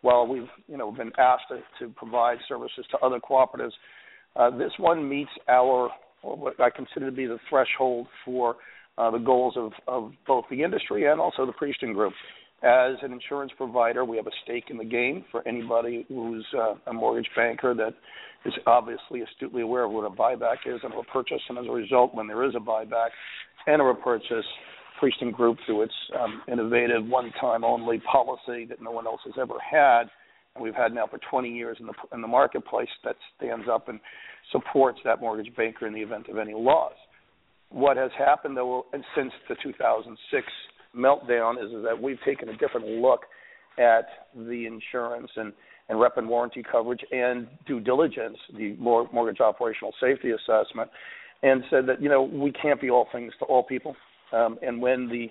while 0.01 0.27
we've 0.27 0.49
you 0.67 0.77
know 0.77 0.91
been 0.91 1.11
asked 1.17 1.45
to, 1.49 1.61
to 1.79 1.93
provide 1.93 2.37
services 2.47 2.85
to 2.91 2.97
other 2.97 3.19
cooperatives, 3.19 3.71
uh, 4.35 4.49
this 4.57 4.71
one 4.77 5.07
meets 5.07 5.31
our 5.47 5.89
what 6.21 6.59
I 6.59 6.69
consider 6.69 7.09
to 7.09 7.15
be 7.15 7.25
the 7.25 7.39
threshold 7.49 8.07
for 8.25 8.57
uh, 8.97 9.09
the 9.11 9.17
goals 9.17 9.53
of, 9.55 9.71
of 9.87 10.11
both 10.27 10.43
the 10.51 10.61
industry 10.61 11.09
and 11.09 11.21
also 11.21 11.45
the 11.45 11.53
Prieston 11.53 11.93
Group. 11.93 12.13
as 12.61 12.95
an 13.01 13.13
insurance 13.13 13.53
provider, 13.55 14.03
we 14.03 14.17
have 14.17 14.27
a 14.27 14.35
stake 14.43 14.65
in 14.69 14.77
the 14.77 14.83
game 14.83 15.23
for 15.31 15.47
anybody 15.47 16.05
who's 16.09 16.45
uh, 16.57 16.75
a 16.87 16.93
mortgage 16.93 17.29
banker 17.35 17.73
that 17.73 17.93
is 18.45 18.53
obviously 18.67 19.21
astutely 19.21 19.61
aware 19.61 19.85
of 19.85 19.91
what 19.91 20.05
a 20.05 20.09
buyback 20.09 20.57
is 20.65 20.79
and 20.83 20.93
a 20.93 21.03
purchase, 21.11 21.41
And 21.47 21.57
as 21.57 21.65
a 21.67 21.71
result, 21.71 22.13
when 22.13 22.27
there 22.27 22.43
is 22.43 22.55
a 22.55 22.59
buyback 22.59 23.09
and 23.69 23.81
a 23.81 23.85
repurchase, 23.85 24.45
Prieston 24.99 25.31
Group, 25.31 25.57
through 25.65 25.83
its 25.83 25.93
um, 26.19 26.41
innovative 26.51 27.05
one-time 27.05 27.63
only 27.63 27.99
policy 27.99 28.65
that 28.65 28.81
no 28.81 28.91
one 28.91 29.05
else 29.05 29.21
has 29.25 29.35
ever 29.39 29.55
had, 29.59 30.03
and 30.55 30.63
we've 30.63 30.75
had 30.75 30.93
now 30.93 31.05
for 31.07 31.19
20 31.29 31.49
years 31.49 31.77
in 31.79 31.85
the 31.85 31.93
in 32.13 32.21
the 32.21 32.27
marketplace, 32.27 32.89
that 33.03 33.15
stands 33.37 33.67
up 33.71 33.87
and 33.87 33.99
supports 34.51 34.99
that 35.05 35.21
mortgage 35.21 35.55
banker 35.55 35.85
in 35.85 35.93
the 35.93 36.01
event 36.01 36.27
of 36.27 36.37
any 36.37 36.53
loss. 36.53 36.93
What 37.69 37.97
has 37.97 38.11
happened 38.17 38.57
though 38.57 38.85
and 38.93 39.03
since 39.15 39.31
the 39.47 39.55
2006 39.61 40.47
meltdown 40.97 41.63
is, 41.63 41.71
is 41.71 41.83
that 41.83 42.01
we've 42.01 42.17
taken 42.25 42.49
a 42.49 42.57
different 42.57 42.87
look 42.87 43.21
at 43.77 44.05
the 44.35 44.65
insurance 44.65 45.29
and 45.35 45.53
and 45.89 45.99
rep 45.99 46.17
and 46.17 46.27
warranty 46.29 46.63
coverage 46.63 47.01
and 47.11 47.47
due 47.65 47.79
diligence, 47.79 48.37
the 48.55 48.75
mortgage 48.77 49.39
operational 49.39 49.93
safety 49.99 50.31
assessment, 50.31 50.89
and 51.43 51.63
said 51.69 51.85
that 51.87 52.01
you 52.01 52.09
know 52.09 52.23
we 52.23 52.51
can't 52.51 52.81
be 52.81 52.89
all 52.89 53.07
things 53.11 53.33
to 53.39 53.45
all 53.45 53.63
people. 53.63 53.95
Um, 54.31 54.59
and 54.61 54.81
when 54.81 55.07
the 55.07 55.27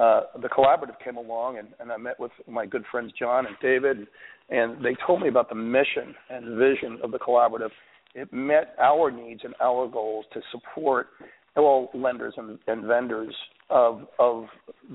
uh, 0.00 0.22
the 0.40 0.48
collaborative 0.48 0.98
came 1.04 1.16
along, 1.16 1.58
and, 1.58 1.68
and 1.78 1.92
I 1.92 1.96
met 1.96 2.18
with 2.18 2.32
my 2.48 2.64
good 2.64 2.84
friends 2.90 3.12
John 3.18 3.46
and 3.46 3.56
David, 3.60 4.06
and, 4.48 4.82
they 4.84 4.96
told 5.06 5.20
me 5.20 5.28
about 5.28 5.48
the 5.48 5.54
mission 5.54 6.14
and 6.30 6.58
vision 6.58 6.98
of 7.02 7.10
the 7.10 7.18
collaborative. 7.18 7.70
It 8.14 8.32
met 8.32 8.74
our 8.80 9.10
needs 9.10 9.42
and 9.44 9.54
our 9.62 9.86
goals 9.86 10.24
to 10.32 10.40
support 10.50 11.08
all 11.56 11.90
lenders 11.94 12.34
and, 12.36 12.58
and 12.66 12.84
vendors 12.84 13.34
of 13.68 14.06
of 14.18 14.46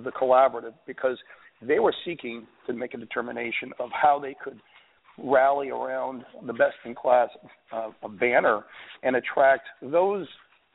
the 0.04 0.12
collaborative 0.12 0.74
because 0.88 1.18
they 1.62 1.80
were 1.80 1.94
seeking 2.04 2.48
to 2.68 2.74
make 2.74 2.94
a 2.94 2.98
determination 2.98 3.72
of 3.80 3.90
how 3.92 4.20
they 4.20 4.36
could 4.44 4.60
rally 5.18 5.70
around 5.70 6.24
the 6.46 6.54
best 6.54 6.76
in 6.84 6.94
class 6.94 7.30
uh, 7.72 7.90
banner 8.20 8.66
and 9.04 9.16
attract 9.16 9.64
those 9.82 10.28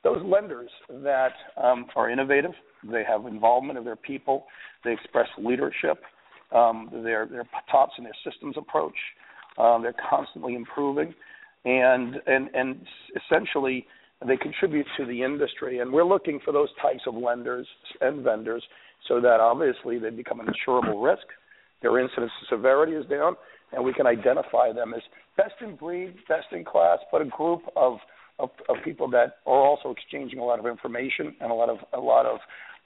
those 0.03 0.23
lenders 0.25 0.71
that 1.03 1.33
um, 1.63 1.87
are 1.95 2.11
innovative, 2.11 2.53
they 2.91 3.03
have 3.07 3.27
involvement 3.27 3.79
of 3.79 3.85
their 3.85 3.97
people, 3.97 4.47
they 4.85 4.93
express 4.93 5.29
leadership, 5.39 6.03
um, 6.55 6.89
they're 7.05 7.27
they're 7.31 7.49
tops 7.71 7.93
in 7.99 8.05
their 8.05 8.17
systems 8.25 8.57
approach, 8.57 8.97
um, 9.59 9.83
they're 9.83 9.95
constantly 10.09 10.55
improving, 10.55 11.15
and 11.65 12.17
and 12.27 12.49
and 12.55 12.81
essentially 13.17 13.87
they 14.27 14.37
contribute 14.37 14.87
to 14.99 15.07
the 15.07 15.23
industry. 15.23 15.79
And 15.81 15.93
we're 15.93 16.05
looking 16.05 16.41
for 16.45 16.53
those 16.53 16.69
types 16.81 17.03
of 17.07 17.15
lenders 17.15 17.67
and 18.01 18.23
vendors 18.23 18.63
so 19.09 19.21
that 19.21 19.41
obviously 19.41 19.99
they 19.99 20.11
become 20.11 20.41
an 20.41 20.47
insurable 20.47 21.03
risk. 21.03 21.27
Their 21.83 21.99
incidence 21.99 22.33
severity 22.51 22.93
is 22.93 23.07
down, 23.07 23.37
and 23.73 23.83
we 23.83 23.95
can 23.95 24.07
identify 24.07 24.73
them 24.73 24.93
as 24.95 25.03
best 25.37 25.55
in 25.63 25.77
breed, 25.77 26.15
best 26.29 26.47
in 26.53 26.65
class, 26.65 26.99
but 27.11 27.23
a 27.23 27.25
group 27.25 27.63
of 27.77 27.99
of, 28.41 28.51
of 28.69 28.77
people 28.85 29.09
that 29.11 29.37
are 29.47 29.63
also 29.63 29.91
exchanging 29.91 30.39
a 30.39 30.45
lot 30.45 30.59
of 30.59 30.67
information 30.67 31.35
and 31.41 31.51
a 31.51 31.55
lot 31.55 31.69
of 31.69 31.79
a 31.93 32.01
lot 32.01 32.27
of, 32.27 32.39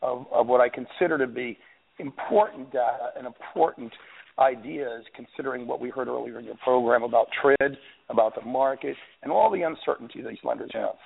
of, 0.02 0.26
of 0.32 0.46
what 0.46 0.60
I 0.60 0.68
consider 0.68 1.18
to 1.18 1.26
be 1.26 1.58
important 1.98 2.72
data 2.72 3.10
and 3.16 3.26
important 3.26 3.92
ideas, 4.38 5.04
considering 5.14 5.66
what 5.66 5.80
we 5.80 5.90
heard 5.90 6.08
earlier 6.08 6.40
in 6.40 6.44
your 6.44 6.56
program 6.64 7.04
about 7.04 7.28
TRID, 7.40 7.76
about 8.10 8.34
the 8.34 8.44
market, 8.44 8.96
and 9.22 9.30
all 9.30 9.50
the 9.50 9.62
uncertainty 9.62 10.22
these 10.22 10.38
lenders 10.42 10.70
have 10.72 10.96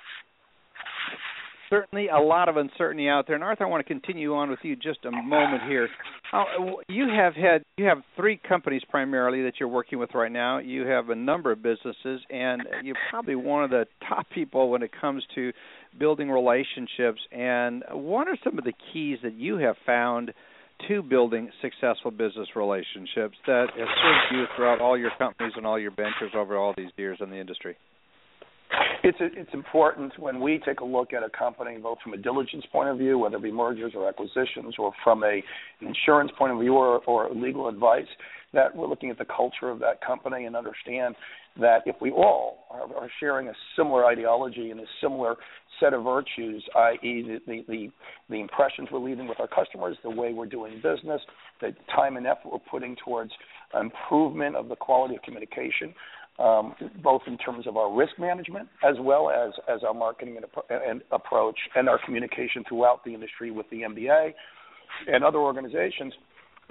certainly 1.69 2.07
a 2.07 2.19
lot 2.19 2.49
of 2.49 2.57
uncertainty 2.57 3.07
out 3.07 3.27
there. 3.27 3.35
And 3.35 3.43
Arthur, 3.43 3.65
I 3.65 3.67
want 3.67 3.85
to 3.85 3.93
continue 3.93 4.33
on 4.33 4.49
with 4.49 4.59
you 4.63 4.75
just 4.75 5.05
a 5.05 5.11
moment 5.11 5.63
here. 5.67 5.87
You 6.87 7.07
have 7.09 7.35
had 7.35 7.63
you 7.77 7.85
have 7.85 7.99
three 8.15 8.37
companies 8.37 8.81
primarily 8.89 9.43
that 9.43 9.53
you're 9.59 9.69
working 9.69 9.99
with 9.99 10.11
right 10.13 10.31
now. 10.31 10.59
You 10.59 10.85
have 10.85 11.09
a 11.09 11.15
number 11.15 11.51
of 11.51 11.61
businesses, 11.63 12.21
and 12.29 12.63
you're 12.83 12.97
probably 13.09 13.35
one 13.35 13.63
of 13.63 13.69
the 13.69 13.85
top 14.07 14.27
people 14.33 14.69
when 14.69 14.83
it 14.83 14.91
comes 14.99 15.23
to 15.35 15.51
building 15.97 16.29
relationships. 16.29 17.19
And 17.31 17.83
what 17.91 18.27
are 18.27 18.37
some 18.43 18.57
of 18.57 18.63
the 18.63 18.73
keys 18.93 19.19
that 19.23 19.33
you 19.33 19.57
have 19.57 19.75
found? 19.85 20.33
to 20.87 21.01
building 21.01 21.49
successful 21.61 22.09
business 22.09 22.47
relationships 22.55 23.35
that 23.45 23.65
have 23.77 23.87
served 24.01 24.31
you 24.31 24.45
throughout 24.55 24.79
all 24.79 24.97
your 24.97 25.11
companies 25.17 25.51
and 25.57 25.65
all 25.65 25.77
your 25.77 25.91
ventures 25.91 26.31
over 26.33 26.57
all 26.57 26.73
these 26.77 26.91
years 26.95 27.17
in 27.19 27.29
the 27.29 27.35
industry? 27.35 27.75
It's 29.01 29.17
it's 29.21 29.53
important 29.53 30.17
when 30.19 30.41
we 30.41 30.59
take 30.65 30.81
a 30.81 30.85
look 30.85 31.13
at 31.13 31.23
a 31.23 31.29
company, 31.29 31.77
both 31.77 31.99
from 32.03 32.13
a 32.13 32.17
diligence 32.17 32.65
point 32.71 32.89
of 32.89 32.97
view, 32.97 33.17
whether 33.17 33.37
it 33.37 33.43
be 33.43 33.51
mergers 33.51 33.93
or 33.95 34.09
acquisitions, 34.09 34.75
or 34.77 34.91
from 35.03 35.23
a 35.23 35.41
an 35.79 35.87
insurance 35.87 36.31
point 36.37 36.51
of 36.51 36.59
view 36.59 36.73
or, 36.73 36.99
or 37.05 37.29
legal 37.33 37.69
advice, 37.69 38.07
that 38.53 38.75
we're 38.75 38.87
looking 38.87 39.09
at 39.09 39.17
the 39.17 39.25
culture 39.25 39.69
of 39.69 39.79
that 39.79 40.01
company 40.05 40.45
and 40.45 40.55
understand 40.55 41.15
that 41.59 41.79
if 41.85 41.95
we 42.01 42.11
all 42.11 42.65
are, 42.69 42.93
are 42.95 43.09
sharing 43.19 43.47
a 43.47 43.53
similar 43.75 44.05
ideology 44.05 44.71
and 44.71 44.79
a 44.79 44.85
similar 45.01 45.35
set 45.79 45.93
of 45.93 46.03
virtues, 46.03 46.63
i.e., 46.75 47.23
the, 47.25 47.39
the, 47.47 47.63
the, 47.67 47.89
the 48.29 48.39
impressions 48.41 48.89
we're 48.91 48.99
leaving 48.99 49.27
with 49.27 49.39
our 49.39 49.47
customers, 49.47 49.97
the 50.03 50.09
way 50.09 50.33
we're 50.33 50.45
doing 50.45 50.75
business, 50.75 51.21
the 51.61 51.73
time 51.95 52.17
and 52.17 52.27
effort 52.27 52.51
we're 52.51 52.59
putting 52.71 52.95
towards 53.03 53.31
improvement 53.79 54.55
of 54.55 54.67
the 54.67 54.75
quality 54.75 55.15
of 55.15 55.21
communication, 55.21 55.93
um, 56.39 56.73
both 57.03 57.21
in 57.27 57.37
terms 57.37 57.67
of 57.67 57.75
our 57.77 57.93
risk 57.93 58.13
management 58.17 58.67
as 58.87 58.95
well 58.99 59.29
as, 59.29 59.51
as 59.73 59.81
our 59.85 59.93
marketing 59.93 60.37
and, 60.37 60.45
and 60.87 61.01
approach 61.11 61.57
and 61.75 61.89
our 61.89 61.99
communication 62.05 62.63
throughout 62.67 63.03
the 63.03 63.13
industry 63.13 63.51
with 63.51 63.69
the 63.69 63.81
MBA 63.81 64.31
and 65.07 65.23
other 65.23 65.39
organizations. 65.39 66.13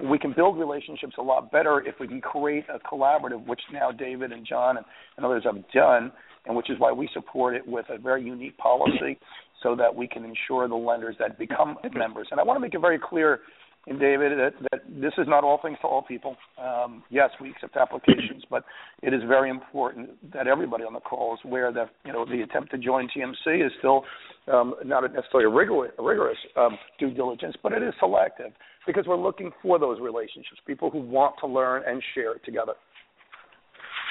We 0.09 0.17
can 0.17 0.33
build 0.33 0.57
relationships 0.57 1.15
a 1.17 1.21
lot 1.21 1.51
better 1.51 1.83
if 1.85 1.95
we 1.99 2.07
can 2.07 2.21
create 2.21 2.65
a 2.73 2.79
collaborative, 2.79 3.45
which 3.45 3.59
now 3.71 3.91
David 3.91 4.31
and 4.31 4.47
John 4.47 4.77
and, 4.77 4.85
and 5.17 5.25
others 5.25 5.43
have 5.43 5.57
done, 5.73 6.11
and 6.45 6.55
which 6.55 6.69
is 6.69 6.79
why 6.79 6.91
we 6.91 7.09
support 7.13 7.55
it 7.55 7.67
with 7.67 7.85
a 7.89 7.97
very 7.97 8.23
unique 8.23 8.57
policy 8.57 9.19
so 9.61 9.75
that 9.75 9.93
we 9.93 10.07
can 10.07 10.23
ensure 10.23 10.67
the 10.69 10.75
lenders 10.75 11.15
that 11.19 11.37
become 11.37 11.77
members. 11.93 12.27
And 12.31 12.39
I 12.39 12.43
want 12.43 12.55
to 12.55 12.61
make 12.61 12.73
it 12.73 12.79
very 12.79 12.97
clear 12.97 13.41
and 13.89 13.99
David, 13.99 14.37
that, 14.37 14.53
that 14.71 14.81
this 14.87 15.13
is 15.17 15.27
not 15.27 15.43
all 15.43 15.59
things 15.61 15.77
to 15.81 15.87
all 15.87 16.03
people. 16.03 16.35
Um, 16.61 17.03
yes, 17.09 17.31
we 17.41 17.49
accept 17.49 17.75
applications, 17.75 18.43
but 18.49 18.63
it 19.01 19.13
is 19.13 19.21
very 19.27 19.49
important 19.49 20.11
that 20.31 20.47
everybody 20.47 20.83
on 20.83 20.93
the 20.93 20.99
call 20.99 21.33
is 21.33 21.39
aware 21.43 21.73
that 21.73 21.89
you 22.05 22.13
know 22.13 22.25
the 22.25 22.41
attempt 22.41 22.71
to 22.71 22.77
join 22.77 23.09
TMC 23.09 23.65
is 23.65 23.71
still 23.79 24.03
um, 24.47 24.75
not 24.85 25.01
necessarily 25.11 25.45
a 25.45 25.49
rigorous, 25.49 25.91
rigorous 25.97 26.37
um, 26.55 26.77
due 26.99 27.11
diligence, 27.11 27.55
but 27.63 27.71
it 27.71 27.81
is 27.81 27.93
selective 27.99 28.51
because 28.85 29.05
we're 29.07 29.17
looking 29.17 29.51
for 29.61 29.79
those 29.79 29.99
relationships, 29.99 30.59
people 30.65 30.89
who 30.89 30.99
want 30.99 31.35
to 31.39 31.47
learn 31.47 31.83
and 31.87 32.01
share 32.13 32.33
it 32.33 32.45
together. 32.45 32.73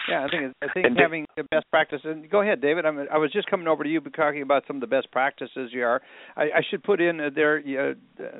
Yeah, 0.09 0.25
I 0.25 0.29
think 0.31 0.55
I 0.63 0.67
think 0.73 0.87
and 0.87 0.99
having 0.99 1.27
the 1.37 1.45
best 1.45 1.67
practices. 1.71 2.17
Go 2.31 2.41
ahead, 2.41 2.61
David. 2.61 2.87
I'm, 2.87 2.99
I 3.13 3.19
was 3.19 3.31
just 3.31 3.49
coming 3.51 3.69
over 3.69 3.85
to 3.85 3.91
you, 3.91 4.01
talking 4.01 4.43
about 4.43 4.65
some 4.67 4.77
of 4.77 4.81
the 4.81 4.87
best 4.87 5.11
practices 5.13 5.71
you 5.73 5.85
are. 5.85 6.01
I, 6.37 6.45
I 6.45 6.61
should 6.71 6.83
put 6.83 7.01
in 7.01 7.19
there 7.35 7.59
uh, 7.59 7.95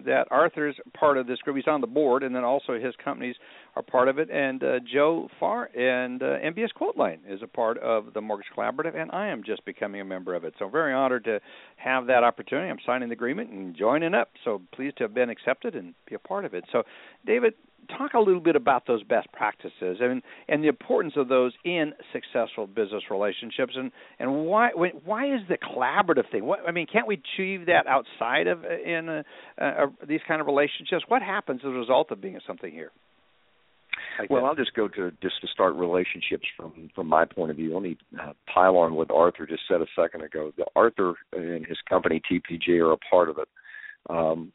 that 0.07 0.27
Arthur's 0.31 0.77
part 0.99 1.19
of 1.19 1.27
this 1.27 1.39
group. 1.41 1.57
He's 1.57 1.67
on 1.67 1.81
the 1.81 1.87
board, 1.87 2.23
and 2.23 2.35
then 2.35 2.45
also 2.45 2.79
his 2.79 2.95
companies 3.03 3.37
are 3.77 3.83
part 3.83 4.09
of 4.09 4.19
it. 4.19 4.31
And 4.31 4.63
uh, 4.63 4.79
Joe 4.91 5.29
Farr 5.39 5.67
and 5.77 6.23
uh, 6.23 6.39
MBS 6.39 6.69
Quoteline 6.81 7.19
is 7.29 7.41
a 7.43 7.47
part 7.47 7.79
of 7.79 8.15
the 8.15 8.21
Mortgage 8.21 8.49
Collaborative, 8.57 8.97
and 8.97 9.11
I 9.11 9.29
am 9.29 9.43
just 9.45 9.65
becoming 9.65 10.01
a 10.01 10.05
member 10.05 10.35
of 10.35 10.45
it. 10.45 10.55
So 10.59 10.69
very 10.69 10.95
honored 10.95 11.25
to 11.25 11.41
have 11.77 12.07
that 12.07 12.25
opportunity. 12.25 12.71
I'm 12.71 12.79
signing 12.87 13.09
the 13.09 13.15
agreement 13.15 13.51
and 13.51 13.77
joining 13.77 14.15
up. 14.15 14.31
So 14.45 14.63
pleased 14.75 14.97
to 14.99 15.05
have 15.05 15.15
been 15.15 15.29
accepted 15.29 15.75
and 15.75 15.95
be 16.09 16.15
a 16.15 16.19
part 16.19 16.45
of 16.45 16.55
it. 16.55 16.65
So, 16.73 16.85
David, 17.27 17.55
talk 17.97 18.15
a 18.15 18.19
little 18.19 18.41
bit 18.41 18.57
about 18.57 18.87
those 18.87 19.03
best 19.03 19.31
practices 19.33 19.99
and 20.01 20.23
and 20.49 20.63
the 20.63 20.69
importance 20.69 21.15
of 21.17 21.29
those 21.29 21.53
in 21.65 21.93
successful 22.13 22.67
business 22.67 23.05
relationships 23.11 23.75
and 23.77 23.91
and 24.19 24.45
why 24.45 24.71
why 25.05 25.27
is 25.27 25.41
the 25.49 25.57
collaborative 25.57 26.31
thing 26.31 26.45
what 26.45 26.61
I 26.67 26.73
mean 26.73 26.87
can't 26.91 27.07
we 27.07 27.15
achieve 27.37 27.67
that 27.67 27.87
outside 27.87 28.47
of 28.47 28.65
uh, 28.65 28.69
in 28.69 29.09
a, 29.09 29.25
a, 29.59 29.87
these 30.07 30.21
kind 30.27 30.41
of 30.41 30.47
relationships 30.47 31.05
what 31.09 31.23
happens 31.23 31.61
as 31.65 31.69
a 31.69 31.71
result 31.71 32.11
of 32.11 32.21
being 32.21 32.39
something 32.47 32.71
here 32.71 32.91
like 34.19 34.31
well, 34.31 34.43
that? 34.43 34.49
I'll 34.49 34.55
just 34.55 34.75
go 34.75 34.89
to 34.89 35.13
just 35.23 35.41
to 35.41 35.49
start 35.49 35.75
relationships 35.75 36.47
from 36.57 36.91
from 36.95 37.07
my 37.07 37.25
point 37.25 37.51
of 37.51 37.57
view. 37.57 37.73
Let 37.73 37.83
me 37.83 37.97
uh, 38.21 38.33
pile 38.53 38.77
on 38.77 38.95
what 38.95 39.11
Arthur 39.11 39.47
just 39.47 39.63
said 39.69 39.81
a 39.81 39.87
second 39.97 40.23
ago. 40.23 40.53
The 40.57 40.67
Arthur 40.75 41.15
and 41.33 41.65
his 41.67 41.79
company 41.89 42.21
TPG 42.31 42.81
are 42.81 42.93
a 42.93 42.97
part 42.97 43.29
of 43.29 43.39
it. 43.39 43.49
Um, 44.11 44.53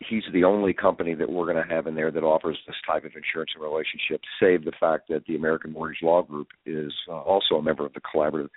he's 0.00 0.24
the 0.32 0.44
only 0.44 0.72
company 0.72 1.14
that 1.14 1.30
we're 1.30 1.50
going 1.50 1.62
to 1.62 1.74
have 1.74 1.86
in 1.86 1.94
there 1.94 2.10
that 2.10 2.22
offers 2.22 2.58
this 2.66 2.76
type 2.86 3.04
of 3.04 3.12
insurance 3.16 3.50
and 3.54 3.62
relationship, 3.62 4.20
save 4.40 4.64
the 4.64 4.72
fact 4.78 5.08
that 5.08 5.24
the 5.26 5.36
American 5.36 5.72
Mortgage 5.72 6.02
Law 6.02 6.22
Group 6.22 6.48
is 6.64 6.92
uh, 7.08 7.12
also 7.12 7.56
a 7.56 7.62
member 7.62 7.86
of 7.86 7.92
the 7.94 8.00
collaborative. 8.00 8.48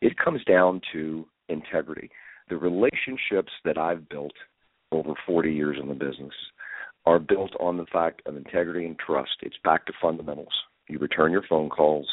It 0.00 0.16
comes 0.18 0.44
down 0.44 0.80
to 0.92 1.26
integrity. 1.48 2.10
The 2.48 2.56
relationships 2.56 3.52
that 3.64 3.78
I've 3.78 4.08
built 4.08 4.34
over 4.92 5.14
40 5.26 5.52
years 5.52 5.78
in 5.80 5.88
the 5.88 5.94
business 5.94 6.34
are 7.06 7.18
built 7.18 7.52
on 7.58 7.76
the 7.76 7.86
fact 7.86 8.22
of 8.26 8.36
integrity 8.36 8.86
and 8.86 8.98
trust. 8.98 9.36
It's 9.42 9.56
back 9.64 9.86
to 9.86 9.92
fundamentals. 10.00 10.52
You 10.88 10.98
return 10.98 11.32
your 11.32 11.44
phone 11.48 11.70
calls, 11.70 12.06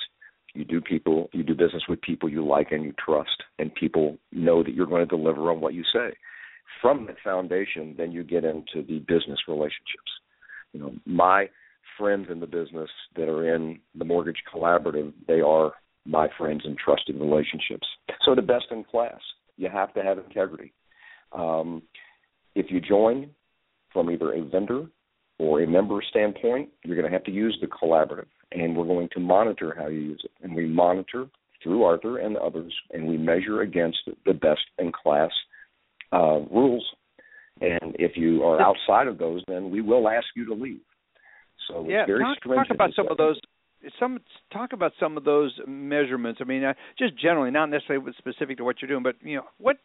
you 0.54 0.66
do 0.66 0.82
people 0.82 1.30
you 1.32 1.44
do 1.44 1.56
business 1.56 1.84
with 1.88 2.02
people 2.02 2.30
you 2.30 2.46
like 2.46 2.72
and 2.72 2.84
you 2.84 2.94
trust 3.04 3.44
and 3.60 3.74
people 3.74 4.18
know 4.32 4.64
that 4.64 4.74
you're 4.74 4.86
going 4.86 5.02
to 5.02 5.06
deliver 5.06 5.50
on 5.52 5.62
what 5.62 5.74
you 5.74 5.84
say 5.94 6.14
from 6.82 7.06
that 7.08 7.18
foundation, 7.24 7.96
then 7.98 8.12
you 8.12 8.24
get 8.24 8.44
into 8.44 8.84
the 8.88 9.00
business 9.00 9.40
relationships. 9.48 10.12
You 10.74 10.80
know, 10.80 10.94
my 11.06 11.50
friends 11.98 12.28
in 12.32 12.40
the 12.40 12.48
business 12.48 12.90
that 13.16 13.28
are 13.28 13.56
in 13.56 13.80
the 13.96 14.06
mortgage 14.06 14.42
collaborative, 14.54 15.14
they 15.28 15.42
are 15.42 15.74
my 16.06 16.28
friends 16.38 16.62
and 16.66 16.78
trusted 16.78 17.20
relationships. 17.20 17.88
So 18.26 18.36
the 18.36 18.42
best 18.42 18.66
in 18.72 18.84
class. 18.84 19.20
You 19.58 19.70
have 19.70 19.94
to 19.94 20.02
have 20.02 20.18
integrity. 20.18 20.74
Um, 21.32 21.84
if 22.56 22.68
you 22.70 22.82
join 22.82 23.30
from 23.94 24.10
either 24.10 24.34
a 24.34 24.44
vendor 24.44 24.86
or 25.38 25.62
a 25.62 25.68
member 25.68 26.02
standpoint, 26.10 26.70
you're 26.84 26.96
going 26.96 27.10
to 27.10 27.14
have 27.16 27.26
to 27.26 27.32
use 27.32 27.58
the 27.62 27.68
collaborative, 27.68 28.28
and 28.52 28.76
we're 28.76 28.86
going 28.86 29.10
to 29.14 29.20
monitor 29.20 29.76
how 29.78 29.88
you 29.88 30.00
use 30.00 30.22
it. 30.24 30.32
And 30.42 30.56
we 30.56 30.68
monitor 30.68 31.28
through 31.62 31.84
Arthur 31.84 32.18
and 32.18 32.38
others, 32.38 32.74
and 32.92 33.08
we 33.08 33.18
measure 33.18 33.62
against 33.62 34.00
the 34.26 34.34
best 34.34 34.62
in 34.80 34.92
class 34.92 35.32
uh, 36.12 36.40
rules. 36.52 36.86
And 37.62 37.96
if 38.00 38.18
you 38.18 38.44
are 38.44 38.60
outside 38.60 39.08
of 39.08 39.18
those, 39.18 39.44
then 39.48 39.70
we 39.70 39.82
will 39.82 40.10
ask 40.10 40.26
you 40.36 40.46
to 40.46 40.54
leave. 40.54 40.82
So 41.68 41.86
yeah, 41.88 42.02
it's 42.02 42.08
very 42.08 42.24
talk, 42.24 42.38
talk 42.44 42.68
about 42.72 42.90
some 42.96 43.08
of 43.10 43.18
those. 43.18 43.40
Some 44.00 44.20
talk 44.54 44.74
about 44.74 44.94
some 45.00 45.18
of 45.18 45.24
those 45.24 45.60
measurements. 45.68 46.40
I 46.42 46.46
mean, 46.46 46.64
uh, 46.64 46.74
just 47.00 47.20
generally, 47.20 47.52
not 47.52 47.68
necessarily 47.68 48.12
specific 48.18 48.58
to 48.58 48.64
what 48.64 48.82
you're 48.82 48.90
doing, 48.90 49.04
but 49.04 49.16
you 49.22 49.38
know, 49.38 49.46
what 49.58 49.78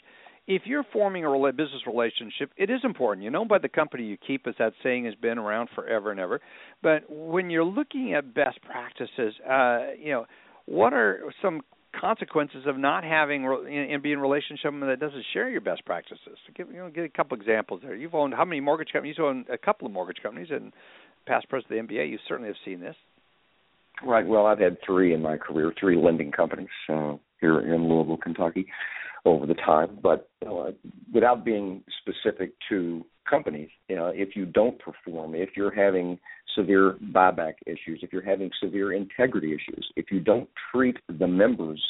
if 0.47 0.63
you're 0.65 0.85
forming 0.93 1.25
a 1.25 1.29
rela- 1.29 1.57
business 1.57 1.83
relationship, 1.87 2.51
it 2.57 2.71
is 2.71 2.81
important. 2.85 3.25
You 3.25 3.31
know, 3.31 3.45
by 3.45 3.59
the 3.59 3.69
company 3.69 4.05
you 4.05 4.17
keep, 4.17 4.47
as 4.47 4.55
that 4.59 4.75
saying 4.83 5.05
has 5.07 5.15
been 5.15 5.39
around 5.39 5.69
forever 5.75 6.11
and 6.11 6.21
ever. 6.21 6.41
But 6.83 7.05
when 7.09 7.51
you're 7.51 7.65
looking 7.65 8.15
at 8.15 8.35
best 8.35 8.61
practices, 8.63 9.35
uh, 9.49 9.93
you 9.99 10.13
know, 10.13 10.27
what 10.67 10.93
are 10.93 11.33
some 11.43 11.63
consequences 12.01 12.65
of 12.67 12.79
not 12.79 13.05
having 13.05 13.45
and 13.45 14.03
being 14.03 14.15
in 14.15 14.21
relationship 14.21 14.73
that 14.81 15.01
doesn't 15.01 15.25
share 15.33 15.49
your 15.49 15.61
best 15.61 15.85
practices? 15.85 16.39
Give 16.55 16.69
you 16.69 16.79
know, 16.79 16.91
give 16.91 17.05
a 17.05 17.09
couple 17.09 17.39
examples 17.39 17.81
there. 17.83 17.95
You've 17.95 18.15
owned 18.15 18.35
how 18.35 18.45
many 18.45 18.61
mortgage 18.61 18.89
companies? 18.93 19.17
You 19.19 19.27
own 19.27 19.45
a 19.53 19.59
couple 19.59 19.87
of 19.87 19.93
mortgage 19.93 20.23
companies, 20.23 20.49
and 20.51 20.73
past 21.27 21.49
president 21.49 21.81
of 21.81 21.89
the 21.89 21.95
MBA, 21.95 22.11
you 22.11 22.19
certainly 22.29 22.49
have 22.49 22.57
seen 22.65 22.81
this. 22.81 22.97
Right. 24.05 24.27
Well, 24.27 24.47
I've 24.47 24.59
had 24.59 24.77
three 24.85 25.15
in 25.15 25.23
my 25.23 25.37
career, 25.37 25.73
three 25.79 25.97
lending 25.97 26.31
companies 26.31 26.69
uh, 26.89 27.15
here 27.41 27.61
in 27.61 27.89
Louisville, 27.89 28.19
Kentucky, 28.19 28.67
over 29.27 29.47
the 29.47 29.55
time. 29.55 29.99
But 30.03 30.29
uh, 30.47 30.71
without 31.13 31.45
being 31.45 31.83
specific 32.01 32.53
to 32.69 33.05
companies, 33.29 33.69
you 33.89 33.97
know, 33.97 34.13
if 34.15 34.37
you 34.37 34.47
don't 34.47 34.79
perform, 34.79 35.35
if 35.35 35.51
you're 35.57 35.75
having 35.75 36.19
severe 36.55 36.97
buyback 37.13 37.55
issues, 37.67 38.01
if 38.03 38.13
you're 38.13 38.25
having 38.25 38.51
severe 38.63 38.93
integrity 38.93 39.49
issues, 39.49 39.87
if 39.97 40.07
you 40.11 40.21
don't 40.21 40.49
treat 40.73 40.97
the 41.19 41.27
members 41.27 41.83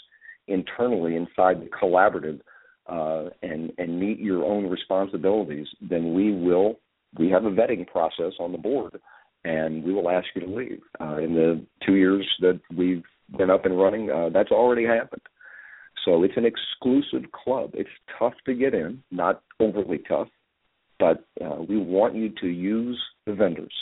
internally 0.49 1.17
inside 1.17 1.61
the 1.61 1.69
collaborative 1.81 2.41
uh, 2.89 3.31
and 3.43 3.73
and 3.79 4.01
meet 4.01 4.19
your 4.19 4.45
own 4.45 4.69
responsibilities, 4.69 5.67
then 5.81 6.15
we 6.15 6.33
will. 6.33 6.81
We 7.19 7.31
have 7.31 7.45
a 7.45 7.51
vetting 7.51 7.87
process 7.87 8.33
on 8.41 8.53
the 8.53 8.59
board 8.59 9.01
and 9.47 9.85
we 9.85 9.93
will 9.93 10.11
ask 10.11 10.27
you 10.35 10.43
to 10.43 10.55
leave. 10.55 10.81
Uh, 11.01 11.19
in 11.19 11.35
the 11.35 11.65
two 11.85 11.95
years 11.95 12.27
that 12.41 12.61
we've 12.77 13.05
been 13.39 13.51
up 13.51 13.65
and 13.65 13.79
running, 13.79 14.11
uh, 14.11 14.29
that's 14.33 14.51
already 14.51 14.85
happened. 14.85 15.23
So 16.07 16.23
it's 16.23 16.37
an 16.37 16.47
exclusive 16.47 17.31
club. 17.33 17.73
It's 17.75 17.91
tough 18.19 18.35
to 18.47 18.55
get 18.55 18.73
in, 18.75 19.03
not 19.11 19.43
overly 19.61 19.99
tough, 20.09 20.29
but 20.99 21.25
uh, 21.45 21.63
we 21.69 21.77
want 21.77 22.15
you 22.15 22.31
to 22.41 22.47
use 22.47 22.99
the 23.27 23.35
vendors. 23.35 23.75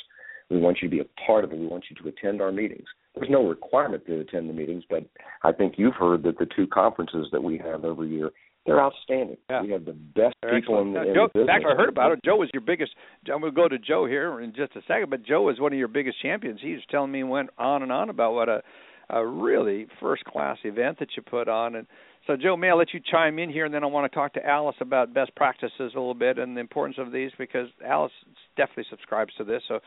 We 0.51 0.59
want 0.59 0.79
you 0.81 0.89
to 0.89 0.97
be 0.97 1.01
a 1.01 1.27
part 1.27 1.45
of 1.45 1.53
it. 1.53 1.59
We 1.59 1.67
want 1.67 1.85
you 1.91 1.97
to 2.03 2.09
attend 2.09 2.41
our 2.41 2.51
meetings. 2.51 2.87
There's 3.15 3.31
no 3.31 3.47
requirement 3.47 4.07
to 4.07 4.21
attend 4.21 4.49
the 4.49 4.55
meetings, 4.55 4.85
but 4.89 5.05
I 5.43 5.53
think 5.53 5.75
you've 5.77 5.95
heard 5.95 6.23
that 6.25 6.39
the 6.39 6.47
two 6.57 6.67
conferences 6.67 7.29
that 7.31 7.43
we 7.43 7.59
have 7.59 7.85
every 7.85 8.09
year 8.09 8.31
they're 8.67 8.81
outstanding. 8.81 9.37
Yeah. 9.51 9.61
We 9.61 9.73
have 9.73 9.85
the 9.85 9.93
best 9.93 10.35
They're 10.41 10.59
people 10.59 10.81
in, 10.81 10.95
the, 10.95 11.03
in 11.03 11.15
Joe, 11.15 11.29
the 11.35 11.41
business. 11.41 11.51
Actually, 11.55 11.73
I 11.75 11.77
heard 11.77 11.91
about 11.91 12.13
it. 12.13 12.21
Joe 12.25 12.37
was 12.37 12.49
your 12.55 12.63
biggest. 12.63 12.93
I'm 13.31 13.43
going 13.43 13.53
to 13.53 13.55
go 13.55 13.69
to 13.69 13.79
Joe 13.79 14.07
here 14.07 14.41
in 14.41 14.55
just 14.55 14.75
a 14.75 14.81
second, 14.89 15.11
but 15.11 15.23
Joe 15.23 15.43
was 15.43 15.61
one 15.61 15.75
of 15.75 15.79
your 15.79 15.89
biggest 15.89 16.23
champions. 16.23 16.61
He 16.63 16.73
was 16.73 16.81
telling 16.91 17.13
me 17.13 17.25
went 17.25 17.51
on 17.59 17.83
and 17.83 17.93
on 17.93 18.09
about 18.09 18.33
what 18.33 18.49
a 18.49 18.63
a 19.11 19.27
really 19.27 19.87
first 20.01 20.25
class 20.25 20.59
event 20.65 20.99
that 20.99 21.09
you 21.17 21.23
put 21.23 21.49
on 21.49 21.75
and 21.75 21.87
so 22.27 22.37
Joe, 22.37 22.57
may 22.57 22.71
I 22.71 22.75
let 22.75 22.95
you 22.95 23.01
chime 23.01 23.39
in 23.39 23.51
here, 23.51 23.65
and 23.65 23.75
then 23.75 23.85
I 23.85 23.87
want 23.87 24.11
to 24.11 24.15
talk 24.15 24.35
to 24.35 24.47
Alice 24.47 24.77
about 24.81 25.13
best 25.13 25.35
practices 25.35 25.73
a 25.79 25.85
little 25.99 26.15
bit 26.15 26.39
and 26.39 26.57
the 26.57 26.61
importance 26.61 26.97
of 26.99 27.13
these 27.13 27.31
because 27.39 27.69
Alice 27.85 28.13
definitely 28.57 28.87
subscribes 28.91 29.33
to 29.39 29.45
this. 29.45 29.63
So, 29.69 29.81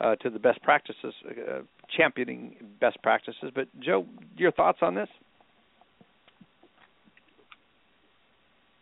uh, 0.00 0.16
to 0.16 0.30
the 0.30 0.38
best 0.38 0.62
practices, 0.62 1.14
uh, 1.28 1.60
championing 1.96 2.56
best 2.80 3.00
practices. 3.02 3.52
But 3.54 3.68
Joe, 3.80 4.06
your 4.36 4.52
thoughts 4.52 4.78
on 4.82 4.94
this? 4.94 5.08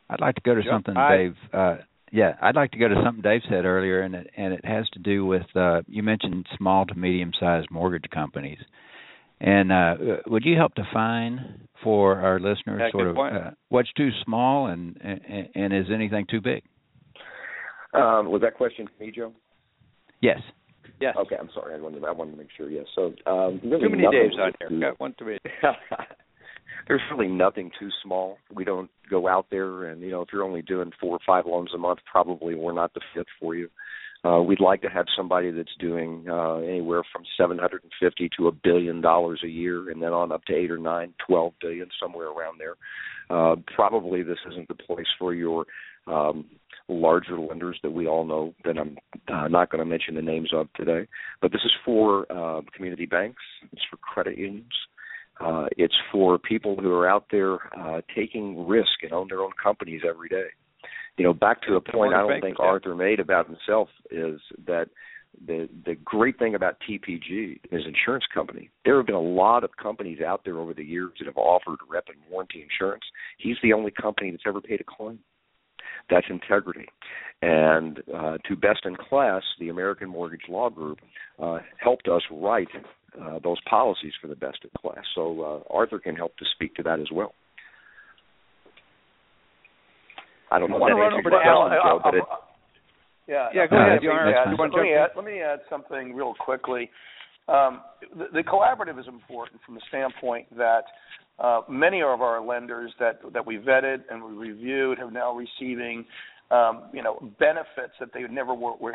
I'd 0.09 0.21
like 0.21 0.35
to 0.37 0.41
go 0.41 0.55
to 0.55 0.63
Joe, 0.63 0.71
something 0.71 0.97
I- 0.97 1.17
Dave. 1.17 1.37
Uh, 1.53 1.77
yeah, 2.13 2.37
I'd 2.41 2.57
like 2.57 2.73
to 2.73 2.79
go 2.79 2.89
to 2.89 3.01
something 3.05 3.23
Dave 3.23 3.43
said 3.49 3.65
earlier, 3.65 4.01
and 4.01 4.15
it 4.15 4.31
and 4.37 4.53
it 4.53 4.65
has 4.65 4.89
to 4.91 4.99
do 4.99 5.25
with 5.25 5.47
uh, 5.55 5.83
you 5.87 6.03
mentioned 6.03 6.47
small 6.57 6.85
to 6.87 6.95
medium 6.95 7.33
sized 7.39 7.71
mortgage 7.71 8.11
companies, 8.11 8.59
and 9.41 9.73
uh, 9.73 9.95
would 10.27 10.45
you 10.45 10.57
help 10.57 10.75
define 10.75 11.69
for 11.83 12.19
our 12.19 12.39
listeners 12.39 12.81
Yeah, 12.81 12.91
sort 12.93 13.09
of 13.09 13.17
uh, 13.19 13.51
what's 13.69 13.93
too 13.95 14.11
small 14.25 14.67
and, 14.67 14.99
and 15.03 15.49
and 15.55 15.75
is 15.75 15.87
anything 15.93 16.27
too 16.31 16.41
big? 16.41 16.63
Um, 17.93 18.31
was 18.31 18.43
that 18.43 18.55
question 18.55 18.87
for 18.87 19.05
me, 19.05 19.11
Joe? 19.11 19.33
Yes. 20.21 20.39
Yes. 21.01 21.17
Okay, 21.19 21.37
I'm 21.41 21.49
sorry. 21.55 21.75
I 21.75 21.81
wanted 21.81 22.01
to, 22.01 22.07
I 22.07 22.13
wanted 22.13 22.33
to 22.33 22.37
make 22.37 22.49
sure. 22.57 22.69
Yes. 22.71 22.85
So 22.95 23.15
um, 23.27 23.61
really 23.65 23.81
Too 23.81 23.89
many 23.89 24.03
nothing 24.03 24.31
Daves 24.33 24.39
on 24.43 24.53
too- 24.53 24.77
here. 24.79 24.91
Got 24.91 25.01
one 25.01 25.15
too 25.19 25.25
many. 25.25 25.39
There's 26.89 27.01
really 27.11 27.29
nothing 27.29 27.71
too 27.79 27.89
small. 28.03 28.39
We 28.55 28.65
don't 28.65 28.91
go 29.09 29.29
out 29.29 29.47
there 29.51 29.87
and 29.87 30.01
you 30.03 30.11
know 30.11 30.23
if 30.23 30.29
you're 30.33 30.45
only 30.45 30.63
doing 30.63 30.91
four 31.01 31.13
or 31.17 31.21
five 31.27 31.47
loans 31.47 31.71
a 31.75 31.79
month, 31.79 32.01
probably 32.11 32.55
we're 32.55 32.73
not 32.73 32.93
the 32.95 33.01
fit 33.15 33.27
for 33.41 33.55
you. 33.55 33.69
Uh, 34.23 34.43
we'd 34.43 34.61
like 34.61 34.83
to 34.83 34.89
have 34.89 35.07
somebody 35.17 35.51
that's 35.51 35.75
doing 35.79 36.27
uh, 36.29 36.57
anywhere 36.57 37.03
from 37.13 37.23
750 37.39 38.31
to 38.37 38.49
a 38.49 38.53
billion 38.53 39.01
dollars 39.01 39.41
a 39.45 39.49
year, 39.49 39.91
and 39.91 40.03
then 40.03 40.13
on 40.13 40.31
up 40.31 40.45
to 40.45 40.55
eight 40.55 40.71
or 40.71 40.79
nine, 40.79 41.15
12 41.27 41.55
billion, 41.61 41.89
somewhere 42.01 42.29
around 42.29 42.59
there. 42.59 42.77
Uh, 43.31 43.57
probably 43.75 44.23
this 44.23 44.39
isn't 44.51 44.69
the 44.69 44.75
place 44.75 45.07
for 45.19 45.33
your 45.33 45.65
um, 46.07 46.45
larger 46.89 47.39
lenders 47.39 47.79
that 47.83 47.93
we 47.93 48.07
all 48.07 48.25
know 48.25 48.53
that 48.65 48.77
I'm 48.77 48.99
uh, 49.33 49.49
not 49.49 49.71
going 49.71 49.79
to 49.79 49.85
mention 49.85 50.15
the 50.15 50.23
names 50.23 50.51
of 50.53 50.67
today. 50.75 51.07
But 51.41 51.53
this 51.53 51.63
is 51.65 51.73
for 51.85 52.31
uh, 52.31 52.61
community 52.75 53.07
banks. 53.07 53.43
It's 53.73 53.83
for 53.91 53.97
credit 53.97 54.37
unions. 54.37 54.73
Uh, 55.41 55.67
it's 55.79 55.95
for 56.13 56.39
people 56.39 56.77
who 56.77 56.93
are 56.93 57.09
out 57.09 57.25
there 57.31 57.59
uh, 57.79 58.03
taking 58.15 58.67
risk 58.67 59.03
and 59.03 59.13
own 59.13 59.29
their 59.29 59.41
own 59.41 59.53
companies 59.63 60.03
every 60.07 60.29
day. 60.29 60.49
You 61.21 61.27
know, 61.27 61.35
back 61.35 61.61
to 61.69 61.75
a 61.75 61.83
point 61.83 62.15
I 62.15 62.21
don't 62.21 62.41
think 62.41 62.57
yeah. 62.59 62.65
Arthur 62.65 62.95
made 62.95 63.21
about 63.21 63.47
himself 63.47 63.91
is 64.11 64.41
that 64.67 64.87
the 65.47 65.69
the 65.85 65.95
great 66.03 66.39
thing 66.39 66.55
about 66.55 66.79
TPG 66.89 67.61
is 67.71 67.83
insurance 67.85 68.25
company. 68.33 68.71
There 68.87 68.97
have 68.97 69.05
been 69.05 69.15
a 69.15 69.21
lot 69.21 69.63
of 69.63 69.69
companies 69.77 70.23
out 70.23 70.47
there 70.47 70.57
over 70.59 70.73
the 70.73 70.83
years 70.83 71.11
that 71.19 71.27
have 71.27 71.37
offered 71.37 71.77
rep 71.91 72.05
and 72.09 72.17
warranty 72.31 72.63
insurance. 72.63 73.05
He's 73.37 73.59
the 73.63 73.75
only 73.75 73.91
company 73.91 74.31
that's 74.31 74.45
ever 74.47 74.63
paid 74.63 74.81
a 74.81 74.85
claim. 74.85 75.19
That's 76.09 76.27
integrity. 76.31 76.87
And 77.43 77.99
uh, 78.17 78.39
to 78.49 78.57
best 78.57 78.87
in 78.87 78.97
class, 78.97 79.43
the 79.59 79.69
American 79.69 80.09
Mortgage 80.09 80.49
Law 80.49 80.71
Group 80.71 81.01
uh, 81.39 81.59
helped 81.77 82.09
us 82.09 82.23
write 82.31 82.69
uh, 83.21 83.41
those 83.45 83.59
policies 83.69 84.15
for 84.23 84.29
the 84.29 84.37
best 84.37 84.61
in 84.65 84.71
class. 84.81 85.05
So 85.15 85.43
uh, 85.69 85.75
Arthur 85.75 85.99
can 85.99 86.17
help 86.17 86.35
to 86.39 86.47
speak 86.55 86.77
to 86.77 86.83
that 86.85 86.99
as 86.99 87.09
well. 87.13 87.35
I 90.51 90.59
don't 90.59 90.71
know 90.71 90.77
if 90.77 90.83
I 90.83 90.89
that 90.89 90.97
wanna 90.97 91.05
answers 91.07 91.25
your 91.25 91.31
question, 91.31 91.81
Joe, 91.85 92.01
but 92.03 92.15
it, 92.15 92.25
Yeah. 93.27 93.49
Yeah, 93.55 93.67
go 93.67 93.77
let 93.77 93.87
ahead, 93.87 94.01
me 94.01 94.05
you 94.07 94.11
wanna- 94.11 94.31
add- 94.33 94.51
you 94.51 94.57
wanna 94.57 94.75
let 94.77 94.83
me 94.83 94.95
add, 94.95 95.11
let 95.17 95.25
me 95.25 95.41
add 95.43 95.61
something 95.69 96.15
real 96.15 96.35
quickly. 96.35 96.91
Um, 97.49 97.83
the, 98.17 98.27
the 98.33 98.43
collaborative 98.45 98.99
is 98.99 99.07
important 99.09 99.61
from 99.65 99.75
the 99.75 99.81
standpoint 99.89 100.47
that 100.57 100.85
uh, 101.39 101.63
many 101.69 102.03
of 102.03 102.21
our 102.21 102.41
lenders 102.41 102.93
that 103.01 103.21
that 103.33 103.45
we 103.45 103.57
vetted 103.59 104.03
and 104.11 104.23
we 104.23 104.33
reviewed 104.33 104.99
have 104.99 105.13
now 105.13 105.33
receiving 105.33 106.05
um, 106.51 106.91
you 106.93 107.03
know 107.03 107.19
benefits 107.39 107.95
that 107.99 108.13
they 108.13 108.23
never 108.25 108.53
were, 108.55 108.75
were 108.77 108.95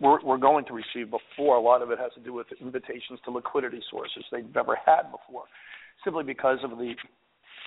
were 0.00 0.20
were 0.22 0.38
going 0.38 0.64
to 0.66 0.72
receive 0.74 1.10
before. 1.10 1.56
A 1.56 1.60
lot 1.60 1.80
of 1.82 1.90
it 1.90 1.98
has 1.98 2.12
to 2.14 2.20
do 2.20 2.32
with 2.32 2.46
invitations 2.60 3.18
to 3.24 3.30
liquidity 3.30 3.80
sources 3.90 4.24
they've 4.30 4.52
never 4.54 4.76
had 4.84 5.04
before, 5.10 5.44
simply 6.04 6.24
because 6.24 6.58
of 6.64 6.70
the 6.78 6.94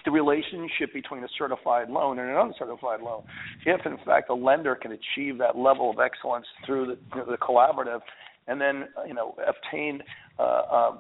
the 0.05 0.11
relationship 0.11 0.93
between 0.93 1.23
a 1.23 1.27
certified 1.37 1.89
loan 1.89 2.19
and 2.19 2.29
an 2.29 2.37
uncertified 2.37 3.01
loan. 3.01 3.23
If 3.65 3.85
in 3.85 3.97
fact 4.05 4.29
a 4.29 4.33
lender 4.33 4.75
can 4.75 4.91
achieve 4.91 5.37
that 5.39 5.57
level 5.57 5.89
of 5.89 5.99
excellence 5.99 6.45
through 6.65 6.87
the, 6.87 6.97
you 7.15 7.21
know, 7.21 7.31
the 7.31 7.37
collaborative, 7.37 8.01
and 8.47 8.61
then 8.61 8.85
you 9.05 9.13
know 9.13 9.35
obtain 9.45 10.01
uh, 10.39 10.43
a, 10.43 10.99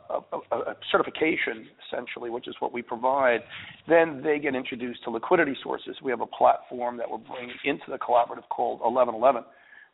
a, 0.51 0.55
a 0.55 0.75
certification 0.91 1.67
essentially, 1.87 2.29
which 2.29 2.47
is 2.47 2.55
what 2.59 2.73
we 2.73 2.81
provide, 2.81 3.41
then 3.87 4.21
they 4.23 4.39
get 4.39 4.55
introduced 4.55 5.03
to 5.03 5.09
liquidity 5.09 5.55
sources. 5.63 5.95
We 6.03 6.11
have 6.11 6.21
a 6.21 6.27
platform 6.27 6.97
that 6.97 7.09
we're 7.09 7.17
bringing 7.19 7.55
into 7.63 7.85
the 7.89 7.97
collaborative 7.97 8.47
called 8.49 8.79
1111 8.79 9.43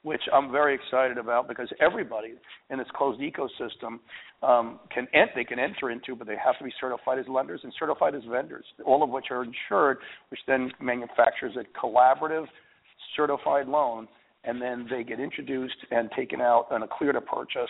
which 0.04 0.22
I'm 0.34 0.52
very 0.52 0.76
excited 0.76 1.18
about 1.18 1.48
because 1.48 1.70
everybody 1.82 2.34
in 2.70 2.78
this 2.78 2.88
closed 2.96 3.22
ecosystem 3.22 4.00
um, 4.42 4.80
can 4.94 5.08
ent- 5.14 5.32
they 5.36 5.44
can 5.44 5.60
enter 5.60 5.90
into, 5.90 6.16
but 6.16 6.28
they 6.28 6.36
have 6.44 6.58
to 6.60 6.64
be 6.64 6.72
certified 6.80 7.20
as 7.20 7.26
lenders 7.28 7.62
and 7.64 7.74
certified 7.80 8.14
as 8.14 8.22
vendors, 8.30 8.66
all 8.86 9.02
of 9.04 9.10
which 9.10 9.26
are 9.32 9.44
insured, 9.44 9.98
which 10.30 10.40
then 10.46 10.72
manufactures 10.82 11.56
a 11.58 11.80
collaborative 11.80 12.46
certified 13.16 13.68
loan 13.68 14.08
and 14.46 14.62
then 14.62 14.86
they 14.90 15.04
get 15.04 15.20
introduced 15.20 15.78
and 15.92 16.10
taken 16.16 16.42
out 16.42 16.68
on 16.72 16.84
a 16.84 16.88
clear 16.88 17.14
to 17.14 17.22
purchase 17.22 17.70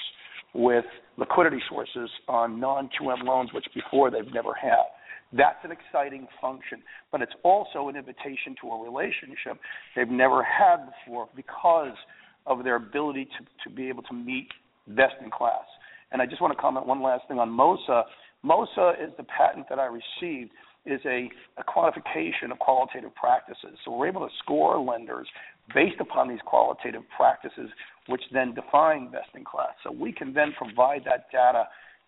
with 0.54 0.86
liquidity 1.18 1.60
sources 1.70 2.10
on 2.28 2.60
non-QM 2.60 3.24
loans, 3.24 3.52
which 3.54 3.66
before 3.74 4.10
they've 4.10 4.34
never 4.34 4.54
had. 4.54 4.86
That's 5.32 5.58
an 5.64 5.72
exciting 5.72 6.28
function, 6.40 6.82
but 7.12 7.22
it's 7.22 7.34
also 7.44 7.90
an 7.90 7.96
invitation 7.96 8.56
to 8.62 8.70
a 8.70 8.84
relationship 8.84 9.60
they've 9.96 10.10
never 10.10 10.44
had 10.44 10.78
before 11.06 11.28
because 11.36 11.96
of 12.46 12.64
their 12.64 12.76
ability 12.76 13.26
to, 13.26 13.70
to 13.70 13.76
be 13.76 13.90
able 13.90 14.04
to 14.04 14.14
meet 14.14 14.48
best 14.88 15.16
in 15.24 15.30
class. 15.30 15.66
And 16.12 16.22
I 16.22 16.26
just 16.26 16.42
want 16.42 16.56
to 16.56 16.62
comment 16.62 16.86
one 16.86 17.02
last 17.02 17.28
thing 17.28 17.40
on 17.40 17.50
MOSA. 17.50 18.04
MOSA 18.46 19.04
is 19.04 19.12
the 19.18 19.24
patent 19.24 19.68
that 19.70 19.80
I 19.80 19.86
received 19.86 20.52
is 20.86 21.00
a, 21.06 21.30
a 21.58 21.64
quantification 21.64 22.52
of 22.52 22.60
qualitative 22.60 23.16
practices. 23.16 23.78
So 23.86 23.92
we're 23.92 24.08
able 24.08 24.28
to 24.28 24.34
score 24.44 24.78
lenders 24.78 25.28
based 25.74 26.00
upon 26.02 26.28
these 26.28 26.42
qualitative 26.46 27.04
practices, 27.16 27.70
which 28.08 28.22
then 28.34 28.54
define 28.54 29.10
best 29.10 29.30
in 29.34 29.46
class. 29.46 29.72
So 29.84 29.92
we 29.92 30.12
can 30.12 30.34
then 30.34 30.54
provide 30.58 31.04
that 31.06 31.32
data 31.32 31.68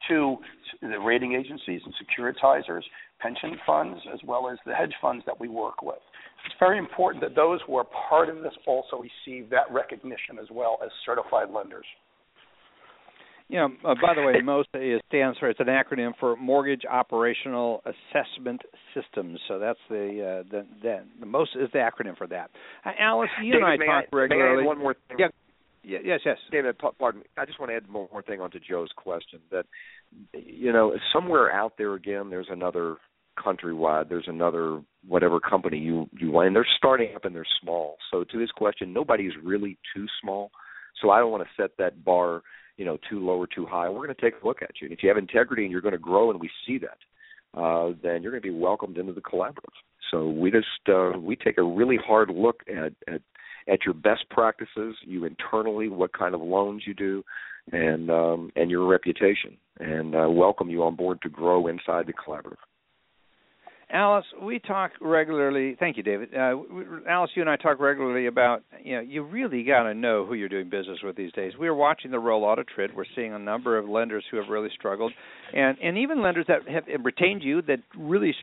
to 0.09 0.37
the 0.81 0.99
rating 0.99 1.33
agencies 1.33 1.81
and 1.85 1.93
securitizers, 1.95 2.81
pension 3.19 3.57
funds, 3.65 3.99
as 4.13 4.19
well 4.25 4.49
as 4.49 4.57
the 4.65 4.73
hedge 4.73 4.93
funds 5.01 5.23
that 5.25 5.39
we 5.39 5.47
work 5.47 5.81
with. 5.81 5.99
It's 6.45 6.55
very 6.59 6.77
important 6.77 7.23
that 7.23 7.35
those 7.35 7.59
who 7.65 7.75
are 7.75 7.85
part 8.09 8.29
of 8.29 8.41
this 8.41 8.53
also 8.67 9.01
receive 9.01 9.49
that 9.49 9.71
recognition 9.71 10.37
as 10.39 10.47
well 10.51 10.77
as 10.83 10.89
certified 11.05 11.49
lenders. 11.51 11.85
You 13.47 13.59
know, 13.59 13.69
uh, 13.83 13.93
by 14.01 14.15
the 14.15 14.23
way, 14.23 14.33
MOSA 14.43 14.95
is, 14.95 15.01
stands 15.07 15.37
for 15.37 15.49
it's 15.49 15.59
an 15.59 15.67
acronym 15.67 16.13
for 16.19 16.35
Mortgage 16.35 16.81
Operational 16.89 17.83
Assessment 17.85 18.61
Systems. 18.95 19.39
So 19.47 19.59
that's 19.59 19.79
the 19.87 20.43
uh, 20.43 20.49
the, 20.49 20.65
the 20.81 21.03
the 21.19 21.25
MOSA 21.27 21.63
is 21.63 21.69
the 21.71 21.79
acronym 21.79 22.17
for 22.17 22.25
that. 22.27 22.49
Uh, 22.83 22.91
Alice, 22.99 23.29
you 23.43 23.53
David, 23.53 23.63
and 23.69 23.83
I 23.83 23.85
talk 23.85 24.05
I, 24.11 24.15
regularly. 24.15 24.57
May 24.57 24.63
I 24.63 24.65
one 24.65 24.79
more 24.79 24.95
thing? 25.07 25.17
Yeah. 25.19 25.27
Yeah, 25.87 25.99
yes, 26.03 26.21
yes. 26.25 26.37
David, 26.51 26.77
pardon 26.97 27.21
me. 27.21 27.27
I 27.37 27.45
just 27.45 27.59
want 27.59 27.69
to 27.69 27.75
add 27.75 27.83
one 27.93 28.07
more 28.11 28.23
thing 28.23 28.41
onto 28.41 28.57
Joe's 28.59 28.89
question. 28.95 29.39
That 29.51 29.67
you 30.33 30.73
know, 30.73 30.93
somewhere 31.13 31.51
out 31.51 31.73
there 31.77 31.93
again, 31.93 32.31
there's 32.31 32.47
another 32.49 32.97
countrywide. 33.35 34.09
There's 34.09 34.27
another 34.27 34.81
whatever 35.07 35.39
company 35.39 35.77
you 35.77 36.09
you 36.17 36.31
want, 36.31 36.47
and 36.47 36.55
they're 36.55 36.67
starting 36.77 37.15
up 37.15 37.25
and 37.25 37.35
they're 37.35 37.45
small. 37.61 37.97
So 38.11 38.23
to 38.23 38.39
his 38.39 38.51
question, 38.51 38.93
nobody's 38.93 39.33
really 39.43 39.77
too 39.95 40.05
small. 40.21 40.51
So 41.01 41.09
I 41.09 41.19
don't 41.19 41.31
want 41.31 41.43
to 41.43 41.61
set 41.61 41.71
that 41.77 42.03
bar 42.03 42.41
you 42.77 42.85
know 42.85 42.97
too 43.09 43.19
low 43.19 43.37
or 43.37 43.47
too 43.47 43.65
high. 43.65 43.89
We're 43.89 44.05
going 44.05 44.15
to 44.15 44.21
take 44.21 44.41
a 44.41 44.47
look 44.47 44.61
at 44.61 44.71
you, 44.81 44.87
and 44.87 44.93
if 44.93 45.03
you 45.03 45.09
have 45.09 45.17
integrity 45.17 45.63
and 45.63 45.71
you're 45.71 45.81
going 45.81 45.93
to 45.93 45.97
grow, 45.97 46.31
and 46.31 46.39
we 46.39 46.49
see 46.65 46.79
that, 46.79 47.59
uh, 47.59 47.93
then 48.03 48.21
you're 48.21 48.31
going 48.31 48.41
to 48.43 48.51
be 48.51 48.57
welcomed 48.57 48.97
into 48.97 49.13
the 49.13 49.21
collaborative. 49.21 49.75
So 50.11 50.29
we 50.29 50.51
just 50.51 50.67
uh, 50.89 51.17
we 51.17 51.35
take 51.35 51.57
a 51.57 51.63
really 51.63 51.97
hard 51.97 52.29
look 52.29 52.61
at 52.69 52.93
at 53.13 53.21
at 53.67 53.79
your 53.83 53.95
best 53.95 54.29
practices, 54.29 54.95
you 55.01 55.25
internally, 55.25 55.89
what 55.89 56.13
kind 56.13 56.35
of 56.35 56.41
loans 56.41 56.83
you 56.85 56.93
do, 56.93 57.23
and 57.71 58.09
um, 58.09 58.51
and 58.55 58.69
your 58.69 58.87
reputation, 58.87 59.57
and 59.79 60.15
uh, 60.15 60.29
welcome 60.29 60.69
you 60.69 60.83
on 60.83 60.95
board 60.95 61.21
to 61.23 61.29
grow 61.29 61.67
inside 61.67 62.07
the 62.07 62.13
collaborative. 62.13 62.57
Alice, 63.91 64.25
we 64.41 64.59
talk 64.59 64.91
regularly. 64.99 65.75
Thank 65.79 65.97
you, 65.97 66.03
David. 66.03 66.29
Uh, 66.33 66.57
Alice, 67.07 67.31
you 67.35 67.41
and 67.41 67.49
I 67.49 67.55
talk 67.55 67.79
regularly 67.79 68.25
about 68.25 68.63
you 68.83 68.95
know 68.95 69.01
you 69.01 69.23
really 69.23 69.63
got 69.63 69.83
to 69.83 69.93
know 69.93 70.25
who 70.25 70.33
you're 70.33 70.49
doing 70.49 70.69
business 70.69 70.99
with 71.03 71.15
these 71.15 71.31
days. 71.33 71.53
We're 71.57 71.75
watching 71.75 72.11
the 72.11 72.17
rollout 72.17 72.59
of 72.59 72.65
TRID. 72.75 72.95
We're 72.95 73.05
seeing 73.15 73.33
a 73.33 73.39
number 73.39 73.77
of 73.77 73.87
lenders 73.87 74.23
who 74.31 74.37
have 74.37 74.49
really 74.49 74.69
struggled, 74.77 75.13
and 75.53 75.77
and 75.83 75.97
even 75.99 76.21
lenders 76.21 76.45
that 76.47 76.67
have 76.67 76.85
retained 77.03 77.43
you 77.43 77.61
that 77.63 77.79
really 77.97 78.33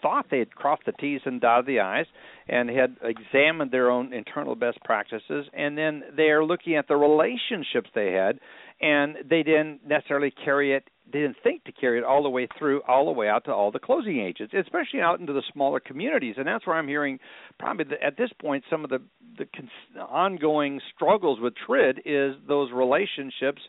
thought 0.00 0.26
they 0.30 0.38
had 0.38 0.54
crossed 0.54 0.82
the 0.84 0.92
T's 0.92 1.22
and 1.24 1.40
dotted 1.40 1.66
the 1.66 1.80
I's 1.80 2.06
and 2.46 2.68
had 2.68 2.96
examined 3.02 3.70
their 3.70 3.90
own 3.90 4.12
internal 4.12 4.54
best 4.54 4.78
practices, 4.84 5.46
and 5.54 5.76
then 5.76 6.02
they 6.16 6.24
are 6.24 6.44
looking 6.44 6.76
at 6.76 6.86
the 6.86 6.94
relationships 6.94 7.88
they 7.94 8.12
had, 8.12 8.38
and 8.80 9.16
they 9.28 9.42
didn't 9.42 9.80
necessarily 9.86 10.32
carry 10.44 10.74
it 10.74 10.84
didn't 11.12 11.36
think 11.42 11.64
to 11.64 11.72
carry 11.72 11.98
it 11.98 12.04
all 12.04 12.22
the 12.22 12.30
way 12.30 12.48
through, 12.58 12.82
all 12.88 13.06
the 13.06 13.12
way 13.12 13.28
out 13.28 13.44
to 13.44 13.52
all 13.52 13.70
the 13.70 13.78
closing 13.78 14.20
agents, 14.20 14.54
especially 14.58 15.00
out 15.00 15.20
into 15.20 15.32
the 15.32 15.42
smaller 15.52 15.80
communities. 15.80 16.36
And 16.38 16.46
that's 16.46 16.66
where 16.66 16.76
I'm 16.76 16.88
hearing 16.88 17.18
probably 17.58 17.84
the, 17.84 18.02
at 18.02 18.16
this 18.16 18.30
point 18.40 18.64
some 18.70 18.84
of 18.84 18.90
the 18.90 19.00
the 19.36 19.46
cons- 19.46 20.08
ongoing 20.08 20.80
struggles 20.94 21.40
with 21.40 21.54
TRID 21.66 22.00
is 22.04 22.36
those 22.46 22.70
relationships 22.72 23.60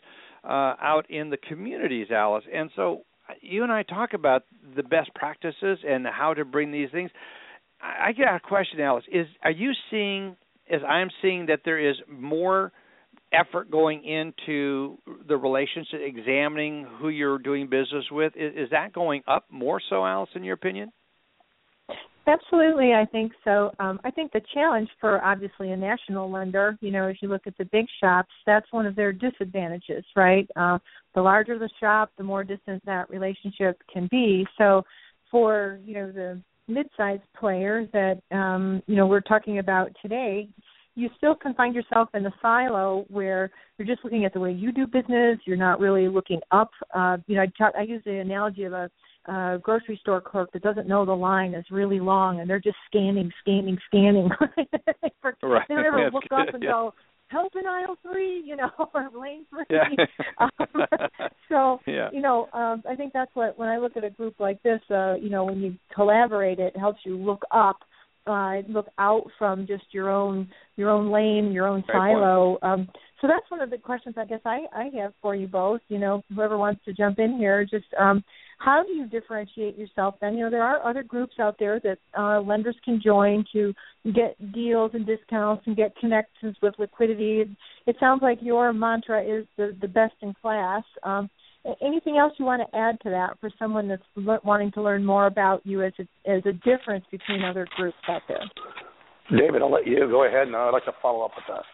uh, 0.44 0.74
out 0.80 1.10
in 1.10 1.30
the 1.30 1.36
communities, 1.36 2.08
Alice. 2.10 2.44
And 2.52 2.70
so 2.76 3.02
you 3.40 3.64
and 3.64 3.72
I 3.72 3.82
talk 3.82 4.14
about 4.14 4.44
the 4.76 4.84
best 4.84 5.12
practices 5.14 5.78
and 5.86 6.06
how 6.06 6.34
to 6.34 6.44
bring 6.44 6.70
these 6.70 6.88
things. 6.92 7.10
I, 7.80 8.08
I 8.08 8.12
get 8.12 8.28
a 8.28 8.40
question, 8.40 8.80
Alice. 8.80 9.04
Is 9.12 9.26
are 9.42 9.50
you 9.50 9.72
seeing, 9.90 10.36
as 10.70 10.80
I'm 10.88 11.08
seeing, 11.20 11.46
that 11.46 11.60
there 11.64 11.78
is 11.78 11.96
more 12.08 12.72
effort 13.32 13.70
going 13.70 14.04
into 14.04 14.98
the 15.28 15.36
relationship, 15.36 16.00
examining 16.02 16.86
who 17.00 17.08
you're 17.08 17.38
doing 17.38 17.66
business 17.66 18.04
with? 18.10 18.32
Is, 18.36 18.52
is 18.56 18.70
that 18.70 18.92
going 18.92 19.22
up 19.26 19.44
more 19.50 19.80
so, 19.90 20.04
Alice, 20.04 20.30
in 20.34 20.44
your 20.44 20.54
opinion? 20.54 20.92
Absolutely, 22.28 22.92
I 22.92 23.04
think 23.04 23.30
so. 23.44 23.70
Um, 23.78 24.00
I 24.02 24.10
think 24.10 24.32
the 24.32 24.40
challenge 24.52 24.88
for 25.00 25.22
obviously 25.24 25.70
a 25.70 25.76
national 25.76 26.28
lender, 26.28 26.76
you 26.80 26.90
know, 26.90 27.06
as 27.08 27.14
you 27.20 27.28
look 27.28 27.46
at 27.46 27.56
the 27.56 27.66
big 27.66 27.86
shops, 28.00 28.32
that's 28.44 28.66
one 28.72 28.84
of 28.84 28.96
their 28.96 29.12
disadvantages, 29.12 30.04
right? 30.16 30.48
Uh, 30.56 30.78
the 31.14 31.22
larger 31.22 31.56
the 31.56 31.70
shop, 31.78 32.10
the 32.18 32.24
more 32.24 32.42
distant 32.42 32.84
that 32.84 33.08
relationship 33.10 33.80
can 33.92 34.08
be. 34.10 34.44
So, 34.58 34.82
for 35.30 35.78
you 35.84 35.94
know 35.94 36.12
the 36.12 36.40
mid-sized 36.68 37.22
player 37.38 37.88
that 37.92 38.20
um, 38.36 38.82
you 38.86 38.96
know 38.96 39.06
we're 39.06 39.20
talking 39.20 39.58
about 39.58 39.90
today, 40.02 40.48
you 40.96 41.10
still 41.16 41.34
can 41.34 41.54
find 41.54 41.74
yourself 41.74 42.08
in 42.14 42.26
a 42.26 42.34
silo 42.42 43.04
where 43.08 43.50
you're 43.78 43.86
just 43.86 44.02
looking 44.02 44.24
at 44.24 44.32
the 44.32 44.40
way 44.40 44.50
you 44.50 44.72
do 44.72 44.86
business. 44.86 45.38
You're 45.44 45.56
not 45.56 45.78
really 45.78 46.08
looking 46.08 46.40
up. 46.50 46.70
Uh, 46.92 47.18
you 47.26 47.36
know, 47.36 47.42
I, 47.42 47.46
talk, 47.56 47.74
I 47.78 47.82
use 47.82 48.02
the 48.04 48.18
analogy 48.18 48.64
of 48.64 48.72
a 48.72 48.90
uh, 49.28 49.58
grocery 49.58 49.98
store 50.00 50.20
clerk 50.20 50.50
that 50.52 50.62
doesn't 50.62 50.88
know 50.88 51.04
the 51.04 51.12
line 51.12 51.54
is 51.54 51.64
really 51.70 52.00
long, 52.00 52.40
and 52.40 52.48
they're 52.48 52.58
just 52.60 52.76
scanning, 52.86 53.30
scanning, 53.40 53.76
scanning. 53.86 54.30
right. 55.42 55.62
They 55.68 55.74
never 55.74 55.98
That's 56.04 56.14
look 56.14 56.24
good. 56.30 56.48
up 56.48 56.54
and 56.54 56.62
yeah. 56.62 56.70
go, 56.70 56.94
help 57.28 57.52
in 57.56 57.66
aisle 57.66 57.96
three, 58.02 58.42
you 58.44 58.56
know, 58.56 58.70
or 58.94 59.10
lane 59.14 59.44
three. 59.50 59.64
Yeah. 59.68 59.88
um, 60.38 60.86
so, 61.48 61.80
Yeah. 61.86 62.08
you 62.12 62.22
know, 62.22 62.48
um, 62.52 62.82
I 62.88 62.94
think 62.94 63.12
that's 63.12 63.30
what 63.34 63.58
when 63.58 63.68
I 63.68 63.78
look 63.78 63.96
at 63.96 64.04
a 64.04 64.10
group 64.10 64.36
like 64.38 64.62
this, 64.62 64.80
uh, 64.90 65.14
you 65.14 65.28
know, 65.28 65.44
when 65.44 65.60
you 65.60 65.74
collaborate, 65.94 66.58
it 66.58 66.76
helps 66.76 67.00
you 67.04 67.16
look 67.16 67.42
up, 67.50 67.76
uh, 68.26 68.62
look 68.68 68.88
out 68.98 69.24
from 69.38 69.66
just 69.66 69.84
your 69.90 70.10
own 70.10 70.48
your 70.76 70.90
own 70.90 71.10
lane, 71.10 71.52
your 71.52 71.66
own 71.66 71.84
silo. 71.90 72.58
Um, 72.62 72.88
so 73.20 73.26
that's 73.26 73.50
one 73.50 73.60
of 73.60 73.70
the 73.70 73.78
questions 73.78 74.16
I 74.18 74.24
guess 74.24 74.40
I 74.44 74.66
I 74.72 74.90
have 75.00 75.12
for 75.22 75.34
you 75.34 75.46
both. 75.46 75.80
You 75.88 75.98
know, 75.98 76.22
whoever 76.34 76.58
wants 76.58 76.84
to 76.84 76.92
jump 76.92 77.18
in 77.18 77.36
here, 77.36 77.64
just 77.64 77.86
um, 77.98 78.22
how 78.58 78.82
do 78.82 78.92
you 78.92 79.06
differentiate 79.06 79.76
yourself? 79.78 80.16
Then 80.20 80.34
you 80.34 80.44
know 80.44 80.50
there 80.50 80.62
are 80.62 80.88
other 80.88 81.02
groups 81.02 81.34
out 81.38 81.56
there 81.58 81.80
that 81.80 81.98
uh, 82.18 82.40
lenders 82.40 82.76
can 82.84 83.00
join 83.02 83.44
to 83.52 83.72
get 84.14 84.36
deals 84.52 84.92
and 84.94 85.06
discounts 85.06 85.64
and 85.66 85.76
get 85.76 85.96
connections 85.96 86.56
with 86.62 86.74
liquidity. 86.78 87.44
It 87.86 87.96
sounds 88.00 88.22
like 88.22 88.38
your 88.40 88.72
mantra 88.72 89.22
is 89.22 89.46
the 89.56 89.76
the 89.80 89.88
best 89.88 90.14
in 90.22 90.34
class. 90.34 90.82
Um, 91.02 91.30
anything 91.82 92.18
else 92.18 92.32
you 92.38 92.44
want 92.44 92.62
to 92.62 92.78
add 92.78 93.00
to 93.02 93.10
that 93.10 93.38
for 93.40 93.50
someone 93.58 93.88
that's 93.88 94.02
le- 94.14 94.40
wanting 94.44 94.72
to 94.72 94.82
learn 94.82 95.04
more 95.04 95.26
about 95.26 95.64
you 95.64 95.82
as 95.82 95.92
a, 95.98 96.30
as 96.30 96.42
a 96.46 96.52
difference 96.52 97.04
between 97.10 97.42
other 97.42 97.66
groups 97.76 97.96
out 98.08 98.22
there? 98.28 98.44
David, 99.30 99.62
I'll 99.62 99.72
let 99.72 99.86
you 99.86 100.06
go 100.08 100.24
ahead, 100.26 100.46
and 100.46 100.56
I'd 100.56 100.70
like 100.70 100.84
to 100.84 100.92
follow 101.02 101.24
up 101.24 101.32
with 101.36 101.44
that. 101.48 101.64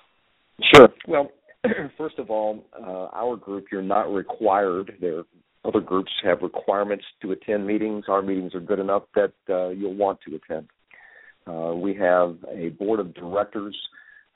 Sure. 0.75 0.89
Well, 1.07 1.31
first 1.99 2.19
of 2.19 2.31
all, 2.31 2.65
uh, 2.79 3.09
our 3.15 3.37
group, 3.37 3.67
you're 3.71 3.83
not 3.83 4.13
required. 4.13 4.93
There, 5.01 5.25
other 5.65 5.81
groups 5.81 6.11
have 6.25 6.43
requirements 6.43 7.05
to 7.23 7.33
attend 7.33 7.67
meetings. 7.67 8.05
Our 8.09 8.23
meetings 8.23 8.55
are 8.55 8.61
good 8.61 8.79
enough 8.79 9.05
that 9.15 9.33
uh, 9.49 9.69
you'll 9.69 9.95
want 9.95 10.19
to 10.29 10.37
attend. 10.37 10.69
Uh, 11.47 11.75
we 11.75 11.95
have 11.95 12.37
a 12.51 12.71
board 12.71 13.01
of 13.01 13.15
directors 13.15 13.77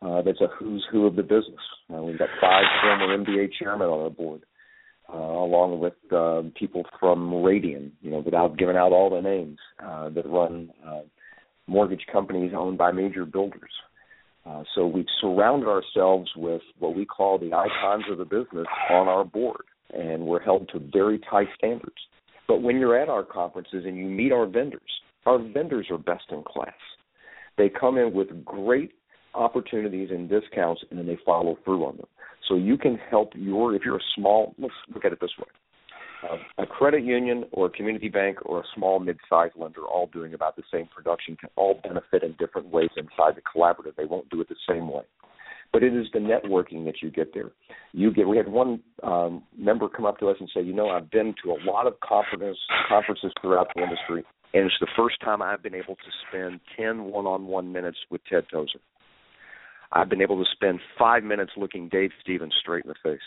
uh, 0.03 0.23
that's 0.23 0.41
a 0.41 0.49
who's 0.59 0.85
who 0.91 1.07
of 1.07 1.17
the 1.17 1.23
business. 1.23 1.61
Uh, 1.93 2.03
we've 2.03 2.19
got 2.19 2.29
five 2.41 2.65
former 2.83 3.17
MBA 3.17 3.49
chairmen 3.59 3.89
on 3.89 4.01
our 4.01 4.11
board, 4.11 4.43
uh, 5.13 5.17
along 5.17 5.79
with 5.81 5.95
uh, 6.13 6.43
people 6.59 6.83
from 6.99 7.31
Radian, 7.31 7.91
you 8.01 8.11
know, 8.11 8.19
without 8.19 8.59
giving 8.59 8.77
out 8.77 8.93
all 8.93 9.11
the 9.11 9.21
names, 9.21 9.59
uh, 9.83 10.11
that 10.11 10.27
run 10.27 10.71
uh, 10.87 11.01
mortgage 11.67 12.07
companies 12.13 12.53
owned 12.57 12.79
by 12.79 12.93
major 12.93 13.25
builders. 13.25 13.71
Uh, 14.45 14.63
so 14.75 14.87
we've 14.87 15.07
surrounded 15.21 15.69
ourselves 15.69 16.31
with 16.37 16.63
what 16.79 16.95
we 16.95 17.05
call 17.05 17.39
the 17.39 17.53
icons 17.53 18.05
of 18.11 18.19
the 18.19 18.25
business 18.25 18.67
on 18.91 19.09
our 19.09 19.25
board, 19.25 19.65
and 19.93 20.25
we're 20.25 20.43
held 20.43 20.69
to 20.73 20.81
very 20.93 21.21
tight 21.31 21.49
standards. 21.59 21.97
But 22.47 22.63
when 22.63 22.79
you're 22.79 23.01
at 23.01 23.09
our 23.09 23.25
conferences 23.25 23.85
and 23.85 23.97
you 23.97 24.05
meet 24.07 24.33
our 24.33 24.47
vendors, 24.47 24.81
our 25.25 25.39
vendors 25.39 25.89
are 25.91 25.99
best 25.99 26.25
in 26.31 26.45
class. 26.45 26.75
They 27.59 27.69
come 27.69 27.99
in 27.99 28.13
with 28.13 28.45
great 28.45 28.93
opportunities 29.37 30.11
and 30.11 30.29
discounts, 30.29 30.83
and 30.89 30.99
then 30.99 31.07
they 31.07 31.19
follow 31.25 31.57
through 31.65 31.85
on 31.85 31.97
them. 31.99 32.07
So 32.49 32.57
you 32.57 32.77
can 32.79 32.99
help 33.11 33.31
your 33.35 33.75
if 33.75 33.83
you're 33.85 33.97
a 33.97 34.09
small. 34.17 34.55
Let's 34.59 34.75
look 34.95 35.05
at 35.05 35.13
it 35.13 35.21
this 35.21 35.31
way: 35.39 35.51
uh, 36.29 36.63
a 36.63 36.67
credit 36.67 37.05
union 37.05 37.45
or 37.53 37.67
a 37.67 37.71
community 37.71 38.09
bank 38.09 38.39
or 38.45 38.61
a 38.61 38.65
small 38.75 38.99
mid-sized 39.01 39.55
lender, 39.57 39.83
all 39.83 40.09
doing 40.13 40.33
about 40.35 40.57
the 40.57 40.63
same 40.73 40.87
production, 40.95 41.37
can 41.37 41.51
all 41.57 41.81
benefit 41.83 42.23
in 42.23 42.35
different 42.39 42.69
ways 42.69 42.91
inside 42.97 43.35
the 43.37 43.43
collaborative. 43.43 43.97
They 43.97 44.05
won't 44.05 44.29
do 44.31 44.41
it 44.41 44.49
the 44.49 44.57
same 44.69 44.89
way. 44.89 45.05
but 45.73 45.83
it 45.83 45.95
is 45.95 46.07
the 46.13 46.19
networking 46.19 46.85
that 46.85 47.03
you 47.03 47.11
get 47.11 47.35
there. 47.35 47.51
You 47.93 48.13
get. 48.13 48.29
We 48.29 48.37
had 48.37 48.49
one 48.49 48.81
um, 49.03 49.43
member 49.59 49.89
come 49.89 50.07
up 50.07 50.19
to 50.19 50.29
us 50.29 50.37
and 50.41 50.49
say, 50.55 50.63
"You 50.63 50.73
know, 50.73 50.89
I've 50.89 51.11
been 51.11 51.35
to 51.45 51.51
a 51.53 51.59
lot 51.71 51.87
of 51.87 51.95
conferences 52.01 52.59
conferences 52.89 53.33
throughout 53.41 53.69
the 53.75 53.83
industry, 53.83 54.25
and 54.55 54.65
it's 54.65 54.75
the 54.81 54.87
first 54.97 55.17
time 55.21 55.43
I've 55.43 55.63
been 55.63 55.75
able 55.75 55.97
to 55.97 56.11
spend 56.29 56.61
ten 56.77 57.05
one-on-one 57.05 57.73
minutes 57.73 57.99
with 58.11 58.21
Ted 58.31 58.45
Tozer. 58.51 58.79
I've 59.93 60.09
been 60.09 60.23
able 60.23 60.43
to 60.43 60.51
spend 60.53 60.81
five 60.99 61.23
minutes 61.23 61.53
looking 61.57 61.89
Dave 61.89 62.11
Stevens 62.21 62.55
straight 62.61 62.85
in 62.85 62.89
the 62.89 62.95
face." 63.03 63.21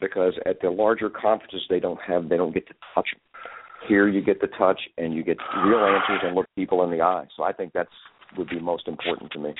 Because 0.00 0.32
at 0.46 0.60
the 0.62 0.70
larger 0.70 1.10
conferences, 1.10 1.62
they 1.68 1.78
don't 1.78 2.00
have, 2.00 2.28
they 2.28 2.38
don't 2.38 2.54
get 2.54 2.66
to 2.68 2.74
touch 2.94 3.08
them. 3.12 3.20
Here, 3.86 4.08
you 4.08 4.22
get 4.22 4.40
the 4.40 4.46
touch 4.46 4.80
and 4.96 5.14
you 5.14 5.22
get 5.22 5.36
real 5.64 5.80
answers 5.80 6.20
and 6.22 6.34
look 6.34 6.46
people 6.56 6.82
in 6.84 6.90
the 6.90 7.02
eye. 7.02 7.26
So 7.36 7.42
I 7.42 7.52
think 7.52 7.72
that's 7.72 7.90
would 8.36 8.48
be 8.48 8.60
most 8.60 8.88
important 8.88 9.30
to 9.32 9.38
me. 9.38 9.54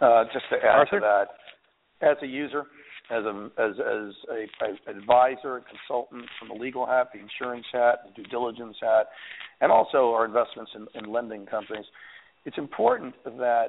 Uh, 0.00 0.24
just 0.32 0.44
to 0.50 0.56
add 0.56 0.78
Arthur? 0.78 1.00
to 1.00 1.26
that, 2.00 2.08
as 2.08 2.16
a 2.22 2.26
user, 2.26 2.64
as 3.10 3.24
a 3.24 3.50
as 3.58 3.74
as 3.78 4.14
a, 4.30 4.46
a 4.64 4.90
advisor, 4.90 5.58
a 5.58 5.62
consultant 5.62 6.24
from 6.38 6.48
the 6.48 6.54
legal 6.54 6.86
hat, 6.86 7.08
the 7.12 7.20
insurance 7.20 7.66
hat, 7.72 8.00
the 8.06 8.22
due 8.22 8.28
diligence 8.28 8.76
hat, 8.80 9.06
and 9.60 9.70
also 9.70 10.12
our 10.12 10.24
investments 10.24 10.72
in, 10.74 10.86
in 11.00 11.12
lending 11.12 11.46
companies, 11.46 11.84
it's 12.44 12.58
important 12.58 13.14
that 13.24 13.68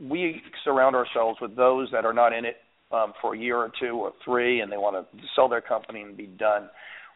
we 0.00 0.42
surround 0.64 0.94
ourselves 0.94 1.38
with 1.40 1.56
those 1.56 1.88
that 1.92 2.04
are 2.04 2.12
not 2.12 2.32
in 2.32 2.44
it 2.44 2.56
um, 2.92 3.12
for 3.20 3.34
a 3.34 3.38
year 3.38 3.56
or 3.56 3.70
two 3.80 3.96
or 3.96 4.12
three, 4.24 4.60
and 4.60 4.70
they 4.70 4.76
want 4.76 4.96
to 4.96 5.22
sell 5.34 5.48
their 5.48 5.60
company 5.60 6.02
and 6.02 6.16
be 6.16 6.26
done, 6.26 6.68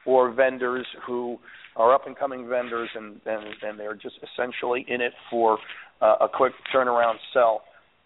or 0.06 0.32
vendors 0.32 0.86
who 1.06 1.38
are 1.76 1.94
up 1.94 2.06
and 2.06 2.18
coming 2.18 2.48
vendors 2.48 2.88
and 2.94 3.20
and, 3.26 3.44
and 3.62 3.78
they're 3.78 3.94
just 3.94 4.16
essentially 4.32 4.84
in 4.88 5.00
it 5.00 5.12
for 5.30 5.58
uh, 6.00 6.16
a 6.22 6.28
quick 6.28 6.52
turnaround 6.74 7.14
sell. 7.32 7.62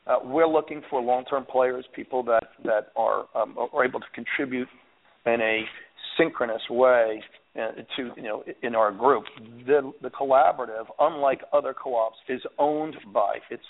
Uh, 0.06 0.16
we're 0.22 0.46
looking 0.46 0.82
for 0.90 1.00
long-term 1.00 1.46
players, 1.50 1.84
people 1.94 2.22
that 2.22 2.44
that 2.64 2.88
are 2.96 3.24
um, 3.34 3.56
are 3.72 3.84
able 3.84 4.00
to 4.00 4.06
contribute 4.14 4.68
in 5.26 5.40
a 5.40 5.62
synchronous 6.18 6.62
way 6.68 7.22
uh, 7.56 7.72
to 7.96 8.10
you 8.16 8.22
know 8.22 8.44
in 8.62 8.74
our 8.74 8.92
group. 8.92 9.24
The 9.66 9.92
the 10.02 10.10
collaborative, 10.10 10.86
unlike 11.00 11.40
other 11.52 11.74
co-ops, 11.74 12.18
is 12.28 12.42
owned 12.58 12.96
by 13.12 13.36
its 13.50 13.62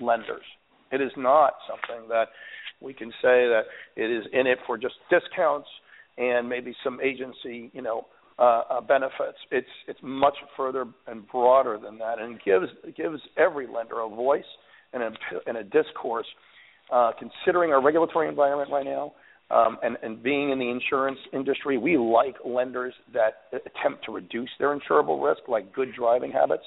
lenders. 0.00 0.44
It 0.90 1.00
is 1.00 1.12
not 1.16 1.54
something 1.68 2.08
that 2.08 2.28
we 2.80 2.94
can 2.94 3.10
say 3.22 3.46
that 3.48 3.62
it 3.96 4.10
is 4.10 4.24
in 4.32 4.46
it 4.46 4.58
for 4.66 4.78
just 4.78 4.94
discounts 5.10 5.68
and 6.16 6.48
maybe 6.48 6.74
some 6.82 7.00
agency 7.00 7.70
you 7.72 7.82
know 7.82 8.06
uh, 8.38 8.62
uh, 8.70 8.80
benefits. 8.80 9.38
It's 9.50 9.68
it's 9.86 9.98
much 10.02 10.36
further 10.56 10.86
and 11.06 11.26
broader 11.28 11.78
than 11.82 11.98
that, 11.98 12.20
and 12.20 12.40
gives 12.44 12.66
gives 12.96 13.20
every 13.36 13.66
lender 13.66 14.00
a 14.00 14.08
voice 14.08 14.44
and 14.92 15.02
a, 15.02 15.10
and 15.46 15.56
a 15.56 15.64
discourse. 15.64 16.26
Uh, 16.90 17.10
considering 17.18 17.70
our 17.70 17.82
regulatory 17.82 18.28
environment 18.28 18.70
right 18.70 18.86
now, 18.86 19.12
um, 19.50 19.76
and, 19.82 19.96
and 20.02 20.22
being 20.22 20.50
in 20.50 20.58
the 20.58 20.70
insurance 20.70 21.18
industry, 21.32 21.78
we 21.78 21.98
like 21.98 22.36
lenders 22.44 22.94
that 23.12 23.48
attempt 23.52 24.04
to 24.04 24.12
reduce 24.12 24.50
their 24.58 24.78
insurable 24.78 25.22
risk, 25.22 25.48
like 25.48 25.74
good 25.74 25.88
driving 25.94 26.30
habits, 26.30 26.64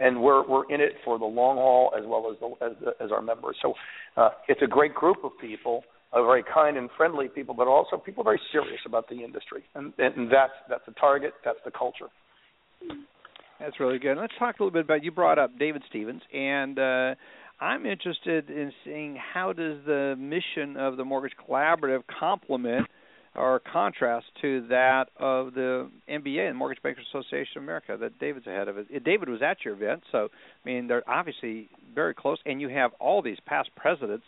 and 0.00 0.20
we're 0.20 0.46
we're 0.46 0.64
in 0.72 0.80
it 0.80 0.92
for 1.04 1.18
the 1.18 1.24
long 1.24 1.56
haul 1.56 1.92
as 1.96 2.04
well 2.06 2.30
as 2.30 2.38
the, 2.40 2.66
as, 2.66 2.94
as 3.04 3.12
our 3.12 3.22
members. 3.22 3.56
So 3.62 3.74
uh, 4.16 4.30
it's 4.48 4.62
a 4.62 4.66
great 4.66 4.94
group 4.94 5.18
of 5.24 5.32
people, 5.40 5.84
very 6.12 6.44
kind 6.52 6.76
and 6.76 6.88
friendly 6.96 7.28
people, 7.28 7.54
but 7.54 7.66
also 7.66 7.96
people 7.96 8.24
very 8.24 8.40
serious 8.52 8.80
about 8.86 9.08
the 9.08 9.16
industry, 9.22 9.64
and, 9.74 9.92
and 9.98 10.30
that's 10.30 10.52
that's 10.68 10.84
the 10.86 10.92
target, 10.92 11.34
that's 11.44 11.58
the 11.64 11.70
culture. 11.70 12.06
That's 13.58 13.80
really 13.80 13.98
good. 13.98 14.18
Let's 14.18 14.34
talk 14.38 14.58
a 14.60 14.62
little 14.62 14.72
bit 14.72 14.84
about. 14.84 15.02
You 15.02 15.10
brought 15.10 15.38
up 15.38 15.58
David 15.58 15.82
Stevens, 15.88 16.22
and 16.32 16.78
uh, 16.78 17.14
I'm 17.60 17.86
interested 17.86 18.50
in 18.50 18.70
seeing 18.84 19.16
how 19.16 19.52
does 19.52 19.78
the 19.86 20.14
mission 20.18 20.76
of 20.76 20.98
the 20.98 21.04
Mortgage 21.04 21.32
Collaborative 21.48 22.02
complement 22.20 22.86
or 23.36 23.60
contrast 23.60 24.26
to 24.40 24.66
that 24.68 25.06
of 25.18 25.54
the 25.54 25.88
MBA, 26.08 26.50
the 26.50 26.54
Mortgage 26.54 26.82
Bankers 26.82 27.04
Association 27.12 27.58
of 27.58 27.62
America, 27.62 27.96
that 28.00 28.18
David's 28.18 28.46
ahead 28.46 28.68
of 28.68 28.78
it. 28.78 29.04
David 29.04 29.28
was 29.28 29.42
at 29.42 29.58
your 29.64 29.74
event, 29.74 30.02
so 30.10 30.28
I 30.64 30.68
mean 30.68 30.86
they're 30.86 31.08
obviously 31.08 31.68
very 31.94 32.14
close, 32.14 32.38
and 32.46 32.60
you 32.60 32.68
have 32.68 32.92
all 32.98 33.22
these 33.22 33.38
past 33.46 33.70
presidents 33.76 34.24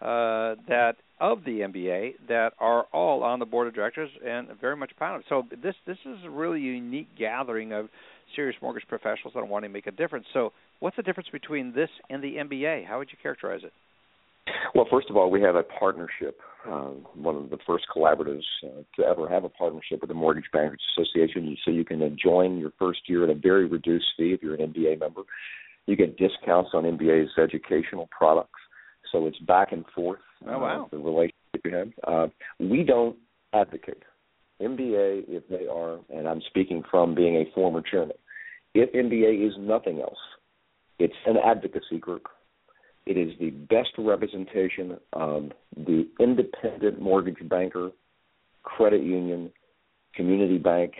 uh, 0.00 0.56
that 0.68 0.94
of 1.20 1.44
the 1.44 1.60
MBA 1.60 2.14
that 2.28 2.52
are 2.58 2.84
all 2.92 3.22
on 3.22 3.38
the 3.38 3.46
board 3.46 3.68
of 3.68 3.74
directors 3.74 4.10
and 4.26 4.48
very 4.60 4.76
much 4.76 4.90
proud 4.96 5.14
of 5.14 5.20
it. 5.20 5.26
So 5.28 5.44
this 5.62 5.76
this 5.86 5.98
is 6.04 6.18
a 6.24 6.30
really 6.30 6.60
unique 6.60 7.08
gathering 7.16 7.72
of 7.72 7.88
serious 8.34 8.56
mortgage 8.60 8.88
professionals 8.88 9.34
that 9.34 9.46
want 9.46 9.64
to 9.64 9.68
make 9.68 9.86
a 9.86 9.92
difference. 9.92 10.26
So 10.32 10.52
what's 10.80 10.96
the 10.96 11.02
difference 11.02 11.28
between 11.30 11.72
this 11.72 11.90
and 12.10 12.22
the 12.22 12.34
MBA? 12.36 12.86
How 12.86 12.98
would 12.98 13.08
you 13.12 13.18
characterize 13.22 13.60
it? 13.62 13.72
Well, 14.74 14.86
first 14.90 15.10
of 15.10 15.16
all, 15.16 15.30
we 15.30 15.40
have 15.42 15.54
a 15.54 15.62
partnership, 15.62 16.40
uh, 16.68 16.90
one 17.14 17.36
of 17.36 17.50
the 17.50 17.58
first 17.66 17.84
collaboratives 17.94 18.44
uh, 18.64 18.82
to 18.96 19.06
ever 19.06 19.28
have 19.28 19.44
a 19.44 19.48
partnership 19.48 20.00
with 20.00 20.08
the 20.08 20.14
Mortgage 20.14 20.50
Bankers 20.52 20.80
Association. 20.96 21.56
So 21.64 21.70
you 21.70 21.84
can 21.84 22.02
uh, 22.02 22.08
join 22.22 22.58
your 22.58 22.72
first 22.78 23.00
year 23.06 23.24
at 23.24 23.30
a 23.30 23.34
very 23.34 23.66
reduced 23.66 24.06
fee 24.16 24.32
if 24.32 24.42
you're 24.42 24.54
an 24.54 24.72
MBA 24.72 25.00
member. 25.00 25.22
You 25.86 25.96
get 25.96 26.16
discounts 26.16 26.70
on 26.74 26.84
MBA's 26.84 27.30
educational 27.38 28.08
products. 28.16 28.60
So 29.10 29.26
it's 29.26 29.38
back 29.40 29.72
and 29.72 29.84
forth. 29.94 30.20
Oh, 30.46 30.58
wow. 30.58 30.84
Uh, 30.84 30.96
the 30.96 31.02
relationship 31.02 31.60
you 31.64 31.74
have. 31.74 31.88
Uh, 32.06 32.26
we 32.58 32.82
don't 32.82 33.16
advocate. 33.52 34.02
MBA, 34.60 35.24
if 35.28 35.42
they 35.48 35.66
are, 35.66 35.98
and 36.08 36.28
I'm 36.28 36.40
speaking 36.48 36.82
from 36.90 37.14
being 37.14 37.36
a 37.36 37.52
former 37.54 37.82
chairman, 37.82 38.16
if 38.74 38.92
MBA 38.92 39.46
is 39.46 39.54
nothing 39.58 40.00
else, 40.00 40.18
it's 40.98 41.14
an 41.26 41.36
advocacy 41.44 41.98
group. 41.98 42.28
It 43.06 43.16
is 43.16 43.32
the 43.40 43.50
best 43.50 43.90
representation 43.98 44.98
of 45.12 45.50
the 45.76 46.08
independent 46.20 47.00
mortgage 47.00 47.48
banker, 47.48 47.90
credit 48.62 49.02
union, 49.02 49.50
community 50.14 50.58
bank, 50.58 50.92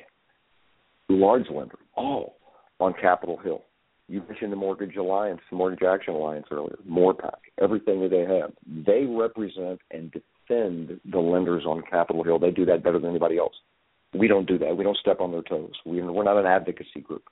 large 1.08 1.48
lender, 1.50 1.78
all 1.94 2.36
on 2.80 2.94
Capitol 3.00 3.36
Hill. 3.36 3.62
You 4.08 4.22
mentioned 4.28 4.52
the 4.52 4.56
Mortgage 4.56 4.96
Alliance, 4.96 5.40
the 5.48 5.56
Mortgage 5.56 5.82
Action 5.82 6.14
Alliance 6.14 6.46
earlier, 6.50 6.76
MORPAC, 6.88 7.36
everything 7.62 8.00
that 8.02 8.10
they 8.10 8.24
have. 8.24 8.52
They 8.66 9.06
represent 9.06 9.80
and 9.90 10.10
defend 10.10 11.00
the 11.10 11.18
lenders 11.18 11.64
on 11.64 11.82
Capitol 11.88 12.24
Hill. 12.24 12.38
They 12.38 12.50
do 12.50 12.66
that 12.66 12.82
better 12.82 12.98
than 12.98 13.10
anybody 13.10 13.38
else. 13.38 13.54
We 14.12 14.28
don't 14.28 14.46
do 14.46 14.58
that. 14.58 14.76
We 14.76 14.84
don't 14.84 14.98
step 14.98 15.20
on 15.20 15.30
their 15.30 15.42
toes. 15.42 15.72
We, 15.86 16.02
we're 16.02 16.24
not 16.24 16.36
an 16.36 16.46
advocacy 16.46 17.00
group. 17.00 17.22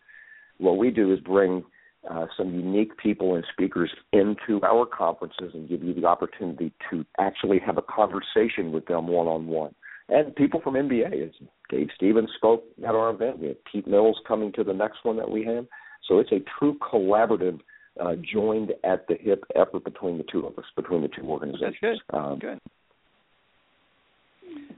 What 0.58 0.78
we 0.78 0.90
do 0.90 1.12
is 1.12 1.20
bring 1.20 1.64
uh, 2.08 2.26
some 2.36 2.54
unique 2.54 2.96
people 2.96 3.34
and 3.34 3.44
speakers 3.52 3.90
into 4.12 4.60
our 4.62 4.86
conferences 4.86 5.50
and 5.54 5.68
give 5.68 5.82
you 5.82 5.92
the 5.92 6.06
opportunity 6.06 6.72
to 6.90 7.04
actually 7.18 7.58
have 7.58 7.76
a 7.76 7.82
conversation 7.82 8.72
with 8.72 8.86
them 8.86 9.06
one 9.06 9.26
on 9.26 9.46
one. 9.46 9.74
And 10.08 10.34
people 10.34 10.60
from 10.60 10.74
MBA, 10.74 11.28
as 11.28 11.30
Dave 11.68 11.88
Stevens 11.94 12.30
spoke 12.36 12.64
at 12.86 12.94
our 12.94 13.10
event. 13.10 13.38
We 13.38 13.48
have 13.48 13.64
Pete 13.70 13.86
Mills 13.86 14.18
coming 14.26 14.52
to 14.52 14.64
the 14.64 14.72
next 14.72 14.98
one 15.04 15.16
that 15.18 15.30
we 15.30 15.44
have. 15.44 15.66
So 16.08 16.18
it's 16.18 16.32
a 16.32 16.40
true 16.58 16.76
collaborative, 16.78 17.60
uh, 18.00 18.14
joined 18.32 18.72
at 18.82 19.06
the 19.06 19.14
hip 19.20 19.44
effort 19.54 19.84
between 19.84 20.18
the 20.18 20.24
two 20.24 20.46
of 20.46 20.58
us, 20.58 20.64
between 20.74 21.02
the 21.02 21.08
two 21.08 21.22
organizations. 21.22 21.76
That's 21.80 22.00
good. 22.10 22.16
Um, 22.16 22.38
good. 22.38 22.58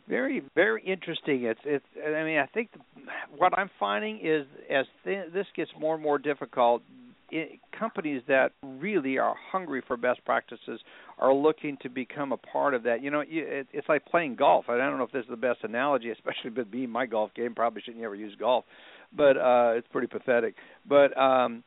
Very, 0.09 0.43
very 0.55 0.83
interesting. 0.85 1.45
It's, 1.45 1.61
it's. 1.65 1.85
I 1.97 2.25
mean, 2.25 2.39
I 2.39 2.47
think 2.47 2.73
the, 2.73 2.81
what 3.37 3.57
I'm 3.57 3.71
finding 3.81 4.19
is 4.23 4.47
as 4.69 4.85
th- 5.05 5.33
this 5.33 5.47
gets 5.57 5.71
more 5.79 5.95
and 5.95 6.03
more 6.03 6.19
difficult, 6.19 6.83
it, 7.33 7.59
companies 7.77 8.23
that 8.29 8.53
really 8.63 9.19
are 9.19 9.35
hungry 9.51 9.83
for 9.87 9.97
best 9.97 10.25
practices 10.25 10.81
are 11.19 11.35
looking 11.35 11.79
to 11.83 11.89
become 11.89 12.31
a 12.31 12.37
part 12.37 12.75
of 12.75 12.83
that. 12.85 13.03
You 13.03 13.11
know, 13.11 13.21
it, 13.27 13.67
it's 13.73 13.89
like 13.89 14.05
playing 14.07 14.37
golf. 14.37 14.67
I 14.69 14.77
don't 14.77 14.99
know 14.99 15.05
if 15.05 15.13
this 15.13 15.25
is 15.25 15.31
the 15.31 15.37
best 15.37 15.61
analogy, 15.65 16.11
especially 16.13 16.51
with 16.51 16.73
me, 16.73 16.87
my 16.87 17.07
golf 17.07 17.33
game. 17.35 17.55
Probably 17.55 17.83
shouldn't 17.83 18.05
ever 18.05 18.15
use 18.15 18.37
golf, 18.39 18.65
but 19.17 19.37
uh, 19.37 19.73
it's 19.75 19.89
pretty 19.91 20.09
pathetic. 20.09 20.55
But 20.87 21.19
um, 21.19 21.65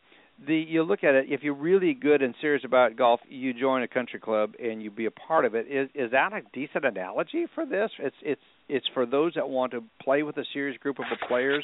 the 0.48 0.56
you 0.56 0.84
look 0.84 1.04
at 1.04 1.16
it 1.16 1.26
if 1.30 1.44
you're 1.44 1.56
really 1.56 1.94
good 1.94 2.22
and 2.22 2.36
serious 2.42 2.64
about 2.66 2.98
golf 2.98 3.22
you 3.30 3.54
join 3.54 3.84
a 3.84 3.88
country 3.88 4.20
club 4.20 4.54
and 4.62 4.84
you 4.84 4.92
be 4.92 5.06
a 5.06 5.12
part 5.12 5.46
of 5.46 5.56
it 5.56 5.66
is 5.72 5.90
is 5.96 6.12
that 6.12 6.34
a 6.34 6.42
decent 6.52 6.84
analogy 6.84 7.46
for 7.56 7.66
this 7.66 7.90
it's 8.00 8.16
it's 8.22 8.42
it's 8.68 8.86
for 8.94 9.06
those 9.06 9.34
that 9.36 9.48
want 9.48 9.72
to 9.72 9.82
play 10.04 10.24
with 10.24 10.36
a 10.36 10.44
serious 10.52 10.78
group 10.78 11.00
of 11.00 11.06
players 11.30 11.64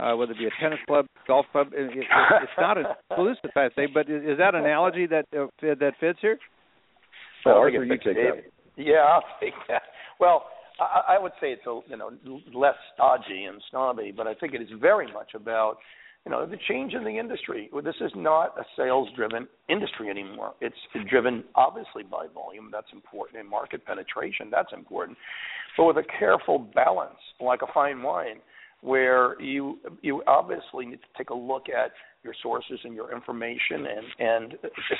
uh 0.00 0.14
whether 0.16 0.32
it 0.32 0.38
be 0.38 0.46
a 0.46 0.50
tennis 0.60 0.78
club 0.86 1.06
golf 1.26 1.46
club 1.52 1.68
it, 1.72 1.96
it, 1.96 2.04
it's 2.42 2.52
not 2.58 2.78
a 2.78 2.96
exclusive 3.10 3.50
i 3.56 3.68
say 3.76 3.86
but 3.92 4.08
is, 4.08 4.22
is 4.22 4.38
that 4.38 4.54
analogy 4.54 5.06
that 5.06 5.26
uh, 5.36 5.46
that 5.60 5.92
fits 6.00 6.18
here 6.20 6.38
well, 7.44 7.54
Well, 7.56 7.64
Arthur, 7.64 7.84
you 7.84 7.98
take 7.98 8.04
that. 8.04 8.42
Yeah, 8.76 9.00
I'll 9.00 9.24
take 9.40 9.54
that. 9.68 9.82
Well, 10.20 10.44
I, 10.80 11.16
I 11.16 11.18
would 11.18 11.32
say 11.40 11.48
it's 11.52 11.66
a 11.66 11.80
you 11.88 11.96
know 11.96 12.10
less 12.54 12.76
stodgy 12.94 13.44
and 13.44 13.60
snobby, 13.70 14.12
but 14.16 14.26
I 14.26 14.34
think 14.34 14.54
it 14.54 14.62
is 14.62 14.68
very 14.80 15.12
much 15.12 15.34
about 15.34 15.78
you 16.24 16.30
know 16.30 16.46
the 16.46 16.56
change 16.68 16.94
in 16.94 17.04
the 17.04 17.18
industry. 17.18 17.68
Well, 17.72 17.82
This 17.82 17.96
is 18.00 18.12
not 18.14 18.54
a 18.58 18.64
sales-driven 18.76 19.48
industry 19.68 20.08
anymore. 20.08 20.54
It's 20.60 20.76
driven 21.10 21.44
obviously 21.54 22.02
by 22.04 22.26
volume. 22.32 22.70
That's 22.72 22.86
important, 22.92 23.40
and 23.40 23.48
market 23.48 23.84
penetration. 23.84 24.48
That's 24.50 24.72
important, 24.72 25.18
but 25.76 25.84
with 25.84 25.96
a 25.96 26.04
careful 26.18 26.58
balance, 26.74 27.18
like 27.40 27.62
a 27.62 27.72
fine 27.72 28.02
wine, 28.02 28.36
where 28.82 29.40
you 29.40 29.78
you 30.02 30.22
obviously 30.26 30.86
need 30.86 31.00
to 31.00 31.18
take 31.18 31.30
a 31.30 31.34
look 31.34 31.66
at 31.68 31.92
your 32.24 32.34
sources 32.42 32.78
and 32.84 32.94
your 32.94 33.14
information 33.14 33.86
and 33.86 34.06
and 34.18 34.54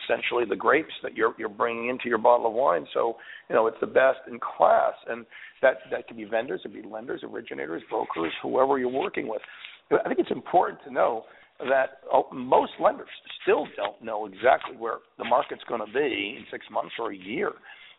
essentially 0.05 0.45
the 0.49 0.57
grapes 0.57 0.93
that 1.03 1.17
you're 1.17 1.35
you're 1.39 1.49
bringing 1.49 1.89
into 1.89 2.09
your 2.09 2.19
bottle 2.19 2.47
of 2.47 2.53
wine. 2.53 2.87
So 2.95 3.17
you 3.51 3.57
know 3.57 3.67
it's 3.67 3.77
the 3.81 3.87
best 3.87 4.21
in 4.31 4.39
class, 4.39 4.95
and 5.09 5.27
that 5.61 5.79
that 5.91 6.07
could 6.07 6.17
be 6.17 6.25
vendors, 6.25 6.61
it 6.65 6.69
could 6.69 6.83
be 6.83 6.89
lenders, 6.89 7.23
originators, 7.25 7.83
brokers, 7.91 8.33
whoever 8.43 8.79
you're 8.79 8.89
working 8.89 9.29
with. 9.29 9.43
I 9.91 10.09
think 10.09 10.21
it's 10.21 10.31
important 10.31 10.79
to 10.87 10.93
know 10.93 11.25
that 11.59 12.01
oh, 12.13 12.29
most 12.33 12.73
lenders 12.81 13.09
still 13.43 13.67
don't 13.77 14.03
know 14.03 14.27
exactly 14.27 14.77
where 14.77 14.99
the 15.19 15.25
market's 15.25 15.63
going 15.69 15.85
to 15.85 15.93
be 15.93 16.37
in 16.39 16.45
six 16.51 16.65
months 16.71 16.95
or 16.99 17.13
a 17.13 17.17
year. 17.17 17.51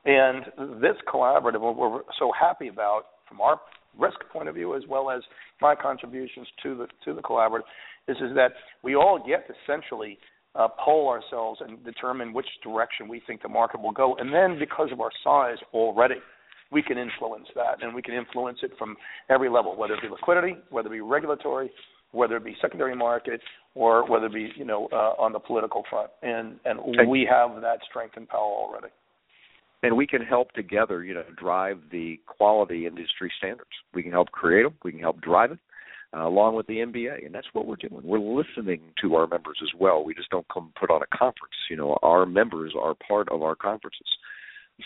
And 0.05 0.45
this 0.81 0.95
collaborative, 1.07 1.61
we're 1.61 2.01
so 2.19 2.31
happy 2.37 2.67
about 2.67 3.03
from 3.27 3.39
our 3.39 3.59
risk 3.97 4.17
point 4.31 4.49
of 4.49 4.55
view 4.55 4.75
as 4.75 4.83
well 4.87 5.09
as 5.09 5.21
my 5.61 5.75
contributions 5.75 6.47
to 6.63 6.75
the 6.75 6.87
to 7.05 7.13
the 7.13 7.21
collaborative, 7.21 7.61
is 8.07 8.17
is 8.17 8.35
that 8.35 8.51
we 8.83 8.95
all 8.95 9.23
get 9.25 9.47
to 9.47 9.53
essentially 9.63 10.17
uh, 10.55 10.67
poll 10.83 11.09
ourselves 11.09 11.61
and 11.65 11.83
determine 11.83 12.33
which 12.33 12.45
direction 12.63 13.07
we 13.07 13.21
think 13.25 13.41
the 13.41 13.49
market 13.49 13.81
will 13.81 13.91
go, 13.91 14.15
and 14.17 14.33
then 14.33 14.59
because 14.59 14.89
of 14.91 15.01
our 15.01 15.11
size 15.23 15.57
already, 15.73 16.15
we 16.71 16.81
can 16.81 16.97
influence 16.97 17.47
that, 17.55 17.81
and 17.81 17.93
we 17.93 18.01
can 18.01 18.13
influence 18.13 18.59
it 18.63 18.71
from 18.77 18.95
every 19.29 19.49
level, 19.49 19.75
whether 19.75 19.93
it 19.93 20.01
be 20.01 20.09
liquidity, 20.09 20.55
whether 20.69 20.89
it 20.89 20.91
be 20.91 21.01
regulatory, 21.01 21.71
whether 22.11 22.37
it 22.37 22.43
be 22.43 22.55
secondary 22.61 22.95
market, 22.95 23.41
or 23.75 24.09
whether 24.09 24.27
it 24.27 24.33
be 24.33 24.51
you 24.55 24.65
know 24.65 24.87
uh, 24.91 25.21
on 25.21 25.31
the 25.31 25.39
political 25.39 25.83
front, 25.89 26.09
and 26.21 26.59
and 26.65 26.79
we 27.09 27.27
have 27.29 27.61
that 27.61 27.79
strength 27.89 28.15
and 28.17 28.27
power 28.27 28.41
already 28.41 28.89
and 29.83 29.97
we 29.97 30.07
can 30.07 30.21
help 30.21 30.53
together, 30.53 31.03
you 31.03 31.13
know, 31.13 31.25
drive 31.37 31.77
the 31.91 32.19
quality 32.25 32.87
industry 32.87 33.31
standards. 33.37 33.69
We 33.93 34.01
can 34.01 34.13
help 34.13 34.31
create 34.31 34.63
them. 34.63 34.73
We 34.83 34.91
can 34.91 35.01
help 35.01 35.21
drive 35.21 35.51
it. 35.51 35.59
Uh, 36.15 36.27
along 36.27 36.55
with 36.55 36.67
the 36.67 36.75
MBA, 36.75 37.25
and 37.25 37.33
that's 37.33 37.47
what 37.53 37.65
we're 37.65 37.75
doing. 37.75 38.03
We're 38.03 38.19
listening 38.19 38.81
to 39.01 39.15
our 39.15 39.25
members 39.25 39.57
as 39.63 39.69
well. 39.79 40.03
We 40.03 40.13
just 40.13 40.29
don't 40.29 40.45
come 40.47 40.71
put 40.79 40.91
on 40.91 41.01
a 41.01 41.17
conference. 41.17 41.55
You 41.71 41.75
know, 41.75 41.97
our 42.03 42.27
members 42.27 42.73
are 42.79 42.93
part 42.93 43.29
of 43.29 43.41
our 43.41 43.55
conferences, 43.55 44.05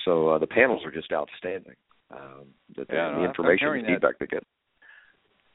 so 0.05 0.29
uh, 0.29 0.37
the 0.37 0.47
panels 0.47 0.85
are 0.85 0.91
just 0.91 1.11
outstanding. 1.11 1.75
Um, 2.11 2.45
the, 2.73 2.85
yeah, 2.89 3.13
the 3.17 3.25
information 3.25 3.67
and 3.67 3.85
feedback 3.85 4.19
they 4.19 4.25
get. 4.25 4.45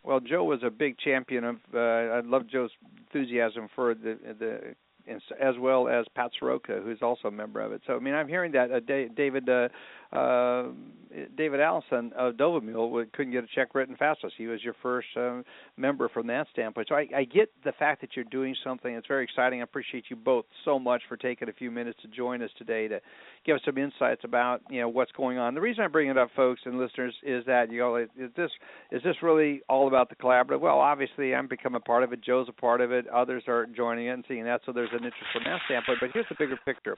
Well, 0.03 0.20
Joe 0.20 0.45
was 0.45 0.61
a 0.62 0.68
big 0.68 0.99
champion 0.99 1.45
of. 1.45 1.57
Uh, 1.72 1.78
I 1.78 2.20
love 2.20 2.49
Joe's 2.49 2.70
enthusiasm 3.07 3.68
for 3.74 3.95
the 3.95 4.18
the 4.38 4.74
as 5.09 5.55
well 5.59 5.88
as 5.88 6.07
Pat 6.14 6.30
Soroka, 6.38 6.80
who's 6.82 7.03
also 7.03 7.28
a 7.28 7.30
member 7.30 7.61
of 7.61 7.72
it. 7.72 7.82
So 7.86 7.96
I 7.96 7.98
mean, 7.98 8.14
I'm 8.14 8.28
hearing 8.28 8.53
that 8.53 8.70
uh, 8.70 8.80
David 8.80 9.48
uh, 9.48 9.68
uh, 10.12 10.64
David 11.36 11.61
Allison 11.61 12.12
of 12.16 12.34
Dovenmuehle 12.34 13.11
couldn't 13.12 13.32
get 13.32 13.44
a 13.44 13.46
check 13.55 13.74
written 13.74 13.96
fastest. 13.96 14.34
He 14.36 14.46
was 14.46 14.62
your 14.62 14.74
first 14.82 15.09
uh, 15.16 15.42
member 15.76 16.09
from 16.09 16.26
that 16.26 16.46
standpoint. 16.53 16.88
So 16.88 16.94
I, 16.94 17.07
I 17.14 17.24
get 17.24 17.50
the 17.64 17.72
fact 17.72 18.00
that 18.03 18.11
you're 18.14 18.24
doing 18.26 18.55
something. 18.62 18.94
It's 18.94 19.07
very 19.07 19.24
exciting. 19.24 19.61
I 19.61 19.64
appreciate 19.64 20.05
you 20.09 20.16
both 20.16 20.44
so 20.64 20.78
much 20.78 21.03
for 21.09 21.16
taking 21.16 21.48
a 21.48 21.53
few 21.53 21.70
minutes 21.70 21.98
to 22.03 22.09
join 22.09 22.42
us 22.42 22.50
today 22.59 22.88
to 22.88 23.00
give 23.44 23.57
us 23.57 23.62
some 23.64 23.78
insights 23.78 24.22
about 24.24 24.62
you 24.70 24.80
know 24.80 24.88
what's 24.88 25.12
going 25.12 25.38
on. 25.38 25.55
The 25.55 25.61
reason 25.61 25.84
I 25.84 25.88
bring 25.88 26.09
it 26.09 26.18
up, 26.18 26.28
folks 26.36 26.61
and 26.64 26.78
listeners, 26.78 27.14
is 27.22 27.44
that 27.46 27.70
you 27.70 27.78
know 27.78 27.96
is 27.96 28.09
this 28.36 28.50
is 28.90 29.03
this 29.03 29.16
really 29.22 29.62
all 29.68 29.88
about 29.88 30.09
the 30.09 30.16
collaborative? 30.16 30.61
Well, 30.61 30.78
obviously 30.78 31.34
I'm 31.34 31.48
becoming 31.48 31.76
a 31.76 31.84
part 31.84 32.03
of 32.03 32.12
it. 32.12 32.22
Joe's 32.22 32.48
a 32.48 32.53
part 32.53 32.80
of 32.80 32.92
it. 32.92 33.07
Others 33.09 33.44
are 33.48 33.66
joining 33.66 34.07
it 34.07 34.11
and 34.11 34.24
seeing 34.28 34.44
that. 34.44 34.61
So 34.66 34.72
there's 34.72 34.91
an 34.93 35.05
interest 35.05 35.26
from 35.32 35.45
that 35.45 35.61
standpoint. 35.66 35.99
But 36.01 36.11
here's 36.12 36.26
the 36.28 36.36
bigger 36.38 36.59
picture. 36.64 36.97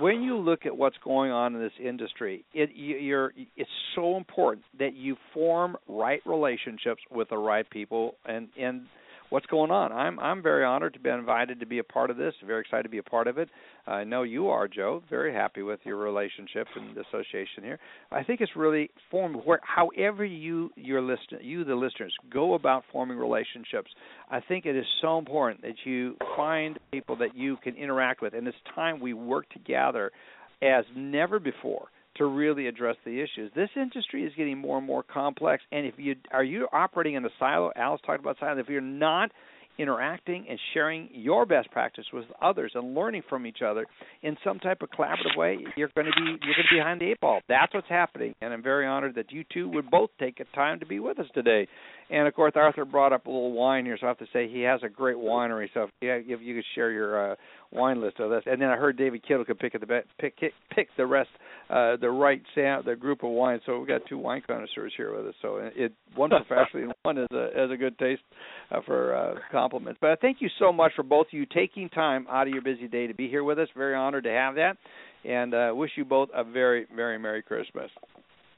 When 0.00 0.22
you 0.22 0.36
look 0.36 0.66
at 0.66 0.76
what's 0.76 0.96
going 1.04 1.30
on 1.30 1.54
in 1.54 1.60
this 1.60 1.72
industry, 1.82 2.44
it 2.54 2.70
you're 2.74 3.32
it's 3.56 3.70
so 3.94 4.16
important 4.16 4.64
that 4.78 4.94
you 4.94 5.16
form 5.34 5.76
right 5.88 6.20
relationships 6.26 7.02
with 7.10 7.28
the 7.30 7.38
right 7.38 7.68
people 7.70 8.14
and 8.24 8.48
and 8.58 8.86
what's 9.32 9.46
going 9.46 9.70
on. 9.70 9.92
I'm 9.92 10.20
I'm 10.20 10.42
very 10.42 10.62
honored 10.62 10.92
to 10.92 11.00
be 11.00 11.08
invited 11.08 11.58
to 11.60 11.66
be 11.66 11.78
a 11.78 11.84
part 11.84 12.10
of 12.10 12.18
this. 12.18 12.34
Very 12.46 12.60
excited 12.60 12.82
to 12.82 12.88
be 12.90 12.98
a 12.98 13.02
part 13.02 13.26
of 13.26 13.38
it. 13.38 13.48
I 13.86 14.04
know 14.04 14.24
you 14.24 14.48
are, 14.48 14.68
Joe. 14.68 15.02
Very 15.08 15.32
happy 15.32 15.62
with 15.62 15.80
your 15.84 15.96
relationship 15.96 16.66
and 16.76 16.96
association 16.98 17.64
here. 17.64 17.78
I 18.10 18.22
think 18.22 18.42
it's 18.42 18.54
really 18.54 18.90
formed 19.10 19.36
where 19.44 19.60
however 19.62 20.24
you 20.24 20.70
your 20.76 21.00
listener 21.00 21.40
you 21.40 21.64
the 21.64 21.74
listeners 21.74 22.14
go 22.30 22.54
about 22.54 22.84
forming 22.92 23.16
relationships. 23.16 23.90
I 24.30 24.40
think 24.40 24.66
it 24.66 24.76
is 24.76 24.84
so 25.00 25.16
important 25.16 25.62
that 25.62 25.76
you 25.84 26.16
find 26.36 26.78
people 26.92 27.16
that 27.16 27.34
you 27.34 27.56
can 27.64 27.74
interact 27.74 28.20
with, 28.20 28.34
and 28.34 28.46
it's 28.46 28.56
time 28.74 29.00
we 29.00 29.14
work 29.14 29.48
together 29.48 30.12
as 30.60 30.84
never 30.94 31.40
before 31.40 31.88
to 32.16 32.26
really 32.26 32.66
address 32.66 32.96
the 33.04 33.20
issues. 33.20 33.50
This 33.54 33.70
industry 33.76 34.24
is 34.24 34.32
getting 34.36 34.58
more 34.58 34.78
and 34.78 34.86
more 34.86 35.02
complex, 35.02 35.62
and 35.72 35.86
if 35.86 35.94
you 35.96 36.14
are 36.32 36.44
you 36.44 36.68
operating 36.72 37.14
in 37.14 37.24
a 37.24 37.30
silo, 37.38 37.72
Alice 37.76 38.00
talked 38.04 38.20
about 38.20 38.36
silo. 38.38 38.58
If 38.58 38.68
you're 38.68 38.80
not 38.80 39.30
interacting 39.78 40.44
and 40.48 40.58
sharing 40.74 41.08
your 41.12 41.46
best 41.46 41.70
practice 41.70 42.04
with 42.12 42.26
others 42.42 42.72
and 42.74 42.94
learning 42.94 43.22
from 43.28 43.46
each 43.46 43.62
other 43.66 43.86
in 44.22 44.36
some 44.44 44.58
type 44.58 44.82
of 44.82 44.90
collaborative 44.90 45.36
way, 45.36 45.58
you're 45.76 45.90
going 45.94 46.06
to 46.06 46.12
be 46.12 46.24
you're 46.44 46.54
going 46.54 46.66
to 46.68 46.74
be 46.74 46.78
behind 46.78 47.00
the 47.00 47.10
eight 47.10 47.20
ball. 47.20 47.40
That's 47.48 47.72
what's 47.72 47.88
happening, 47.88 48.34
and 48.40 48.52
I'm 48.52 48.62
very 48.62 48.86
honored 48.86 49.14
that 49.14 49.32
you 49.32 49.44
two 49.52 49.68
would 49.70 49.90
both 49.90 50.10
take 50.20 50.40
a 50.40 50.56
time 50.56 50.80
to 50.80 50.86
be 50.86 51.00
with 51.00 51.18
us 51.18 51.26
today. 51.34 51.66
And 52.10 52.28
of 52.28 52.34
course, 52.34 52.52
Arthur 52.54 52.84
brought 52.84 53.12
up 53.12 53.26
a 53.26 53.30
little 53.30 53.52
wine 53.52 53.86
here, 53.86 53.96
so 53.98 54.06
I 54.06 54.10
have 54.10 54.18
to 54.18 54.26
say 54.32 54.46
he 54.48 54.60
has 54.62 54.80
a 54.82 54.88
great 54.88 55.16
winery. 55.16 55.68
So 55.72 55.84
if, 55.84 55.90
yeah, 56.02 56.18
if 56.22 56.40
you 56.42 56.54
could 56.56 56.64
share 56.74 56.90
your 56.90 57.32
uh, 57.32 57.36
wine 57.70 58.02
list 58.02 58.18
with 58.18 58.32
us, 58.32 58.42
and 58.44 58.60
then 58.60 58.68
I 58.68 58.76
heard 58.76 58.98
David 58.98 59.26
Kittle 59.26 59.46
could 59.46 59.58
pick 59.58 59.72
the 59.72 60.02
pick 60.20 60.38
pick 60.70 60.88
the 60.98 61.06
rest, 61.06 61.30
uh, 61.70 61.96
the 61.96 62.10
right 62.10 62.42
sam- 62.54 62.82
the 62.84 62.96
group 62.96 63.22
of 63.22 63.30
wines. 63.30 63.62
So 63.66 63.78
we've 63.78 63.88
got 63.88 64.02
two 64.08 64.18
wine 64.18 64.42
connoisseurs 64.46 64.92
here 64.96 65.16
with 65.16 65.26
us. 65.26 65.34
So 65.42 65.56
it 65.74 65.92
one 66.14 66.30
professionally 66.30 66.84
and 66.84 66.94
one 67.02 67.18
as 67.18 67.28
a 67.32 67.50
as 67.56 67.70
a 67.70 67.76
good 67.76 67.98
taste 67.98 68.22
uh, 68.70 68.80
for 68.86 69.14
uh, 69.14 69.34
compliments. 69.50 69.98
But 70.00 70.10
I 70.10 70.16
thank 70.16 70.38
you 70.40 70.48
so 70.58 70.72
much 70.72 70.92
for 70.94 71.02
both 71.02 71.28
of 71.28 71.32
you 71.34 71.46
taking 71.46 71.88
time 71.88 72.26
out 72.30 72.46
of 72.46 72.52
your 72.52 72.62
busy 72.62 72.88
day 72.88 73.06
to 73.06 73.14
be 73.14 73.28
here 73.28 73.44
with 73.44 73.58
us. 73.58 73.68
Very 73.76 73.94
honored 73.94 74.24
to 74.24 74.30
have 74.30 74.54
that, 74.56 74.76
and 75.24 75.54
uh, 75.54 75.72
wish 75.74 75.90
you 75.96 76.04
both 76.04 76.28
a 76.34 76.44
very 76.44 76.86
very 76.94 77.18
merry 77.18 77.42
Christmas. 77.42 77.90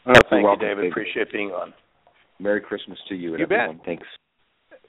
Oh, 0.06 0.12
thank 0.28 0.44
you, 0.44 0.56
David. 0.60 0.90
Appreciate 0.90 1.32
being 1.32 1.50
on. 1.50 1.72
Merry 2.40 2.60
Christmas 2.60 2.98
to 3.08 3.14
you 3.14 3.30
and 3.34 3.38
you 3.38 3.44
everyone. 3.44 3.76
Bet. 3.76 3.86
Thanks. 3.86 4.06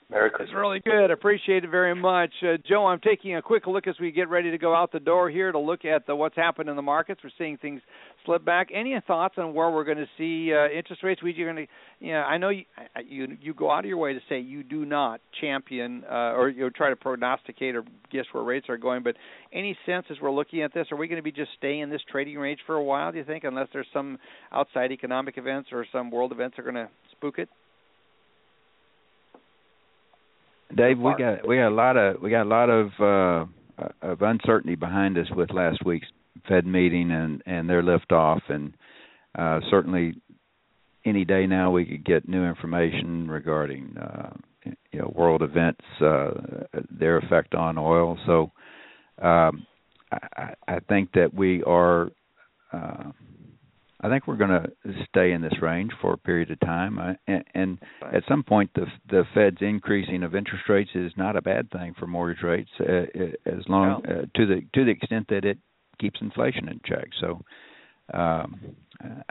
Merry 0.10 0.30
Christmas. 0.30 0.50
It's 0.52 0.56
really 0.56 0.80
good. 0.82 1.10
Appreciate 1.10 1.64
it 1.64 1.72
very 1.72 1.96
much, 1.96 2.32
uh, 2.44 2.58
Joe. 2.68 2.86
I'm 2.86 3.00
taking 3.00 3.36
a 3.36 3.42
quick 3.42 3.66
look 3.66 3.88
as 3.88 3.96
we 4.00 4.12
get 4.12 4.30
ready 4.30 4.52
to 4.52 4.58
go 4.60 4.76
out 4.76 4.92
the 4.92 5.00
door 5.00 5.32
here 5.32 5.52
to 5.52 5.58
look 5.58 5.84
at 5.84 6.06
the, 6.06 6.16
what's 6.16 6.36
happened 6.36 6.70
in 6.70 6.76
the 6.76 6.84
markets. 6.84 7.22
We're 7.24 7.32
seeing 7.40 7.58
things 7.58 7.82
slip 8.24 8.46
back. 8.46 8.68
Any 8.72 8.96
thoughts 9.08 9.36
on 9.40 9.56
where 9.56 9.72
we're 9.72 9.84
going 9.84 9.98
to 9.98 10.08
see 10.16 10.54
uh, 10.54 10.70
interest 10.70 11.02
rates? 11.02 11.24
We 11.24 11.32
are 11.42 11.52
going 11.52 11.66
to, 11.68 12.06
you 12.06 12.14
know, 12.14 12.20
I 12.20 12.38
know 12.38 12.50
you, 12.50 12.66
you 13.08 13.38
you 13.42 13.54
go 13.56 13.72
out 13.72 13.80
of 13.80 13.86
your 13.86 13.98
way 13.98 14.14
to 14.14 14.20
say 14.30 14.40
you 14.40 14.62
do 14.62 14.86
not 14.86 15.22
champion 15.42 16.04
uh, 16.10 16.34
or 16.34 16.50
you 16.50 16.62
know, 16.62 16.70
try 16.70 16.90
to 16.92 16.96
prognosticate 16.96 17.76
or 17.76 17.84
guess 18.12 18.26
where 18.32 18.44
rates 18.44 18.68
are 18.70 18.78
going, 18.78 19.02
but 19.02 19.16
any 19.52 19.76
sense 19.88 20.06
as 20.12 20.18
we're 20.22 20.32
looking 20.32 20.62
at 20.62 20.72
this, 20.72 20.86
are 20.92 20.98
we 20.98 21.08
going 21.08 21.20
to 21.20 21.24
be 21.24 21.32
just 21.32 21.50
staying 21.58 21.82
in 21.82 21.90
this 21.90 22.02
trading 22.12 22.38
range 22.38 22.60
for 22.68 22.76
a 22.76 22.84
while? 22.84 23.12
Do 23.12 23.18
you 23.18 23.24
think, 23.24 23.44
unless 23.44 23.70
there's 23.74 23.88
some 23.92 24.20
outside 24.52 24.92
economic 24.92 25.40
events 25.40 25.70
or 25.72 25.84
some 25.92 26.12
world 26.12 26.32
events 26.32 26.58
that 26.58 26.66
are 26.68 26.72
going 26.72 26.86
to 26.86 26.92
spook 27.12 27.40
it? 27.40 27.50
Dave, 30.76 31.00
we 31.00 31.14
got 31.18 31.48
we 31.48 31.56
got 31.58 31.70
a 31.70 31.76
lot 31.76 31.98
of 31.98 32.22
we 32.22 32.30
got 32.30 32.44
a 32.44 32.50
lot 32.50 32.70
of 32.70 32.88
uh 33.00 33.88
of 34.02 34.22
uncertainty 34.22 34.76
behind 34.76 35.18
us 35.18 35.28
with 35.36 35.52
last 35.52 35.80
week's 35.86 36.08
Fed 36.48 36.66
meeting 36.66 37.12
and 37.12 37.42
and 37.46 37.70
their 37.70 37.82
liftoff, 37.82 38.42
and 38.50 38.74
uh 39.38 39.60
certainly 39.70 40.14
any 41.06 41.24
day 41.24 41.46
now 41.46 41.72
we 41.72 41.86
could 41.86 42.04
get 42.04 42.28
new 42.28 42.44
information 42.44 43.28
regarding 43.30 43.96
uh 43.98 44.32
you 44.92 45.00
know 45.00 45.14
world 45.16 45.42
events 45.42 45.86
uh 46.02 46.32
their 46.92 47.18
effect 47.20 47.56
on 47.56 47.78
oil. 47.78 48.18
So 48.26 48.52
um 49.26 49.66
i 50.12 50.54
i 50.68 50.80
think 50.90 51.12
that 51.14 51.34
we 51.34 51.64
are 51.64 52.10
uh 52.74 53.12
I 54.06 54.10
think 54.10 54.28
we're 54.28 54.36
going 54.36 54.52
to 54.52 54.94
stay 55.10 55.32
in 55.32 55.42
this 55.42 55.60
range 55.64 55.92
for 56.00 56.14
a 56.14 56.18
period 56.18 56.52
of 56.52 56.60
time, 56.60 57.00
uh, 57.00 57.14
and, 57.26 57.44
and 57.56 57.80
at 58.14 58.22
some 58.28 58.44
point, 58.44 58.70
the 58.76 58.86
the 59.10 59.24
Fed's 59.34 59.58
increasing 59.62 60.22
of 60.22 60.36
interest 60.36 60.66
rates 60.70 60.92
is 60.94 61.12
not 61.18 61.36
a 61.36 61.42
bad 61.42 61.72
thing 61.72 61.96
for 61.98 62.06
mortgage 62.06 62.44
rates, 62.44 62.70
uh, 62.80 62.84
uh 62.84 63.32
as 63.48 63.64
long 63.68 64.06
uh, 64.06 64.26
to 64.36 64.46
the 64.46 64.62
to 64.76 64.86
the 64.86 64.92
extent 64.92 65.26
that 65.30 65.44
it 65.44 65.58
keeps 66.00 66.22
inflation 66.22 66.70
in 66.70 66.80
check. 66.86 67.08
So, 67.20 67.42
um, 68.14 68.60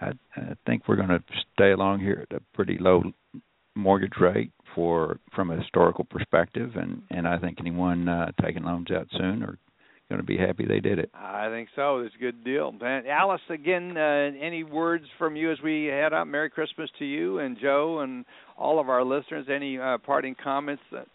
I, 0.01 0.11
I 0.35 0.55
think 0.67 0.89
we're 0.89 0.97
going 0.97 1.09
to 1.09 1.23
stay 1.53 1.71
along 1.71 2.01
here 2.01 2.27
at 2.29 2.37
a 2.37 2.43
pretty 2.53 2.77
low 2.81 3.05
mortgage 3.77 4.19
rate 4.21 4.51
for 4.75 5.21
from 5.37 5.51
a 5.51 5.57
historical 5.57 6.05
perspective, 6.05 6.73
and 6.75 7.01
and 7.11 7.29
I 7.29 7.39
think 7.39 7.59
anyone 7.61 8.09
uh, 8.09 8.33
taking 8.43 8.65
loans 8.65 8.91
out 8.91 9.07
soon 9.13 9.45
or 9.45 9.57
going 10.09 10.21
to 10.21 10.27
be 10.27 10.37
happy 10.37 10.67
they 10.67 10.81
did 10.81 10.99
it. 10.99 11.11
I 11.15 11.49
think 11.49 11.69
so. 11.75 11.99
It's 12.01 12.15
a 12.15 12.19
good 12.19 12.45
deal. 12.45 12.73
And 12.81 13.07
Alice, 13.07 13.41
again, 13.49 13.97
uh, 13.97 14.31
any 14.41 14.63
words 14.63 15.05
from 15.19 15.37
you 15.37 15.51
as 15.51 15.59
we 15.63 15.87
head 15.87 16.13
out? 16.13 16.29
Merry 16.29 16.51
Christmas 16.51 16.91
to 16.99 17.05
you 17.05 17.39
and 17.39 17.57
Joe 17.61 18.01
and 18.01 18.25
all 18.59 18.79
of 18.79 18.89
our 18.89 19.05
listeners. 19.05 19.47
Any 19.51 19.79
uh, 19.79 19.99
parting 19.99 20.37
comments, 20.43 20.83
that, 20.93 21.07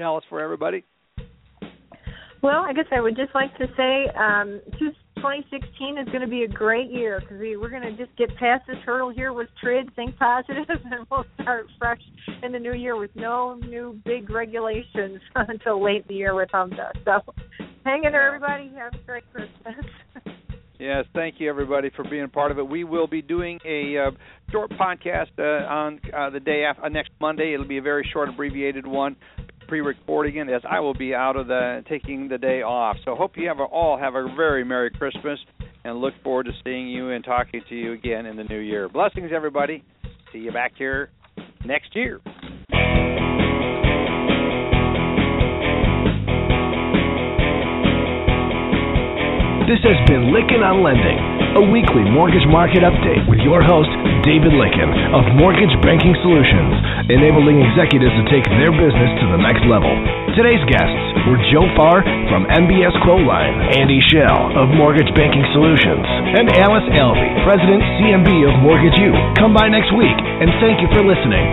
Alice, 0.00 0.24
for 0.28 0.40
everybody? 0.40 0.84
Well, 2.42 2.64
I 2.66 2.72
guess 2.72 2.86
I 2.90 3.00
would 3.00 3.16
just 3.16 3.34
like 3.34 3.56
to 3.58 3.66
say 3.76 4.06
um, 4.18 4.60
two 4.78 4.90
2016 5.20 5.98
is 5.98 6.06
going 6.06 6.22
to 6.22 6.26
be 6.26 6.44
a 6.44 6.48
great 6.48 6.90
year 6.90 7.20
because 7.20 7.38
we, 7.38 7.54
we're 7.58 7.68
going 7.68 7.82
to 7.82 7.92
just 7.92 8.16
get 8.16 8.34
past 8.36 8.66
this 8.66 8.78
hurdle 8.86 9.10
here 9.10 9.34
with 9.34 9.48
TRID, 9.62 9.94
think 9.94 10.16
positive, 10.16 10.64
and 10.68 11.06
we'll 11.10 11.26
start 11.42 11.66
fresh 11.78 12.00
in 12.42 12.52
the 12.52 12.58
new 12.58 12.72
year 12.72 12.96
with 12.96 13.10
no 13.14 13.54
new 13.54 14.00
big 14.06 14.30
regulations 14.30 15.20
until 15.34 15.82
late 15.82 16.02
in 16.02 16.08
the 16.08 16.14
year 16.14 16.34
with 16.34 16.48
HMDA. 16.48 16.92
So 17.04 17.20
hang 17.84 18.04
in 18.04 18.12
there, 18.12 18.26
everybody. 18.26 18.72
Have 18.76 18.94
a 18.94 19.04
great 19.04 19.24
Christmas. 19.30 19.84
Yes, 20.80 21.04
thank 21.14 21.34
you 21.38 21.50
everybody 21.50 21.90
for 21.94 22.04
being 22.08 22.22
a 22.22 22.28
part 22.28 22.50
of 22.50 22.58
it. 22.58 22.66
We 22.66 22.84
will 22.84 23.06
be 23.06 23.20
doing 23.20 23.58
a 23.66 23.98
uh, 23.98 24.10
short 24.50 24.70
podcast 24.70 25.28
uh, 25.38 25.68
on 25.70 26.00
uh, 26.16 26.30
the 26.30 26.40
day 26.40 26.64
after 26.64 26.86
uh, 26.86 26.88
next 26.88 27.10
Monday. 27.20 27.52
It'll 27.52 27.68
be 27.68 27.76
a 27.76 27.82
very 27.82 28.08
short, 28.10 28.30
abbreviated 28.30 28.86
one, 28.86 29.14
pre-recording 29.68 30.36
it 30.36 30.48
as 30.48 30.62
I 30.68 30.80
will 30.80 30.94
be 30.94 31.14
out 31.14 31.36
of 31.36 31.48
the 31.48 31.84
taking 31.86 32.28
the 32.28 32.38
day 32.38 32.62
off. 32.62 32.96
So 33.04 33.14
hope 33.14 33.32
you 33.36 33.46
have 33.48 33.58
a, 33.58 33.64
all 33.64 33.98
have 33.98 34.14
a 34.14 34.34
very 34.34 34.64
merry 34.64 34.90
Christmas 34.90 35.38
and 35.84 36.00
look 36.00 36.14
forward 36.24 36.46
to 36.46 36.52
seeing 36.64 36.88
you 36.88 37.10
and 37.10 37.22
talking 37.22 37.60
to 37.68 37.74
you 37.74 37.92
again 37.92 38.24
in 38.24 38.38
the 38.38 38.44
new 38.44 38.60
year. 38.60 38.88
Blessings, 38.88 39.32
everybody. 39.34 39.84
See 40.32 40.38
you 40.38 40.50
back 40.50 40.72
here 40.78 41.10
next 41.62 41.94
year. 41.94 42.22
This 49.70 49.86
has 49.86 50.02
been 50.10 50.34
Lykken 50.34 50.66
on 50.66 50.82
Lending, 50.82 51.14
a 51.54 51.62
weekly 51.62 52.02
mortgage 52.02 52.42
market 52.50 52.82
update 52.82 53.22
with 53.30 53.38
your 53.38 53.62
host, 53.62 53.86
David 54.26 54.50
Lykken 54.50 54.90
of 55.14 55.22
Mortgage 55.38 55.70
Banking 55.78 56.10
Solutions, 56.26 56.74
enabling 57.06 57.62
executives 57.62 58.10
to 58.18 58.24
take 58.34 58.42
their 58.58 58.74
business 58.74 59.10
to 59.22 59.30
the 59.30 59.38
next 59.38 59.62
level. 59.70 59.94
Today's 60.34 60.58
guests 60.66 61.06
were 61.22 61.38
Joe 61.54 61.70
Farr 61.78 62.02
from 62.26 62.50
MBS 62.50 62.98
Quoteline, 63.06 63.78
Andy 63.78 64.02
Shell 64.10 64.58
of 64.58 64.74
Mortgage 64.74 65.14
Banking 65.14 65.46
Solutions, 65.54 66.02
and 66.34 66.50
Alice 66.66 66.90
Alvey, 66.90 67.30
President 67.46 67.78
CMB 68.02 68.50
of 68.50 68.58
Mortgage 68.66 68.98
U. 68.98 69.14
Come 69.38 69.54
by 69.54 69.70
next 69.70 69.94
week, 69.94 70.18
and 70.18 70.50
thank 70.58 70.82
you 70.82 70.90
for 70.90 71.06
listening. 71.06 71.46